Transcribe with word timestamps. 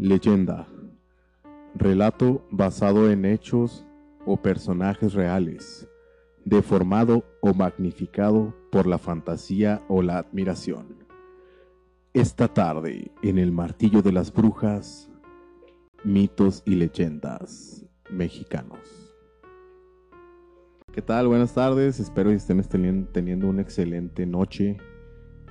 Leyenda. 0.00 0.68
Relato 1.74 2.46
basado 2.52 3.10
en 3.10 3.24
hechos 3.24 3.84
o 4.24 4.36
personajes 4.36 5.12
reales, 5.12 5.88
deformado 6.44 7.24
o 7.40 7.52
magnificado 7.52 8.54
por 8.70 8.86
la 8.86 8.98
fantasía 8.98 9.82
o 9.88 10.00
la 10.02 10.18
admiración. 10.18 11.04
Esta 12.14 12.46
tarde, 12.46 13.10
en 13.24 13.38
el 13.38 13.50
martillo 13.50 14.00
de 14.00 14.12
las 14.12 14.32
brujas, 14.32 15.10
mitos 16.04 16.62
y 16.64 16.76
leyendas 16.76 17.84
mexicanos. 18.08 19.12
¿Qué 20.92 21.02
tal? 21.02 21.26
Buenas 21.26 21.54
tardes, 21.54 21.98
espero 21.98 22.30
que 22.30 22.36
estén 22.36 23.06
teniendo 23.06 23.48
una 23.48 23.62
excelente 23.62 24.26
noche 24.26 24.76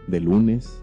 de 0.08 0.22
lunes. 0.22 0.82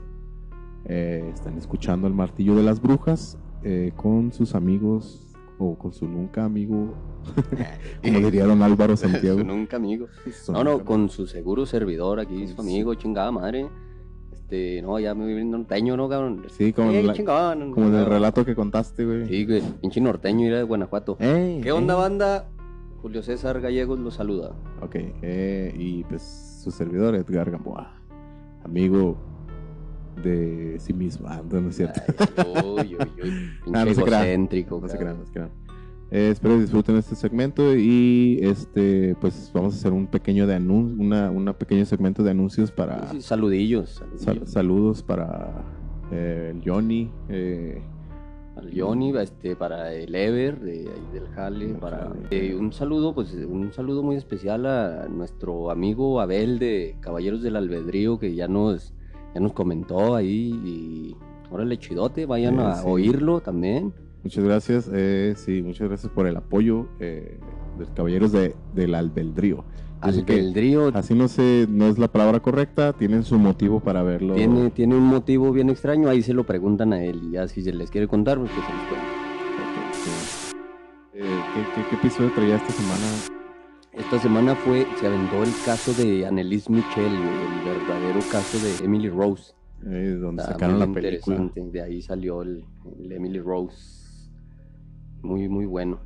Eh, 0.84 1.30
están 1.32 1.56
escuchando 1.56 2.06
el 2.06 2.12
martillo 2.12 2.54
de 2.56 2.62
las 2.62 2.78
brujas 2.78 3.38
eh, 3.64 3.92
con 3.96 4.32
sus 4.32 4.54
amigos 4.54 5.34
o 5.59 5.77
con 5.78 5.92
su 5.92 6.06
nunca 6.06 6.45
amigo, 6.45 6.95
como 8.02 8.18
diría 8.20 8.45
don 8.45 8.62
Álvaro 8.62 8.96
Santiago. 8.96 9.38
su 9.41 9.45
nunca 9.45 9.77
amigo. 9.77 10.06
no, 10.48 10.64
no, 10.64 10.84
con 10.84 11.09
su 11.09 11.27
seguro 11.27 11.64
servidor 11.64 12.20
aquí, 12.20 12.46
su 12.46 12.60
amigo, 12.60 12.95
chingada 12.95 13.30
madre. 13.30 13.69
Este, 14.32 14.82
no, 14.82 14.98
ya 14.98 15.14
me 15.14 15.27
viene 15.27 15.45
norteño, 15.45 15.96
¿no, 15.96 16.08
cabrón? 16.08 16.45
Sí, 16.50 16.74
como, 16.74 16.91
en, 16.91 17.72
como 17.72 17.86
en 17.86 17.95
el 17.95 18.06
relato 18.06 18.45
que 18.45 18.55
contaste, 18.55 19.06
güey. 19.06 19.27
Sí, 19.27 19.46
güey, 19.46 19.62
pinche 19.80 20.00
norteño, 20.00 20.46
era 20.46 20.58
de 20.58 20.64
Guanajuato. 20.64 21.16
¿Qué 21.16 21.72
onda, 21.72 21.94
banda? 21.94 22.50
Julio 23.00 23.22
César 23.22 23.60
Gallegos 23.60 23.98
los 23.98 24.14
saluda. 24.14 24.52
Ok, 24.83 24.96
eh, 25.22 25.74
y 25.77 26.05
pues 26.05 26.60
su 26.62 26.70
servidor, 26.70 27.14
Edgar 27.14 27.50
Gamboa, 27.50 27.94
amigo 28.64 29.34
de 30.23 30.77
sí 30.78 30.92
mismo. 30.92 31.27
Ah, 31.28 31.42
no, 31.48 31.68
es 31.68 31.77
cierto. 31.77 32.00
uy, 32.64 32.96
uy, 32.96 33.22
uy. 33.22 33.50
Ah, 33.74 33.84
no 33.84 33.95
se 33.95 34.02
crean, 34.02 34.48
no 34.70 34.88
se 34.88 34.98
crean. 34.98 35.50
Eh, 36.10 36.30
espero 36.30 36.61
disfruten 36.61 36.97
este 36.97 37.16
segmento 37.16 37.75
y 37.75 38.39
este 38.42 39.16
pues 39.20 39.50
vamos 39.52 39.74
a 39.74 39.77
hacer 39.78 39.92
un 39.92 40.06
pequeño 40.06 40.47
de 40.47 40.55
anuncio, 40.55 41.02
una, 41.02 41.30
una 41.30 41.55
pequeño 41.55 41.84
segmento 41.86 42.22
de 42.22 42.30
anuncios 42.30 42.70
para 42.70 43.11
saludillos, 43.20 44.00
saludos 44.44 45.02
para 45.02 45.64
eh, 46.12 46.52
el 46.55 46.62
Johnny 46.64 47.11
eh, 47.28 47.83
al 48.55 48.70
Johnny 48.78 49.17
este 49.19 49.56
para 49.56 49.92
el 49.92 50.14
Ever 50.14 50.61
de 50.61 50.89
del 51.12 51.27
Jale 51.34 51.74
para 51.74 52.12
eh, 52.30 52.55
un 52.55 52.72
saludo 52.72 53.12
pues 53.14 53.33
un 53.33 53.72
saludo 53.72 54.05
muy 54.05 54.14
especial 54.14 54.67
a 54.67 55.08
nuestro 55.08 55.70
amigo 55.70 56.20
Abel 56.20 56.61
de 56.61 56.96
Caballeros 57.00 57.42
del 57.42 57.56
Albedrío 57.56 58.20
que 58.20 58.34
ya 58.34 58.46
nos 58.46 58.94
ya 59.34 59.40
nos 59.40 59.52
comentó 59.52 60.14
ahí 60.14 60.60
y 60.64 61.16
órale 61.50 61.78
chidote, 61.78 62.27
vayan 62.27 62.60
a 62.60 62.82
oírlo 62.84 63.40
también. 63.40 63.92
Muchas 64.22 64.44
gracias, 64.44 64.90
eh, 64.92 65.34
sí, 65.36 65.60
muchas 65.62 65.88
gracias 65.88 66.10
por 66.10 66.27
el 66.27 66.36
apoyo 66.36 66.86
eh, 66.98 67.38
de 67.77 67.84
los 67.84 67.90
caballeros 67.90 68.32
de, 68.32 68.55
del 68.74 68.94
albedrío. 68.94 69.64
Albedrío. 70.00 70.90
Así 70.94 71.14
no 71.14 71.28
sé, 71.28 71.66
no 71.68 71.86
es 71.86 71.98
la 71.98 72.08
palabra 72.08 72.40
correcta, 72.40 72.92
tienen 72.92 73.22
su 73.22 73.38
motivo 73.38 73.80
para 73.80 74.02
verlo. 74.02 74.34
Tiene, 74.34 74.70
tiene 74.70 74.96
un 74.96 75.05
motivo 75.05 75.50
bien 75.52 75.70
extraño, 75.70 76.08
ahí 76.08 76.22
se 76.22 76.34
lo 76.34 76.44
preguntan 76.44 76.92
a 76.92 77.02
él 77.02 77.20
y 77.24 77.30
ya 77.32 77.48
si 77.48 77.62
se 77.62 77.72
les 77.72 77.90
quiere 77.90 78.06
contar, 78.08 78.38
pues 78.38 78.50
que 78.50 78.60
se 78.60 78.72
les 78.72 78.86
cuenta. 78.88 79.06
Eh, 81.14 81.42
¿qué, 81.55 81.80
qué, 81.80 81.88
qué 81.88 81.96
episodio 81.96 82.32
traía 82.34 82.56
esta 82.56 82.72
semana? 82.72 83.44
Esta 83.97 84.19
semana 84.19 84.56
fue, 84.56 84.89
se 84.98 85.06
aventó 85.06 85.45
el 85.45 85.53
caso 85.64 85.95
de 85.95 86.27
Annelise 86.27 86.69
Michel, 86.70 87.12
el 87.12 87.64
verdadero 87.64 88.19
caso 88.31 88.59
de 88.59 88.84
Emily 88.84 89.09
Rose. 89.09 89.55
Eh, 89.86 90.19
donde 90.20 90.42
sacaron 90.42 90.81
la 90.81 90.89
película. 90.89 91.48
De 91.55 91.81
ahí 91.81 92.03
salió 92.03 92.42
el, 92.42 92.64
Emily 93.09 93.39
Rose. 93.39 94.28
Muy, 95.23 95.48
muy 95.48 95.67
bueno. 95.67 96.01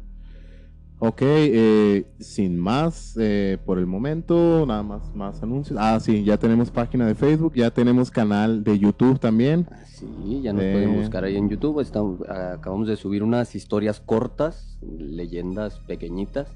Ok, 0.98 1.22
eh, 1.22 2.04
sin 2.18 2.58
más, 2.58 3.16
eh, 3.18 3.56
por 3.64 3.78
el 3.78 3.86
momento, 3.86 4.66
nada 4.66 4.82
más, 4.82 5.14
más 5.14 5.42
anuncios. 5.42 5.78
Ah, 5.80 5.98
sí, 5.98 6.24
ya 6.24 6.36
tenemos 6.36 6.70
página 6.70 7.06
de 7.06 7.14
Facebook, 7.14 7.54
ya 7.54 7.70
tenemos 7.70 8.10
canal 8.10 8.64
de 8.64 8.78
YouTube 8.78 9.18
también. 9.18 9.66
Ah, 9.70 9.84
sí, 9.86 10.42
ya 10.42 10.52
nos 10.52 10.62
pueden 10.62 10.94
buscar 10.94 11.24
ahí 11.24 11.36
en 11.36 11.48
YouTube. 11.48 11.80
Estamos, 11.80 12.20
acabamos 12.28 12.86
de 12.86 12.96
subir 12.96 13.22
unas 13.22 13.54
historias 13.54 14.00
cortas, 14.00 14.78
leyendas 14.82 15.78
pequeñitas 15.80 16.48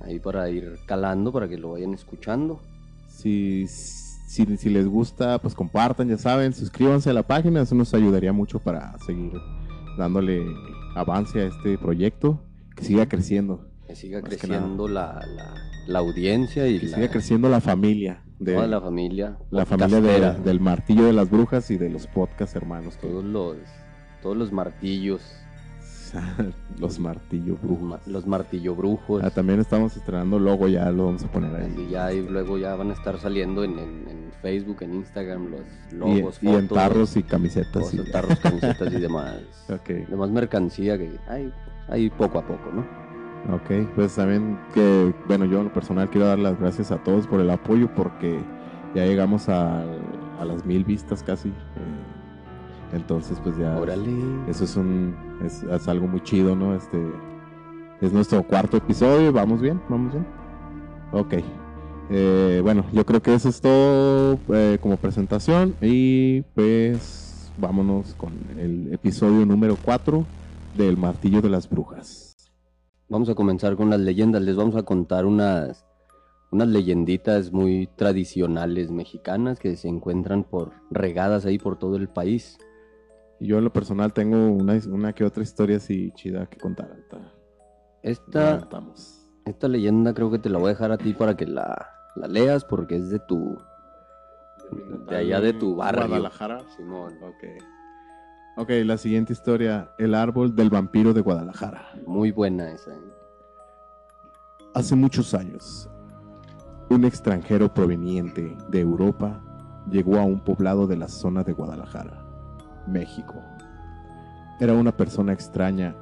ahí 0.00 0.18
para 0.18 0.48
ir 0.50 0.78
calando, 0.86 1.32
para 1.32 1.48
que 1.48 1.58
lo 1.58 1.72
vayan 1.72 1.94
escuchando. 1.94 2.60
Si, 3.08 3.66
si, 3.68 4.56
si, 4.56 4.70
les 4.70 4.86
gusta, 4.86 5.38
pues 5.38 5.54
compartan, 5.54 6.08
ya 6.08 6.18
saben, 6.18 6.52
suscríbanse 6.52 7.10
a 7.10 7.12
la 7.12 7.22
página, 7.22 7.62
eso 7.62 7.74
nos 7.74 7.94
ayudaría 7.94 8.32
mucho 8.32 8.58
para 8.58 8.98
seguir 8.98 9.32
dándole 9.96 10.44
avance 10.94 11.40
a 11.40 11.46
este 11.46 11.78
proyecto, 11.78 12.40
que 12.74 12.84
siga 12.84 13.06
creciendo. 13.06 13.66
Que 13.86 13.94
siga 13.94 14.20
creciendo 14.20 14.88
la, 14.88 15.24
la, 15.86 15.98
audiencia 15.98 16.66
y 16.68 16.80
que 16.80 16.88
siga 16.88 17.08
creciendo 17.08 17.48
la 17.48 17.60
familia. 17.60 18.22
De, 18.38 18.54
toda 18.54 18.66
la 18.66 18.80
familia. 18.80 19.38
La 19.50 19.64
familia 19.64 20.32
del 20.32 20.60
martillo 20.60 21.04
de 21.04 21.12
las 21.14 21.30
brujas 21.30 21.70
y 21.70 21.78
de 21.78 21.88
los 21.88 22.06
podcast 22.06 22.54
hermanos. 22.54 22.98
Todos 22.98 23.24
los, 23.24 23.56
todos 24.20 24.36
los 24.36 24.52
martillos 24.52 25.22
los 26.78 26.98
martillo 26.98 27.56
brujos. 27.62 28.06
Los 28.06 28.26
martillo 28.26 28.74
brujos. 28.74 29.22
Ah, 29.22 29.30
también 29.30 29.60
estamos 29.60 29.96
estrenando 29.96 30.38
logo, 30.38 30.68
ya 30.68 30.90
lo 30.90 31.06
vamos 31.06 31.24
a 31.24 31.30
poner 31.30 31.54
ahí. 31.54 31.74
Y 31.78 31.90
ya 31.90 32.12
y 32.12 32.26
luego 32.26 32.58
ya 32.58 32.74
van 32.74 32.90
a 32.90 32.94
estar 32.94 33.18
saliendo 33.18 33.64
en, 33.64 34.06
Facebook, 34.42 34.78
en 34.82 34.94
Instagram, 34.94 35.50
los 35.50 35.60
logos, 35.92 36.38
y, 36.42 36.48
en 36.48 36.68
tarros 36.68 37.16
y 37.16 37.22
camisetas. 37.22 37.92
Y 37.94 38.10
tarros, 38.10 38.38
camisetas 38.38 38.92
y 38.92 39.00
demás. 39.00 39.40
Demás 40.08 40.30
mercancía 40.30 40.98
que 40.98 41.18
hay, 41.28 41.52
hay 41.88 42.10
poco 42.10 42.38
a 42.38 42.46
poco, 42.46 42.70
¿no? 42.72 43.06
Ok, 43.54 43.88
pues 43.94 44.14
también 44.14 44.58
que, 44.74 45.14
bueno, 45.28 45.44
yo 45.44 45.58
en 45.58 45.64
lo 45.64 45.72
personal 45.72 46.10
quiero 46.10 46.26
dar 46.26 46.38
las 46.38 46.58
gracias 46.58 46.90
a 46.90 47.02
todos 47.02 47.26
por 47.26 47.40
el 47.40 47.48
apoyo 47.50 47.88
porque 47.94 48.40
ya 48.94 49.06
llegamos 49.06 49.48
a, 49.48 49.84
a 50.40 50.44
las 50.44 50.64
mil 50.64 50.84
vistas 50.84 51.22
casi. 51.22 51.48
Eh, 51.48 51.52
entonces, 52.92 53.38
pues 53.42 53.56
ya. 53.56 53.78
Eso 54.48 54.64
es 54.64 54.76
un. 54.76 55.16
Es, 55.44 55.88
algo 55.88 56.06
muy 56.06 56.22
chido, 56.22 56.54
¿no? 56.54 56.74
Este. 56.74 56.98
Es 58.00 58.12
nuestro 58.12 58.42
cuarto 58.42 58.76
episodio. 58.76 59.32
¿Vamos 59.32 59.60
bien? 59.60 59.80
¿Vamos 59.88 60.12
bien? 60.12 60.26
Ok. 61.12 61.34
Eh, 62.10 62.60
bueno, 62.62 62.84
yo 62.92 63.04
creo 63.04 63.20
que 63.20 63.34
eso 63.34 63.48
es 63.48 63.60
todo 63.60 64.38
eh, 64.52 64.78
como 64.80 64.96
presentación. 64.96 65.74
Y 65.80 66.42
pues. 66.54 67.52
Vámonos 67.58 68.14
con 68.14 68.34
el 68.58 68.92
episodio 68.92 69.46
número 69.46 69.78
4 69.82 70.26
del 70.76 70.98
Martillo 70.98 71.40
de 71.40 71.48
las 71.48 71.70
Brujas. 71.70 72.36
Vamos 73.08 73.30
a 73.30 73.34
comenzar 73.34 73.76
con 73.76 73.88
las 73.88 74.00
leyendas. 74.00 74.42
Les 74.42 74.56
vamos 74.56 74.76
a 74.76 74.82
contar 74.82 75.24
unas 75.24 75.86
unas 76.50 76.68
leyenditas 76.68 77.52
muy 77.52 77.88
tradicionales 77.96 78.90
mexicanas 78.90 79.58
que 79.58 79.76
se 79.76 79.88
encuentran 79.88 80.44
por 80.44 80.72
regadas 80.90 81.44
ahí 81.44 81.58
por 81.58 81.78
todo 81.78 81.96
el 81.96 82.08
país. 82.08 82.58
Y 83.38 83.48
yo 83.48 83.58
en 83.58 83.64
lo 83.64 83.72
personal 83.72 84.12
tengo 84.12 84.50
una, 84.50 84.78
una 84.90 85.12
que 85.12 85.24
otra 85.24 85.42
historia 85.42 85.76
así 85.76 86.10
chida 86.14 86.46
que 86.46 86.56
contar. 86.56 86.96
Esta, 88.02 88.66
esta 89.44 89.68
leyenda 89.68 90.14
creo 90.14 90.30
que 90.30 90.38
te 90.38 90.48
la 90.48 90.58
voy 90.58 90.68
a 90.68 90.70
dejar 90.70 90.92
a 90.92 90.98
ti 90.98 91.12
para 91.12 91.36
que 91.36 91.46
la, 91.46 91.90
la 92.14 92.28
leas 92.28 92.64
porque 92.64 92.96
es 92.96 93.10
de 93.10 93.18
tu... 93.18 93.58
De 95.08 95.16
allá 95.16 95.40
de 95.40 95.52
tu 95.52 95.76
barrio. 95.76 96.08
Guadalajara. 96.08 96.60
Simón. 96.76 97.14
Ok. 97.22 97.62
Ok, 98.56 98.70
la 98.84 98.96
siguiente 98.96 99.32
historia. 99.32 99.92
El 99.98 100.14
árbol 100.14 100.56
del 100.56 100.70
vampiro 100.70 101.12
de 101.12 101.20
Guadalajara. 101.20 101.92
Muy 102.06 102.32
buena 102.32 102.72
esa. 102.72 102.92
¿eh? 102.92 103.00
Hace 104.74 104.96
muchos 104.96 105.34
años, 105.34 105.88
un 106.90 107.04
extranjero 107.04 107.72
proveniente 107.72 108.56
de 108.68 108.80
Europa 108.80 109.42
llegó 109.88 110.16
a 110.16 110.24
un 110.24 110.40
poblado 110.42 110.86
de 110.86 110.96
la 110.96 111.08
zona 111.08 111.44
de 111.44 111.52
Guadalajara 111.52 112.25
México. 112.86 113.34
Era 114.60 114.72
una 114.72 114.96
persona 114.96 115.32
extraña 115.32 115.94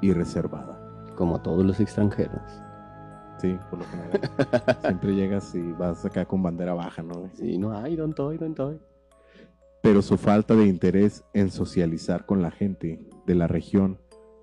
y 0.00 0.12
reservada. 0.12 0.78
Como 1.16 1.40
todos 1.40 1.64
los 1.64 1.80
extranjeros. 1.80 2.42
Sí, 3.38 3.58
por 3.70 3.80
lo 3.80 3.84
general. 3.86 4.20
Siempre 4.82 5.14
llegas 5.14 5.54
y 5.54 5.72
vas 5.72 6.04
acá 6.04 6.24
con 6.24 6.42
bandera 6.42 6.74
baja, 6.74 7.02
¿no? 7.02 7.30
Sí, 7.34 7.58
no, 7.58 7.72
ay, 7.72 7.96
don't 7.96 8.14
toy, 8.14 8.36
don't 8.36 8.56
toy. 8.56 8.80
Pero 9.82 10.02
su 10.02 10.16
falta 10.16 10.54
de 10.54 10.66
interés 10.66 11.24
en 11.32 11.50
socializar 11.50 12.26
con 12.26 12.42
la 12.42 12.50
gente 12.50 13.00
de 13.26 13.34
la 13.34 13.46
región 13.46 13.98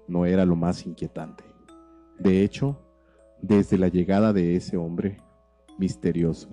no 0.08 0.26
era 0.26 0.46
lo 0.46 0.56
más 0.56 0.86
inquietante. 0.86 1.44
De 2.18 2.44
hecho, 2.44 2.80
desde 3.42 3.78
la 3.78 3.90
llegada 3.90 4.32
de 4.32 4.56
ese 4.56 4.78
hombre 4.78 5.18
misterioso, 5.78 6.48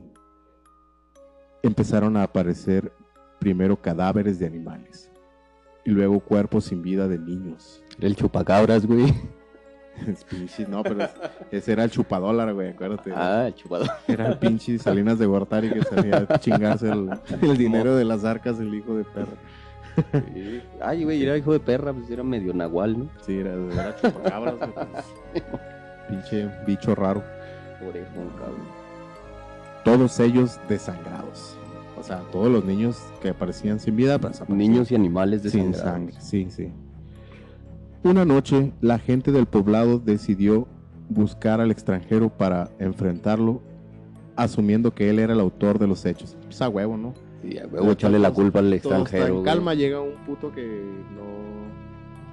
empezaron 1.62 2.16
a 2.16 2.24
aparecer 2.24 2.92
primero 3.38 3.80
cadáveres 3.80 4.40
de 4.40 4.46
animales, 4.46 5.11
y 5.84 5.90
luego 5.90 6.20
cuerpos 6.20 6.64
sin 6.64 6.82
vida 6.82 7.08
de 7.08 7.18
niños. 7.18 7.82
El 8.00 8.16
chupacabras, 8.16 8.86
güey. 8.86 9.12
no, 10.68 10.82
pero 10.82 11.08
ese 11.50 11.72
era 11.72 11.84
el 11.84 11.90
chupadólar, 11.90 12.54
güey, 12.54 12.70
acuérdate. 12.70 13.12
Ah, 13.14 13.46
el 13.48 13.54
chupadólar. 13.54 13.98
Era 14.08 14.28
el 14.28 14.38
pinche 14.38 14.78
Salinas 14.78 15.18
de 15.18 15.26
Gortari 15.26 15.70
que 15.70 15.82
salía 15.82 16.26
a 16.28 16.38
chingarse 16.38 16.90
el, 16.90 17.10
dinero 17.58 17.96
de 17.96 18.04
las 18.04 18.24
arcas, 18.24 18.58
el 18.60 18.74
hijo 18.74 18.94
de 18.94 19.04
perro. 19.04 19.36
Sí. 20.34 20.62
Ay, 20.80 21.04
güey, 21.04 21.22
era 21.22 21.36
hijo 21.36 21.52
de 21.52 21.60
perra, 21.60 21.92
pues 21.92 22.08
era 22.10 22.22
medio 22.22 22.54
nahual, 22.54 22.98
¿no? 22.98 23.10
Sí, 23.20 23.38
era, 23.38 23.52
era 23.52 23.96
chupacabras, 23.96 24.56
güey, 24.56 24.72
pues, 24.72 25.04
Pinche 26.08 26.48
bicho 26.66 26.94
raro. 26.94 27.22
Orejón, 27.86 28.30
cabrón. 28.38 28.82
Todos 29.84 30.18
ellos 30.20 30.58
desangrados. 30.68 31.58
O 32.02 32.04
sea, 32.04 32.18
todos 32.32 32.50
los 32.50 32.64
niños 32.64 32.98
que 33.20 33.28
aparecían 33.28 33.78
sin 33.78 33.94
vida, 33.94 34.18
pues 34.18 34.42
Niños 34.48 34.90
y 34.90 34.96
animales 34.96 35.42
sin 35.42 35.70
desangrados. 35.70 36.14
sangre. 36.14 36.14
Sí, 36.20 36.48
sí. 36.50 36.72
Una 38.02 38.24
noche, 38.24 38.72
la 38.80 38.98
gente 38.98 39.30
del 39.30 39.46
poblado 39.46 40.00
decidió 40.00 40.66
buscar 41.08 41.60
al 41.60 41.70
extranjero 41.70 42.28
para 42.28 42.70
enfrentarlo, 42.80 43.62
asumiendo 44.34 44.92
que 44.92 45.10
él 45.10 45.20
era 45.20 45.32
el 45.32 45.38
autor 45.38 45.78
de 45.78 45.86
los 45.86 46.04
hechos. 46.04 46.36
Pues 46.42 46.60
a 46.60 46.68
huevo, 46.68 46.96
¿no? 46.96 47.14
Sí, 47.40 47.56
a 47.58 47.68
huevo, 47.68 47.92
echarle 47.92 48.18
la 48.18 48.32
culpa 48.32 48.58
al 48.58 48.72
está 48.72 48.88
extranjero. 48.98 49.34
güey. 49.34 49.44
calma, 49.44 49.74
llega 49.74 50.00
un 50.00 50.16
puto 50.26 50.50
que 50.52 50.64
no 51.14 51.71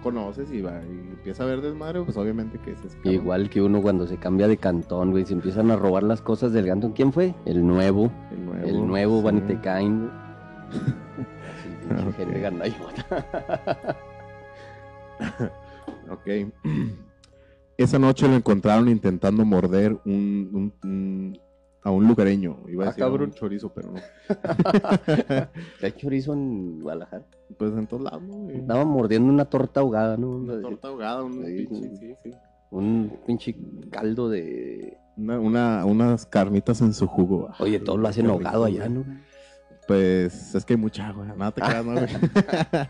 conoces 0.02 0.52
y 0.52 0.62
va 0.62 0.82
y 0.84 1.10
empieza 1.12 1.44
a 1.44 1.46
ver 1.48 1.62
desmadre, 1.62 2.02
pues 2.04 2.18
obviamente 2.18 2.58
que 2.60 2.72
es 2.72 2.78
cabrón. 2.80 3.14
Igual 3.14 3.50
que 3.50 3.62
uno 3.62 3.82
cuando 3.82 4.08
se 4.08 4.18
cambia 4.18 4.48
de 4.48 4.58
cantón, 4.58 5.12
güey, 5.12 5.26
se 5.26 5.34
empiezan 5.34 5.70
a 5.72 5.76
robar 5.76 6.04
las 6.04 6.22
cosas 6.22 6.52
del 6.54 6.66
cantón. 6.68 6.94
¿Quién 6.94 7.12
fue? 7.14 7.34
El 7.46 7.66
nuevo. 7.66 8.12
el 8.32 8.46
nuevo, 8.46 8.68
El 8.68 8.88
nuevo 8.88 9.18
sí. 9.20 9.24
van 9.26 9.38
y 9.38 9.42
te 9.42 9.60
caen. 9.62 10.10
Así, 10.70 11.70
pinche 11.90 12.08
Ok. 12.10 12.16
gente 12.16 12.40
gandallota. 12.40 13.98
Ok. 16.12 16.28
Esa 17.78 17.98
noche 18.00 18.28
lo 18.28 18.36
encontraron 18.36 18.90
intentando 18.90 19.46
morder 19.46 19.94
un, 20.06 20.50
un- 20.54 20.74
un- 20.84 21.40
a 21.84 21.92
un 21.92 22.08
lugareño. 22.08 22.58
Iba 22.68 22.86
a 22.86 22.88
Ah, 22.88 22.90
decir 22.92 23.04
a 23.04 23.08
un 23.10 23.32
chorizo, 23.32 23.70
pero 23.74 23.92
no. 23.92 24.00
¿Hay 25.82 25.92
chorizo 25.94 26.34
en 26.34 26.82
Guadalajara? 26.82 27.26
Pues 27.58 27.72
en 27.74 27.88
todos 27.88 28.04
lados, 28.04 28.22
¿no? 28.22 28.34
güey? 28.36 28.58
Estaba 28.58 28.86
mordiendo 28.86 29.32
una 29.32 29.46
torta 29.46 29.80
ahogada, 29.80 30.18
¿no? 30.18 30.30
Una 30.32 30.62
torta 30.62 30.88
ahogada, 30.90 31.24
un 31.24 31.46
Sí, 31.46 31.66
pinche, 31.68 31.96
sí. 31.98 32.16
sí. 32.24 32.32
Un 32.72 33.20
pinche 33.26 33.56
caldo 33.90 34.30
de... 34.30 34.98
Una, 35.18 35.40
una- 35.40 35.86
unas 35.86 36.26
carnitas 36.26 36.82
en 36.82 36.94
su 36.94 37.08
jugo. 37.08 37.48
Ah, 37.52 37.56
Oye, 37.60 37.80
todo 37.80 37.98
lo 37.98 38.08
hacen 38.08 38.28
ahogado 38.28 38.66
allá. 38.66 38.88
¿no? 38.88 39.04
Pues 39.88 40.54
es 40.54 40.64
que 40.66 40.74
hay 40.74 40.80
mucha 40.80 41.08
agua, 41.08 41.26
nada 41.26 41.52
te 41.52 41.62
creas, 41.62 41.84
¿no? 41.86 41.94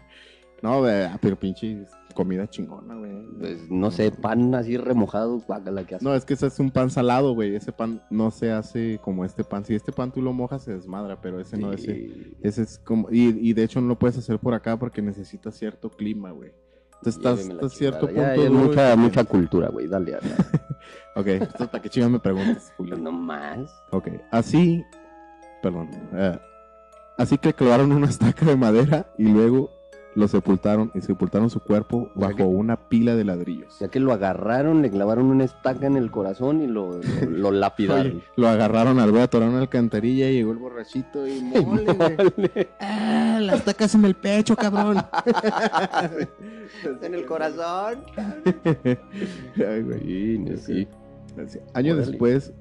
no, 0.61 0.83
ah, 0.85 1.17
pero 1.21 1.37
pinche 1.37 1.85
comida 2.13 2.47
chingona, 2.49 2.95
güey. 2.95 3.09
Pues 3.39 3.69
no 3.71 3.91
sé, 3.91 4.11
pan 4.11 4.53
así 4.55 4.75
remojado, 4.77 5.39
guácala 5.39 5.85
que 5.85 5.95
hace. 5.95 6.03
No, 6.05 6.13
es 6.13 6.25
que 6.25 6.33
ese 6.33 6.47
es 6.47 6.59
un 6.59 6.69
pan 6.71 6.89
salado, 6.89 7.33
güey. 7.33 7.55
Ese 7.55 7.71
pan 7.71 8.01
no 8.09 8.31
se 8.31 8.51
hace 8.51 8.99
como 9.03 9.23
este 9.23 9.43
pan. 9.43 9.63
Si 9.63 9.73
este 9.75 9.91
pan 9.91 10.11
tú 10.11 10.21
lo 10.21 10.33
mojas, 10.33 10.63
se 10.63 10.73
desmadra, 10.73 11.21
pero 11.21 11.39
ese 11.39 11.57
no, 11.57 11.71
ese, 11.71 11.85
Sí. 11.93 12.33
ese 12.41 12.63
es 12.63 12.79
como. 12.79 13.07
Y, 13.11 13.29
y 13.49 13.53
de 13.53 13.63
hecho 13.63 13.79
no 13.79 13.87
lo 13.87 13.97
puedes 13.99 14.17
hacer 14.17 14.39
por 14.39 14.53
acá 14.53 14.77
porque 14.77 15.01
necesita 15.01 15.51
cierto 15.51 15.89
clima, 15.89 16.31
güey. 16.31 16.51
Entonces 17.01 17.15
estás 17.17 17.47
la 17.47 17.53
hasta 17.53 17.69
cierto 17.69 18.07
punto. 18.07 18.21
Ya, 18.21 18.49
mucha, 18.49 18.95
mucha 18.97 19.23
cultura, 19.23 19.69
güey, 19.69 19.87
dale. 19.87 20.11
dale. 20.11 20.25
Ok, 21.15 21.27
entonces 21.27 21.67
para 21.67 21.81
qué 21.81 21.89
chingas 21.89 22.11
me 22.11 22.19
preguntas, 22.19 22.71
Julio. 22.77 22.95
no 22.95 23.11
más. 23.11 23.69
Ok, 23.91 24.07
así. 24.31 24.85
Perdón. 25.61 25.89
eh, 26.13 26.39
así 27.17 27.37
que 27.37 27.53
clavaron 27.53 27.91
una 27.91 28.07
estaca 28.07 28.45
de 28.45 28.55
madera 28.55 29.11
y 29.17 29.23
luego 29.25 29.69
lo 30.19 30.27
sepultaron 30.27 30.91
y 30.93 31.01
sepultaron 31.01 31.49
su 31.49 31.59
cuerpo 31.61 32.09
O 32.15 32.19
sea 32.19 32.27
bajo 32.27 32.37
que- 32.37 32.43
una 32.43 32.89
pila 32.89 33.15
de 33.15 33.23
ladrillos. 33.23 33.79
Ya 33.79 33.87
que 33.87 33.99
lo 33.99 34.11
agarraron, 34.13 34.81
le 34.81 34.91
clavaron 34.91 35.25
una 35.27 35.45
estaca 35.45 35.87
en 35.87 35.95
el 35.97 36.11
corazón 36.11 36.61
y 36.61 36.67
lo, 36.67 36.99
lo, 37.23 37.29
lo 37.29 37.51
lapidaron. 37.51 38.07
Oye, 38.17 38.23
lo 38.35 38.47
agarraron 38.47 38.99
al 38.99 39.09
en 39.09 39.53
la 39.53 39.59
alcantarilla 39.61 40.29
y 40.29 40.33
llegó 40.35 40.51
el 40.51 40.57
borrachito 40.57 41.27
y 41.27 41.41
mole. 41.65 42.67
¡Ah! 42.79 43.39
La 43.41 43.55
estacas 43.55 43.95
en 43.95 44.05
el 44.05 44.15
pecho, 44.15 44.55
cabrón. 44.55 44.97
en 47.01 47.13
el 47.13 47.25
corazón. 47.25 48.03
Ay, 49.55 49.81
güey. 49.83 50.57
Sí, 50.57 50.87
no, 51.35 51.47
sí. 51.47 51.59
Años 51.73 51.95
Órale. 51.95 52.11
después, 52.11 52.53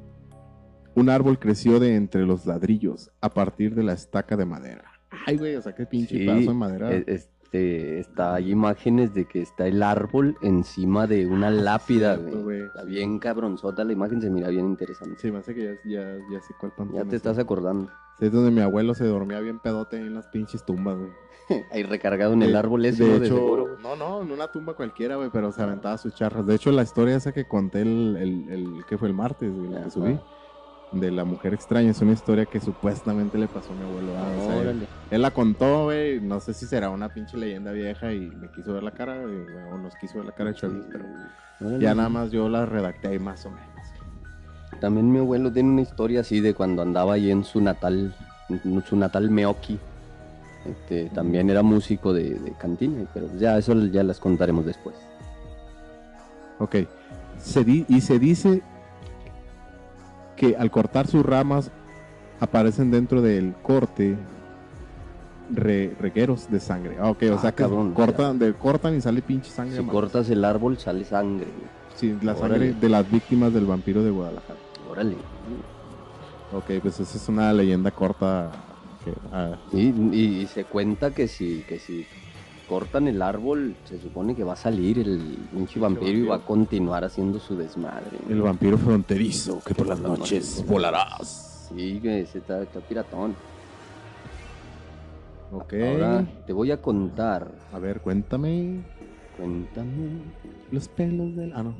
un 0.95 1.11
árbol 1.11 1.39
creció 1.39 1.81
de 1.81 1.97
entre 1.97 2.27
los 2.27 2.47
ladrillos 2.47 3.11
a 3.21 3.33
partir 3.35 3.75
de 3.75 3.83
la 3.83 3.93
estaca 3.93 4.37
de 4.37 4.45
madera. 4.45 4.85
Ay, 5.27 5.37
güey, 5.37 5.57
o 5.57 5.63
sea, 5.63 5.75
qué 5.75 5.87
pinche 5.87 6.19
Sí, 6.19 6.27
pedazo 6.27 6.49
de 6.51 6.55
madera. 6.55 6.93
E- 6.95 7.05
Este, 7.51 7.99
está, 8.01 8.35
hay 8.35 8.51
imágenes 8.51 9.15
de 9.15 9.25
que 9.25 9.41
está 9.41 9.67
el 9.67 9.83
árbol 9.83 10.37
encima 10.43 11.07
de 11.07 11.27
una 11.27 11.51
lápida, 11.51 12.17
cierto, 12.17 12.43
güey. 12.43 12.59
güey. 12.59 12.61
Está 12.67 12.85
bien 12.85 13.19
cabronzota 13.19 13.85
la 13.85 13.93
imagen, 13.95 14.21
se 14.21 14.29
mira 14.29 14.49
bien 14.49 14.67
interesante. 14.67 15.19
Sí, 15.19 15.33
me 15.33 15.39
hace 15.39 15.55
que 15.55 15.65
ya, 15.65 15.73
ya, 16.03 16.19
ya 16.31 16.41
sé 16.43 16.53
cuál. 16.61 16.73
Ya 16.93 17.05
te 17.07 17.17
estás 17.17 17.39
acordando. 17.39 17.91
Es 18.21 18.31
donde 18.33 18.51
mi 18.51 18.61
abuelo 18.61 18.93
se 18.95 19.07
dormía 19.07 19.41
bien 19.41 19.61
pedote 19.61 19.97
en 19.97 20.15
las 20.15 20.27
pinches 20.27 20.63
tumbas, 20.67 20.99
güey. 20.99 21.11
Ahí 21.73 21.85
recargado 21.85 22.35
en 22.35 22.43
el 22.43 22.53
De- 22.53 22.59
árbol 22.59 22.85
ese, 22.85 23.03
de 23.05 23.09
¿no? 23.13 23.19
De 23.19 23.27
hecho, 23.27 23.37
seguro. 23.37 23.79
no, 23.83 23.97
no, 23.97 24.21
en 24.21 24.31
una 24.31 24.53
tumba 24.53 24.75
cualquiera, 24.75 25.17
güey, 25.17 25.31
pero 25.33 25.51
se 25.51 25.63
aventaba 25.63 25.97
sus 25.97 26.15
charras. 26.15 26.47
De 26.47 26.55
hecho, 26.55 26.71
la 26.71 26.83
historia 26.83 27.17
esa 27.17 27.33
que 27.33 27.47
conté 27.47 27.81
el, 27.81 28.17
el, 28.19 28.49
el 28.51 28.85
que 28.87 28.99
fue 28.99 29.09
el 29.09 29.15
martes, 29.15 29.51
güey, 29.51 29.71
la 29.71 29.85
que 29.85 29.91
subí, 29.91 30.19
de 30.93 31.11
la 31.11 31.25
mujer 31.25 31.53
extraña, 31.55 31.91
es 31.91 32.01
una 32.01 32.13
historia 32.13 32.47
que 32.47 32.61
supuestamente 32.61 33.37
le 33.37 33.47
pasó 33.47 33.73
a 33.73 33.77
mi 33.77 33.83
abuelo. 33.83 34.09
ah, 34.17 34.33
o 34.41 34.47
sea, 34.63 34.71
él, 34.71 34.87
él 35.11 35.23
la 35.23 35.31
contó, 35.31 35.85
güey, 35.85 36.21
no 36.21 36.41
sé 36.41 36.55
si 36.55 36.67
será 36.67 36.89
una 36.91 37.09
pinche 37.13 37.37
leyenda 37.37 37.73
vieja 37.73 38.13
y 38.13 38.21
me 38.21 38.49
quiso 38.51 38.73
ver 38.73 38.83
la 38.83 38.93
cara, 38.93 39.21
güey, 39.21 39.37
o 39.73 39.79
nos 39.79 39.95
quiso 39.97 40.17
ver 40.19 40.25
la 40.27 40.33
cara 40.33 40.51
de 40.51 40.57
Chavis, 40.57 40.85
pero 40.91 41.05
Órale. 41.61 41.79
ya 41.85 41.95
nada 41.95 42.09
más 42.09 42.31
yo 42.31 42.49
la 42.49 42.65
redacté 42.65 43.09
ahí 43.09 43.19
más 43.19 43.45
o 43.45 43.51
menos. 43.51 43.69
También 44.81 45.11
mi 45.13 45.19
abuelo 45.19 45.53
tiene 45.53 45.71
una 45.71 45.83
historia 45.83 46.21
así 46.21 46.41
de 46.41 46.55
cuando 46.55 46.83
andaba 46.83 47.15
ahí 47.15 47.31
en 47.31 47.45
su 47.45 47.61
natal, 47.61 48.15
en 48.49 48.83
su 48.85 48.97
natal 48.97 49.29
Meoki. 49.31 49.79
Este, 50.65 51.09
también 51.11 51.49
era 51.51 51.63
músico 51.63 52.13
de, 52.13 52.31
de 52.35 52.53
cantina, 52.53 53.05
pero 53.15 53.29
ya 53.39 53.57
eso 53.59 53.75
ya 53.87 54.03
las 54.03 54.21
contaremos 54.21 54.65
después. 54.67 54.95
Ok. 56.59 56.77
Se 57.39 57.65
di- 57.65 57.87
y 57.89 58.01
se 58.01 58.19
dice 58.19 58.63
que 60.39 60.57
al 60.57 60.71
cortar 60.71 61.07
sus 61.07 61.25
ramas 61.27 61.71
aparecen 62.41 62.91
dentro 62.91 63.21
del 63.21 63.55
corte 63.63 64.17
re- 65.55 65.95
regueros 66.01 66.51
de 66.51 66.61
sangre. 66.61 66.97
Ah, 67.01 67.11
ok, 67.11 67.23
o 67.31 67.35
Ah, 67.35 67.39
sea 67.39 67.51
que 67.53 67.65
cabrón, 67.65 67.93
cortan, 67.93 68.39
de, 68.39 68.55
cortan 68.55 68.95
y 68.97 69.01
sale 69.01 69.21
pinche 69.23 69.51
sangre. 69.51 69.77
Si 69.79 69.85
cortas 69.85 70.31
el 70.31 70.45
árbol 70.45 70.79
sale 70.79 71.05
sangre. 71.05 71.49
Sí, 71.97 72.17
la 72.23 72.33
Órale. 72.35 72.39
sangre 72.55 72.75
de 72.75 72.89
las 72.89 73.11
víctimas 73.11 73.53
del 73.53 73.67
vampiro 73.67 74.03
de 74.05 74.11
Guadalajara. 74.11 74.59
Órale. 74.89 75.17
Ok, 76.53 76.71
pues 76.81 77.01
esa 77.01 77.19
es 77.19 77.29
una 77.29 77.53
leyenda 77.53 77.91
corta. 77.91 78.51
que, 79.05 79.13
ah, 79.33 79.57
y, 79.73 79.89
y 80.43 80.47
se 80.47 80.65
cuenta 80.65 81.11
que 81.11 81.27
si, 81.29 81.63
que 81.69 81.79
si 81.79 82.07
cortan 82.69 83.09
el 83.09 83.23
árbol, 83.23 83.75
se 83.85 83.99
supone 84.01 84.35
que 84.37 84.45
va 84.45 84.53
a 84.53 84.57
salir 84.57 84.99
el 84.99 85.39
pinche 85.53 85.81
vampiro 85.81 86.19
y 86.19 86.23
va 86.23 86.37
a 86.37 86.45
continuar 86.45 87.05
haciendo 87.05 87.39
su 87.39 87.57
desmadre. 87.57 88.19
el 88.29 88.43
vampiro 88.43 88.77
fronterizo 88.79 89.61
que 89.65 89.75
por 89.75 89.87
las 89.87 89.99
noches 90.01 90.65
volarás. 90.67 91.71
Sí, 91.75 91.99
que 92.03 92.27
se 92.27 92.39
está, 92.39 92.63
está 92.63 92.81
piratón. 92.81 93.35
Ok. 95.53 95.73
Ahora 95.75 96.27
te 96.47 96.53
voy 96.53 96.71
a 96.71 96.81
contar. 96.81 97.51
A 97.73 97.79
ver, 97.79 98.01
cuéntame. 98.01 98.83
Cuéntame. 99.37 100.21
Los 100.71 100.89
pelos 100.89 101.35
del. 101.37 101.53
Ah, 101.55 101.63
no. 101.63 101.75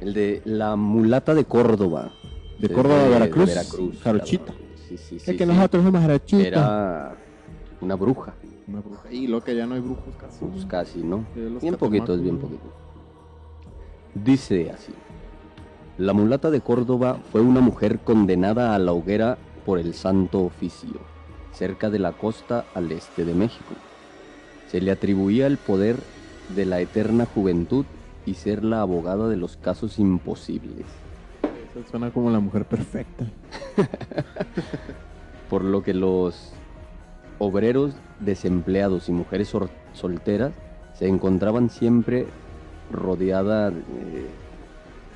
El 0.00 0.12
de 0.12 0.42
la 0.44 0.76
mulata 0.76 1.34
de 1.34 1.44
Córdoba. 1.44 2.10
De 2.58 2.68
Córdoba, 2.68 3.04
de- 3.04 3.08
Veracruz. 3.10 3.46
de 3.48 3.54
Veracruz. 3.54 4.00
Jarochita. 4.02 4.44
cabrón. 4.46 4.64
Sí, 4.88 4.96
sí, 4.98 5.16
Es 5.16 5.22
sí. 5.22 5.36
que 5.36 5.44
sí. 5.46 5.50
nosotros 5.52 5.84
somos 5.84 6.00
jarochita. 6.02 6.46
Era 6.46 7.16
una 7.80 7.94
bruja. 7.94 8.34
Una 8.66 8.80
bruja. 8.80 9.12
Y 9.12 9.26
lo 9.26 9.42
que 9.42 9.54
ya 9.54 9.66
no 9.66 9.74
hay 9.74 9.80
brujos 9.80 10.14
casi. 10.16 10.44
Pues 10.44 10.64
casi, 10.66 11.02
¿no? 11.02 11.24
Bien 11.34 11.74
poquitos, 11.76 11.80
catamacos. 11.80 12.22
bien 12.22 12.38
poquitos. 12.38 12.70
Dice 14.14 14.70
así. 14.70 14.92
La 15.98 16.12
mulata 16.12 16.50
de 16.50 16.60
Córdoba 16.60 17.20
fue 17.30 17.40
una 17.40 17.60
mujer 17.60 18.00
condenada 18.00 18.74
a 18.74 18.78
la 18.78 18.92
hoguera 18.92 19.38
por 19.64 19.78
el 19.78 19.94
santo 19.94 20.40
oficio, 20.40 21.00
cerca 21.52 21.88
de 21.88 21.98
la 21.98 22.12
costa 22.12 22.64
al 22.74 22.90
este 22.90 23.24
de 23.24 23.34
México. 23.34 23.74
Se 24.68 24.80
le 24.80 24.90
atribuía 24.90 25.46
el 25.46 25.56
poder 25.56 25.96
de 26.54 26.66
la 26.66 26.80
eterna 26.80 27.26
juventud 27.26 27.84
y 28.26 28.34
ser 28.34 28.64
la 28.64 28.80
abogada 28.80 29.28
de 29.28 29.36
los 29.36 29.56
casos 29.56 29.98
imposibles, 29.98 30.86
Eso 31.70 31.88
suena 31.90 32.10
como 32.10 32.30
la 32.30 32.40
mujer 32.40 32.64
perfecta. 32.64 33.26
por 35.50 35.62
lo 35.62 35.82
que 35.82 35.94
los 35.94 36.52
obreros 37.38 37.94
desempleados 38.20 39.08
y 39.08 39.12
mujeres 39.12 39.52
solteras 39.92 40.52
se 40.94 41.08
encontraban 41.08 41.70
siempre 41.70 42.26
rodeadas 42.90 43.72
de 43.74 44.26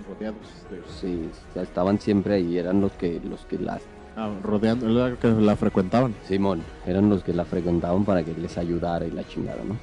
Rodeados. 0.08 0.38
de- 0.70 0.82
Sí, 1.00 1.28
o 1.50 1.52
sea, 1.54 1.62
estaban 1.62 1.98
siempre 2.00 2.34
ahí, 2.34 2.56
eran 2.58 2.80
los 2.80 2.92
que 2.92 3.20
los 3.28 3.44
que 3.46 3.58
las 3.58 3.82
Ah, 4.16 4.30
rodeando, 4.42 4.88
era 4.88 5.14
que 5.16 5.28
la 5.28 5.54
frecuentaban. 5.54 6.12
Simón, 6.26 6.62
eran 6.86 7.08
los 7.08 7.22
que 7.22 7.32
la 7.32 7.44
frecuentaban 7.44 8.04
para 8.04 8.24
que 8.24 8.32
les 8.34 8.58
ayudara 8.58 9.06
y 9.06 9.10
la 9.12 9.22
chingada, 9.26 9.62
¿no? 9.64 9.76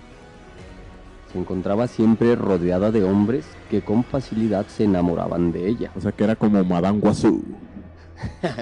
Se 1.31 1.39
encontraba 1.39 1.87
siempre 1.87 2.35
rodeada 2.35 2.91
de 2.91 3.03
hombres 3.03 3.45
que 3.69 3.81
con 3.81 4.03
facilidad 4.03 4.65
se 4.67 4.85
enamoraban 4.85 5.51
de 5.53 5.69
ella. 5.69 5.91
O 5.95 6.01
sea 6.01 6.11
que 6.11 6.23
era 6.25 6.35
como 6.35 6.63
Madame 6.65 6.99
Guazú. 6.99 7.43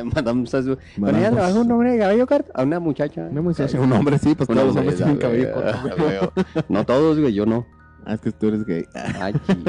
Madame. 0.06 0.46
Con 0.46 1.04
Madame 1.04 1.20
ella 1.20 1.54
un 1.56 1.72
hombre 1.72 1.92
de 1.94 2.00
cabello 2.00 2.28
corto. 2.28 2.52
A 2.54 2.64
una 2.64 2.80
muchacha. 2.80 3.28
Una 3.32 3.42
muchacha, 3.42 3.80
un 3.80 3.92
hombre, 3.94 4.18
sí, 4.18 4.36
pues 4.36 4.48
todos 4.48 4.60
los 4.68 4.76
hombre, 4.76 4.82
hombres 4.82 4.98
tienen 4.98 5.18
cabello 5.18 5.54
corto, 5.54 6.34
ah. 6.56 6.64
No 6.70 6.86
todos, 6.86 7.20
güey, 7.20 7.34
yo 7.34 7.46
no. 7.46 7.66
Ah, 8.06 8.16
es 8.16 8.22
que 8.22 8.32
tú 8.32 8.48
eres 8.48 8.66
gay. 8.66 8.84
Ay, 8.94 9.34
chi. 9.48 9.64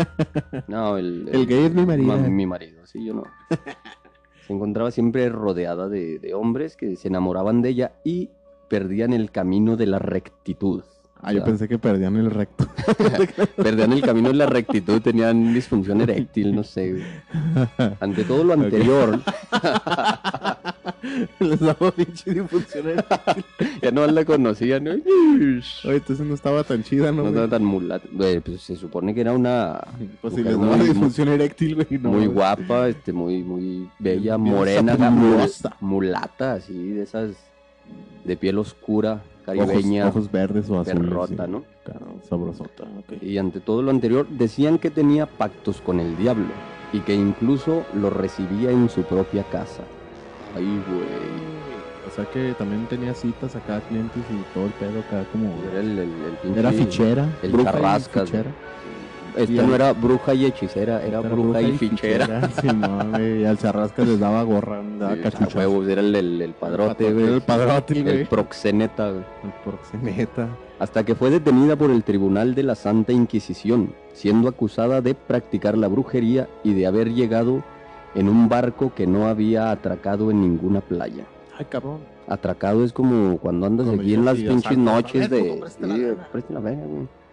No, 0.66 0.96
el, 0.96 1.28
El 1.32 1.46
gay 1.46 1.66
es 1.66 1.74
mi 1.74 1.86
marido. 1.86 2.08
ma- 2.08 2.16
mi 2.28 2.46
marido, 2.46 2.84
sí, 2.86 3.04
yo 3.04 3.14
no. 3.14 3.22
Se 4.46 4.52
encontraba 4.52 4.90
siempre 4.90 5.28
rodeada 5.28 5.88
de, 5.88 6.18
de 6.18 6.34
hombres 6.34 6.76
que 6.76 6.96
se 6.96 7.08
enamoraban 7.08 7.62
de 7.62 7.68
ella 7.70 7.92
y 8.04 8.30
perdían 8.68 9.12
el 9.12 9.30
camino 9.30 9.76
de 9.76 9.86
la 9.86 9.98
rectitud. 10.00 10.82
Ah, 11.24 11.32
yo 11.32 11.38
sea, 11.38 11.46
pensé 11.46 11.68
que 11.68 11.78
perdían 11.78 12.16
el 12.16 12.30
recto. 12.30 12.66
Perdían 13.56 13.92
el 13.92 14.02
camino 14.02 14.28
de 14.28 14.34
la 14.34 14.46
rectitud, 14.46 15.00
tenían 15.00 15.54
disfunción 15.54 16.00
eréctil, 16.00 16.54
no 16.54 16.62
sé. 16.62 16.92
güey. 16.92 17.04
Ante 18.00 18.24
todo 18.24 18.44
lo 18.44 18.52
anterior, 18.52 19.20
Les 21.40 21.60
daba 21.60 21.90
pinche 21.90 22.32
difusión. 22.32 22.84
ya 23.82 23.90
no 23.90 24.06
la 24.06 24.24
conocían. 24.24 24.84
¿no? 24.84 24.90
Oye, 24.92 25.96
entonces 25.96 26.26
no 26.26 26.34
estaba 26.34 26.64
tan 26.64 26.82
chida, 26.82 27.10
¿no? 27.10 27.16
No 27.16 27.22
güey? 27.22 27.32
estaba 27.34 27.48
tan 27.48 27.64
mulata. 27.64 28.08
Güey, 28.12 28.40
pues 28.40 28.62
se 28.62 28.76
supone 28.76 29.14
que 29.14 29.20
era 29.20 29.32
una 29.32 29.80
Pues 30.20 30.34
si 30.34 30.42
les 30.42 30.58
daba 30.58 30.76
disfunción 30.78 31.28
eréctil, 31.28 31.74
güey. 31.76 31.86
no, 32.00 32.10
muy 32.10 32.26
güey. 32.26 32.28
guapa, 32.28 32.88
este, 32.88 33.12
muy, 33.12 33.42
muy 33.42 33.88
bella, 33.98 34.38
morena, 34.38 34.96
mulata, 35.80 36.54
así, 36.54 36.90
de 36.92 37.02
esas 37.02 37.30
de 38.24 38.36
piel 38.36 38.58
oscura, 38.58 39.22
caribeña, 39.44 40.08
ojos 40.08 40.30
verdes 40.30 40.68
o 40.70 40.80
azules. 40.80 41.00
perrota, 41.00 41.44
sí. 41.46 41.50
¿no? 41.50 41.62
Claro, 41.84 42.06
sabrosota, 42.28 42.84
ok. 42.84 43.22
Y 43.22 43.38
ante 43.38 43.60
todo 43.60 43.82
lo 43.82 43.90
anterior, 43.90 44.26
decían 44.28 44.78
que 44.78 44.90
tenía 44.90 45.26
pactos 45.26 45.80
con 45.80 46.00
el 46.00 46.16
diablo 46.16 46.48
y 46.92 47.00
que 47.00 47.14
incluso 47.14 47.84
lo 47.94 48.10
recibía 48.10 48.70
en 48.70 48.88
su 48.88 49.02
propia 49.02 49.42
casa. 49.44 49.82
Ay, 50.56 50.64
güey. 50.64 51.64
O 52.06 52.10
sea 52.14 52.26
que 52.26 52.54
también 52.58 52.86
tenía 52.86 53.14
citas 53.14 53.56
acá, 53.56 53.80
clientes 53.88 54.22
y 54.30 54.54
todo 54.54 54.66
el 54.66 54.72
pedo 54.72 55.00
acá 55.00 55.24
como... 55.32 55.52
Era 55.70 55.80
el, 55.80 55.90
el, 55.98 55.98
el 56.00 56.38
pinche- 56.42 56.58
Era 56.58 56.70
fichera. 56.72 57.28
el 57.42 57.64
charrascas, 57.64 58.28
fichera. 58.30 58.50
Esta 59.36 59.62
no 59.62 59.74
era 59.74 59.92
bruja 59.92 60.32
y 60.34 60.44
hechicera, 60.46 61.02
era, 61.04 61.20
bruja, 61.20 61.60
y 61.60 61.76
fichera. 61.76 62.48
Sí, 62.60 62.68
no, 62.68 63.10
güey, 63.10 63.42
y 63.42 63.44
al 63.44 63.58
charrascas 63.58 64.06
les 64.06 64.20
daba 64.20 64.42
gorra, 64.44 64.80
daba 64.98 65.14
Sí, 65.16 65.20
cachuchas. 65.22 65.54
a 65.54 65.58
huevos, 65.58 65.88
era 65.88 66.00
el, 66.00 66.14
el, 66.14 66.40
el 66.42 66.52
padrote, 66.52 67.04
Era 67.06 67.14
güey. 67.14 67.26
el 67.34 67.40
padrote, 67.42 68.02
güey. 68.02 68.20
El 68.20 68.26
proxeneta, 68.28 69.10
güey. 69.10 69.24
El 69.44 69.50
proxeneta. 69.64 70.48
hasta 70.78 71.04
que 71.04 71.14
fue 71.14 71.30
detenida 71.30 71.74
por 71.76 71.90
el 71.90 72.04
Tribunal 72.04 72.54
de 72.54 72.62
la 72.62 72.74
Santa 72.76 73.12
Inquisición, 73.12 73.92
siendo 74.12 74.48
acusada 74.48 75.00
de 75.00 75.14
practicar 75.14 75.76
la 75.76 75.88
brujería 75.88 76.48
y 76.62 76.74
de 76.74 76.86
haber 76.86 77.12
llegado 77.12 77.62
en 78.14 78.28
un 78.28 78.48
barco 78.48 78.92
que 78.94 79.06
no 79.08 79.26
había 79.26 79.70
atracado 79.72 80.30
en 80.30 80.40
ninguna 80.42 80.80
playa. 80.80 81.24
Ay, 81.58 81.66
cabrón. 81.68 81.98
Atracado 82.28 82.84
es 82.84 82.92
como 82.92 83.36
cuando 83.38 83.66
andas 83.66 83.86
Cuando 83.86 84.02
aquí 84.02 84.14
en 84.14 84.24
las 84.24 84.36
pinches 84.38 84.78
noches 84.78 85.28
de... 85.28 85.60
la 85.60 85.68
Sí, 85.68 86.06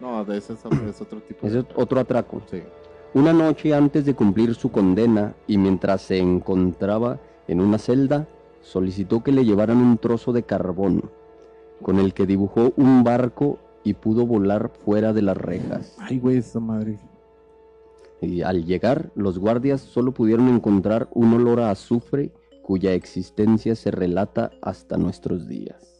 No, 0.01 0.25
de 0.25 0.38
ese 0.38 0.53
es 0.53 0.65
otro, 0.65 1.22
tipo 1.22 1.48
de... 1.48 1.60
es 1.60 1.65
otro 1.75 2.00
atraco. 2.00 2.41
Sí. 2.50 2.63
Una 3.13 3.34
noche 3.34 3.74
antes 3.75 4.03
de 4.05 4.15
cumplir 4.15 4.55
su 4.55 4.72
condena 4.72 5.36
y 5.46 5.58
mientras 5.58 6.01
se 6.01 6.17
encontraba 6.17 7.20
en 7.48 7.62
una 7.62 7.77
celda, 7.77 8.27
solicitó 8.62 9.22
que 9.22 9.31
le 9.31 9.46
llevaran 9.46 9.77
un 9.77 9.98
trozo 9.98 10.34
de 10.34 10.43
carbón, 10.43 11.12
con 11.81 12.00
el 12.00 12.13
que 12.13 12.25
dibujó 12.25 12.74
un 12.77 13.03
barco 13.03 13.60
y 13.84 13.93
pudo 13.93 14.25
volar 14.25 14.72
fuera 14.86 15.13
de 15.13 15.22
las 15.22 15.38
rejas. 15.38 15.96
Ay, 16.00 16.20
güey, 16.20 16.38
esa 16.38 16.60
madre. 16.60 16.98
Y 18.22 18.43
al 18.43 18.65
llegar, 18.65 19.12
los 19.15 19.39
guardias 19.39 19.81
solo 19.81 20.13
pudieron 20.13 20.48
encontrar 20.48 21.10
un 21.12 21.34
olor 21.34 21.60
a 21.60 21.72
azufre 21.72 22.31
cuya 22.62 22.93
existencia 22.93 23.75
se 23.75 23.91
relata 23.91 24.51
hasta 24.62 24.98
nuestros 24.98 25.48
días. 25.48 25.90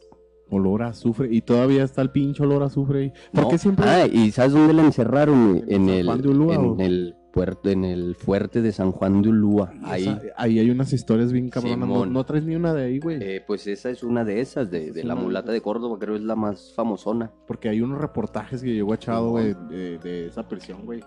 Olor 0.52 0.84
a 0.84 0.88
azufre. 0.90 1.28
Y 1.32 1.42
todavía 1.42 1.84
está 1.84 2.02
el 2.04 2.12
pinche 2.12 2.44
olor 2.44 2.62
a 2.62 2.68
azufre 2.68 3.00
ahí. 3.00 3.14
¿Por 3.34 3.44
No, 3.46 3.50
qué 3.50 3.58
siempre...? 3.58 3.86
Ah, 3.90 4.06
¿y 4.06 4.32
sabes 4.32 4.52
dónde 4.52 4.74
la 4.74 4.84
encerraron? 4.84 5.64
¿En 5.68 5.74
En 5.74 5.86
San 5.88 5.90
el, 5.90 6.06
Juan 6.06 6.22
de 6.22 6.28
Ulúa, 6.30 6.56
en 6.56 6.82
el 6.82 7.16
puerto, 7.32 7.70
en 7.70 7.86
el 7.86 8.16
fuerte 8.16 8.62
de 8.62 8.74
San 8.74 8.92
Juan 8.92 9.22
de 9.22 9.30
Ulúa. 9.30 9.72
Ahí. 9.84 10.04
esa- 10.04 10.22
ahí 10.36 10.60
hay 10.60 10.70
unas 10.70 10.92
historias 10.92 11.32
bien 11.32 11.50
cabronas. 11.50 11.88
No, 11.88 12.06
no 12.06 12.24
traes 12.26 12.44
ni 12.44 12.56
una 12.56 12.74
de 12.74 12.84
ahí, 12.86 13.00
güey. 13.00 13.20
Eh, 13.24 13.42
pues 13.48 13.66
esa 13.68 13.90
es 13.90 14.04
una 14.04 14.26
de 14.26 14.42
esas, 14.42 14.70
de, 14.70 14.92
la 15.06 15.16
mulata 15.16 15.52
de 15.54 15.62
Córdoba, 15.62 15.98
creo 15.98 16.16
es 16.16 16.22
la 16.22 16.36
más 16.36 16.74
famosona. 16.76 17.32
Porque 17.48 17.70
hay 17.70 17.80
unos 17.80 18.00
reportajes 18.02 18.62
que 18.62 18.74
llegó 18.74 18.94
echado, 18.94 19.30
güey, 19.30 19.56
de, 19.70 19.98
de 20.00 20.28
esa 20.28 20.48
prisión, 20.48 20.86
güey. 20.86 21.00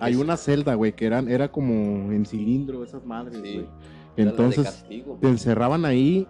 Hay 0.00 0.16
una 0.16 0.36
celda, 0.36 0.74
güey, 0.74 0.92
que 0.92 1.06
eran, 1.06 1.28
era 1.30 1.50
como 1.50 1.72
en 2.12 2.26
cilindro 2.26 2.84
esas 2.84 3.06
madres, 3.06 3.40
Sí. 3.42 3.54
güey. 3.54 3.66
Entonces, 4.16 4.64
castigo. 4.64 5.18
te 5.20 5.28
encerraban 5.28 5.84
ahí 5.84 6.28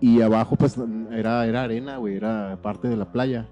y 0.00 0.20
abajo, 0.20 0.56
pues, 0.56 0.76
era, 1.12 1.46
era 1.46 1.62
arena, 1.62 1.96
güey, 1.98 2.16
era 2.16 2.58
parte 2.62 2.88
de 2.88 2.96
la 2.96 3.10
playa. 3.12 3.48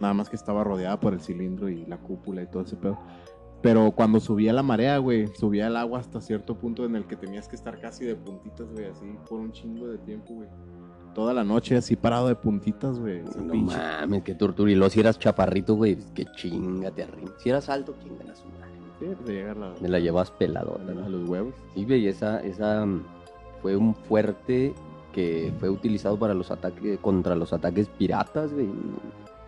Nada 0.00 0.12
más 0.14 0.28
que 0.28 0.36
estaba 0.36 0.62
rodeada 0.62 1.00
por 1.00 1.14
el 1.14 1.20
cilindro 1.20 1.68
y 1.68 1.86
la 1.86 1.96
cúpula 1.98 2.42
y 2.42 2.46
todo 2.46 2.62
ese 2.62 2.76
pedo. 2.76 2.98
Pero 3.62 3.90
cuando 3.92 4.20
subía 4.20 4.52
la 4.52 4.62
marea, 4.62 4.98
güey, 4.98 5.26
subía 5.28 5.66
el 5.68 5.76
agua 5.76 6.00
hasta 6.00 6.20
cierto 6.20 6.56
punto 6.58 6.84
en 6.84 6.94
el 6.94 7.06
que 7.06 7.16
tenías 7.16 7.48
que 7.48 7.56
estar 7.56 7.80
casi 7.80 8.04
de 8.04 8.14
puntitas, 8.14 8.70
güey, 8.72 8.84
así 8.86 9.06
por 9.28 9.40
un 9.40 9.50
chingo 9.52 9.88
de 9.88 9.98
tiempo, 9.98 10.34
güey. 10.34 10.48
Toda 11.14 11.32
la 11.32 11.42
noche 11.44 11.76
así 11.78 11.96
parado 11.96 12.28
de 12.28 12.34
puntitas, 12.34 12.98
güey. 13.00 13.22
No 13.22 13.54
pinche- 13.54 13.76
mames, 14.00 14.22
qué 14.22 14.34
tortura. 14.34 14.70
Y 14.70 14.74
luego 14.74 14.90
si 14.90 15.00
eras 15.00 15.18
chaparrito, 15.18 15.74
güey, 15.74 15.96
que 16.14 16.26
chingate 16.36 17.02
arriba. 17.04 17.32
Si 17.38 17.48
eras 17.48 17.70
alto, 17.70 17.94
chingate 18.02 18.30
a 18.30 18.34
su 18.36 18.44
madre. 18.48 18.66
Sí, 19.00 19.06
te 19.24 19.32
llega 19.32 19.54
la- 19.54 19.72
Me 19.80 19.88
la 19.88 19.98
llevas 19.98 20.30
peladota, 20.30 20.92
a 20.92 21.08
los 21.08 21.26
huevos. 21.28 21.54
Sí, 21.74 21.84
güey, 21.86 22.06
esa, 22.06 22.40
esa 22.40 22.84
mm, 22.84 23.02
fue 23.62 23.76
un 23.76 23.94
fuerte 23.94 24.74
que 25.16 25.52
fue 25.58 25.68
utilizado 25.70 26.16
para 26.18 26.34
los 26.34 26.50
ataques, 26.52 26.98
contra 27.00 27.34
los 27.34 27.52
ataques 27.52 27.88
piratas, 27.88 28.52
güey. 28.52 28.68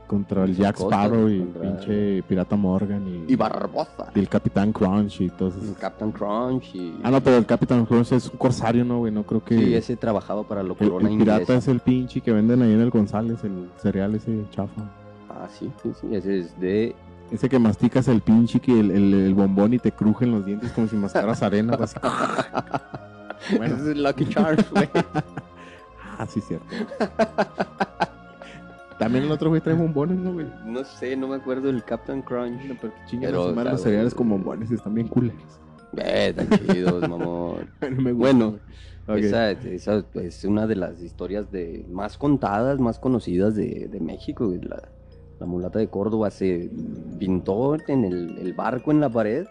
Contra 0.06 0.44
el 0.44 0.56
Jack 0.56 0.76
cosas, 0.76 0.88
Sparrow 1.04 1.28
y 1.28 1.38
contra- 1.40 1.60
pinche 1.62 2.22
Pirata 2.22 2.56
Morgan 2.56 3.06
y, 3.06 3.30
Y 3.30 3.36
Barbosa. 3.36 4.10
y 4.14 4.18
el 4.18 4.28
Capitán 4.30 4.72
Crunch 4.72 5.20
y 5.20 5.28
todos 5.28 5.54
El 5.56 5.64
esos. 5.64 5.76
Captain 5.76 6.10
Crunch 6.10 6.74
y... 6.74 6.98
Ah, 7.02 7.10
no, 7.10 7.20
pero 7.22 7.36
el 7.36 7.44
Capitán 7.44 7.84
Crunch 7.84 8.12
es 8.12 8.30
un 8.30 8.38
corsario, 8.38 8.86
¿no, 8.86 9.00
güey? 9.00 9.12
No 9.12 9.24
creo 9.24 9.44
que... 9.44 9.58
Sí, 9.58 9.74
ese 9.74 9.96
trabajaba 9.98 10.44
para 10.44 10.62
la 10.62 10.72
el, 10.72 10.86
el 10.86 10.88
pirata 10.96 11.10
inglesa. 11.12 11.54
es 11.56 11.68
el 11.68 11.80
pinche 11.80 12.22
que 12.22 12.32
venden 12.32 12.62
ahí 12.62 12.72
en 12.72 12.80
el 12.80 12.88
González, 12.88 13.44
el 13.44 13.68
cereal 13.76 14.14
ese 14.14 14.44
chafa. 14.50 14.80
Ah, 15.28 15.46
sí, 15.50 15.70
sí, 15.82 15.90
sí, 16.00 16.06
ese 16.14 16.38
es 16.38 16.58
de... 16.58 16.96
Ese 17.30 17.50
que 17.50 17.58
masticas 17.58 18.08
el 18.08 18.22
pinche 18.22 18.58
que 18.60 18.80
el, 18.80 18.90
el, 18.90 19.12
el 19.12 19.34
bombón 19.34 19.74
y 19.74 19.78
te 19.78 19.92
crujen 19.92 20.30
los 20.30 20.46
dientes 20.46 20.72
como 20.72 20.88
si 20.88 20.96
mascaras 20.96 21.42
arena. 21.42 21.76
pues. 21.76 21.94
Bueno. 23.56 23.76
Ese 23.76 23.92
es 23.92 23.96
Lucky 23.98 24.26
Charms, 24.26 24.68
güey. 24.70 24.88
Ah, 26.18 26.26
sí, 26.26 26.40
cierto. 26.40 26.66
También 28.98 29.24
el 29.24 29.30
otro 29.30 29.48
güey 29.48 29.60
trae 29.60 29.76
bombones, 29.76 30.18
¿no, 30.18 30.32
güey? 30.32 30.46
No 30.66 30.84
sé, 30.84 31.16
no 31.16 31.28
me 31.28 31.36
acuerdo 31.36 31.68
del 31.68 31.84
Captain 31.84 32.20
Crunch. 32.20 32.64
No, 32.64 32.76
pero 32.80 32.92
chingan 33.06 33.30
Pero, 33.30 33.54
madre 33.54 33.70
los 33.70 33.82
cereales 33.82 34.14
con 34.14 34.28
bombones, 34.28 34.70
están 34.72 34.94
bien 34.94 35.06
culeros. 35.06 35.60
Eh, 35.96 36.34
tan 36.34 36.50
chidos, 36.66 37.00
mamón. 37.08 37.70
No 37.80 38.02
me 38.02 38.12
gusta, 38.12 38.12
Bueno, 38.12 38.50
güey. 38.50 39.18
Ok. 39.20 39.24
Esa, 39.24 39.52
esa 39.52 40.04
es 40.14 40.44
una 40.44 40.66
de 40.66 40.76
las 40.76 41.00
historias 41.00 41.50
de 41.50 41.86
más 41.88 42.18
contadas, 42.18 42.78
más 42.78 42.98
conocidas 42.98 43.54
de, 43.54 43.88
de 43.88 44.00
México. 44.00 44.52
La, 44.62 44.82
la 45.38 45.46
mulata 45.46 45.78
de 45.78 45.88
Córdoba 45.88 46.30
se 46.30 46.68
pintó 47.18 47.76
en 47.86 48.04
el, 48.04 48.36
el 48.38 48.52
barco 48.52 48.90
en 48.90 49.00
la 49.00 49.08
pared 49.08 49.46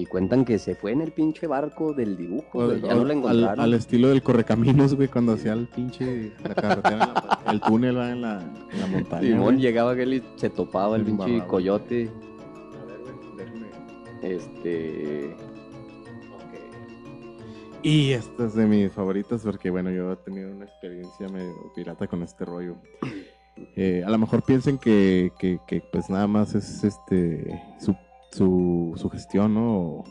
y 0.00 0.06
cuentan 0.06 0.44
que 0.44 0.58
se 0.60 0.74
fue 0.76 0.92
en 0.92 1.00
el 1.00 1.10
pinche 1.12 1.46
barco 1.48 1.92
del 1.92 2.16
dibujo. 2.16 2.64
güey, 2.66 2.80
ya 2.80 2.94
no 2.94 3.04
la 3.04 3.12
al, 3.12 3.18
encontraron. 3.18 3.60
al 3.60 3.74
estilo 3.74 4.08
del 4.08 4.22
correcaminos, 4.22 4.94
güey, 4.94 5.08
cuando 5.08 5.32
hacía 5.32 5.52
el 5.54 5.66
pinche 5.66 6.32
la 6.44 6.54
carretera, 6.54 6.96
la- 7.44 7.52
el 7.52 7.60
túnel 7.60 7.96
va 7.98 8.10
en 8.12 8.20
la, 8.22 8.40
en 8.72 8.80
la 8.80 8.86
montaña. 8.86 9.22
Simón 9.22 9.42
güey. 9.54 9.58
llegaba 9.58 9.92
aquel 9.92 10.14
y 10.14 10.22
se 10.36 10.50
topaba 10.50 10.94
el 10.96 11.04
pinche 11.04 11.44
coyote. 11.46 12.08
A 12.80 12.84
ver, 12.84 13.00
güey, 13.00 13.36
déjame. 13.36 13.66
Este. 14.22 15.36
Y 17.82 18.10
esta 18.12 18.46
es 18.46 18.54
de 18.54 18.66
mis 18.66 18.92
favoritas 18.92 19.42
porque, 19.42 19.70
bueno, 19.70 19.90
yo 19.90 20.12
he 20.12 20.16
tenido 20.16 20.50
una 20.50 20.64
experiencia 20.64 21.28
medio 21.28 21.54
pirata 21.74 22.06
con 22.06 22.22
este 22.22 22.44
rollo. 22.44 22.76
Eh, 23.76 24.02
a 24.06 24.10
lo 24.10 24.18
mejor 24.18 24.42
piensen 24.42 24.78
que, 24.78 25.32
que, 25.38 25.58
que, 25.66 25.80
pues 25.92 26.08
nada 26.10 26.26
más 26.26 26.54
es 26.54 26.82
este 26.84 27.60
su, 27.80 27.94
su, 28.30 28.92
su 28.96 29.08
gestión, 29.10 29.54
¿no? 29.54 29.76
O, 29.78 30.04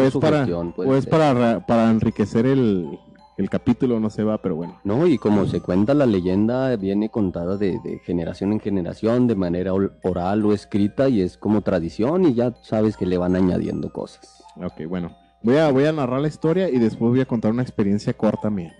es 0.00 0.16
para, 0.16 0.38
gestión, 0.38 0.74
o 0.76 0.94
es 0.94 1.06
para, 1.06 1.34
ra- 1.34 1.66
para 1.66 1.90
enriquecer 1.90 2.46
el, 2.46 2.98
el 3.36 3.50
capítulo, 3.50 3.98
no 4.00 4.10
se 4.10 4.22
va, 4.24 4.40
pero 4.40 4.54
bueno. 4.56 4.78
No, 4.84 5.06
y 5.06 5.18
como 5.18 5.44
se 5.46 5.60
cuenta, 5.60 5.92
la 5.92 6.06
leyenda 6.06 6.74
viene 6.76 7.10
contada 7.10 7.56
de, 7.56 7.78
de 7.82 7.98
generación 8.04 8.52
en 8.52 8.60
generación, 8.60 9.26
de 9.26 9.34
manera 9.34 9.72
oral 9.74 10.44
o 10.44 10.52
escrita, 10.52 11.08
y 11.08 11.20
es 11.20 11.36
como 11.36 11.62
tradición, 11.62 12.24
y 12.24 12.34
ya 12.34 12.54
sabes 12.62 12.96
que 12.96 13.06
le 13.06 13.18
van 13.18 13.36
añadiendo 13.36 13.92
cosas. 13.92 14.42
Ok, 14.56 14.86
bueno. 14.88 15.10
Voy 15.42 15.56
a, 15.58 15.70
voy 15.70 15.84
a 15.84 15.92
narrar 15.92 16.20
la 16.20 16.28
historia 16.28 16.68
y 16.70 16.78
después 16.78 17.10
voy 17.10 17.20
a 17.20 17.26
contar 17.26 17.52
una 17.52 17.62
experiencia 17.62 18.12
corta 18.14 18.50
mía. 18.50 18.74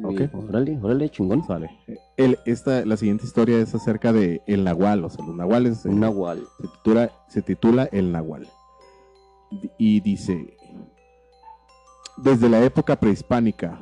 Muy 0.00 0.30
Órale, 0.32 0.78
órale, 0.82 1.10
chingón. 1.10 1.44
Sale. 1.46 1.70
El, 2.16 2.38
esta, 2.46 2.84
la 2.84 2.96
siguiente 2.96 3.24
historia 3.26 3.58
es 3.58 3.74
acerca 3.74 4.12
de 4.12 4.40
el 4.46 4.64
nahual, 4.64 5.04
o 5.04 5.10
sea, 5.10 5.24
los 5.24 5.34
nahuales. 5.36 5.84
eh, 5.84 5.88
Un 5.90 6.00
nahual. 6.00 6.42
se, 6.58 6.68
titula, 6.68 7.10
se 7.28 7.42
titula 7.42 7.84
El 7.92 8.12
Nahual. 8.12 8.48
Y 9.78 10.00
dice: 10.00 10.56
Desde 12.16 12.48
la 12.48 12.62
época 12.62 12.96
prehispánica, 12.96 13.80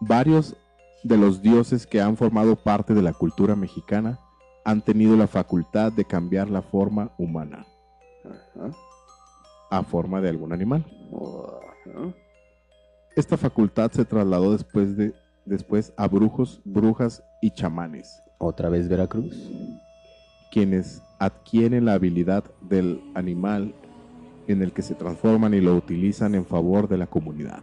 varios 0.00 0.56
de 1.02 1.16
los 1.16 1.40
dioses 1.42 1.86
que 1.86 2.00
han 2.00 2.16
formado 2.16 2.56
parte 2.56 2.92
de 2.94 3.02
la 3.02 3.12
cultura 3.12 3.56
mexicana 3.56 4.18
han 4.64 4.82
tenido 4.82 5.16
la 5.16 5.26
facultad 5.26 5.90
de 5.92 6.04
cambiar 6.04 6.50
la 6.50 6.60
forma 6.60 7.12
humana 7.16 7.64
Ajá. 8.24 8.70
a 9.70 9.82
forma 9.82 10.20
de 10.20 10.28
algún 10.28 10.52
animal. 10.52 10.84
Ajá. 11.14 12.14
Esta 13.16 13.36
facultad 13.38 13.90
se 13.90 14.04
trasladó 14.04 14.52
después, 14.52 14.96
de, 14.96 15.14
después 15.44 15.92
a 15.96 16.08
brujos, 16.08 16.60
brujas 16.64 17.22
y 17.40 17.50
chamanes, 17.50 18.22
Otra 18.38 18.68
vez 18.68 18.88
Veracruz. 18.88 19.50
quienes 20.50 21.02
adquieren 21.18 21.84
la 21.84 21.94
habilidad 21.94 22.44
del 22.60 23.00
animal 23.14 23.74
en 24.48 24.62
el 24.62 24.72
que 24.72 24.82
se 24.82 24.94
transforman 24.94 25.54
y 25.54 25.60
lo 25.60 25.74
utilizan 25.76 26.34
en 26.34 26.44
favor 26.44 26.88
de 26.88 26.96
la 26.98 27.06
comunidad. 27.06 27.60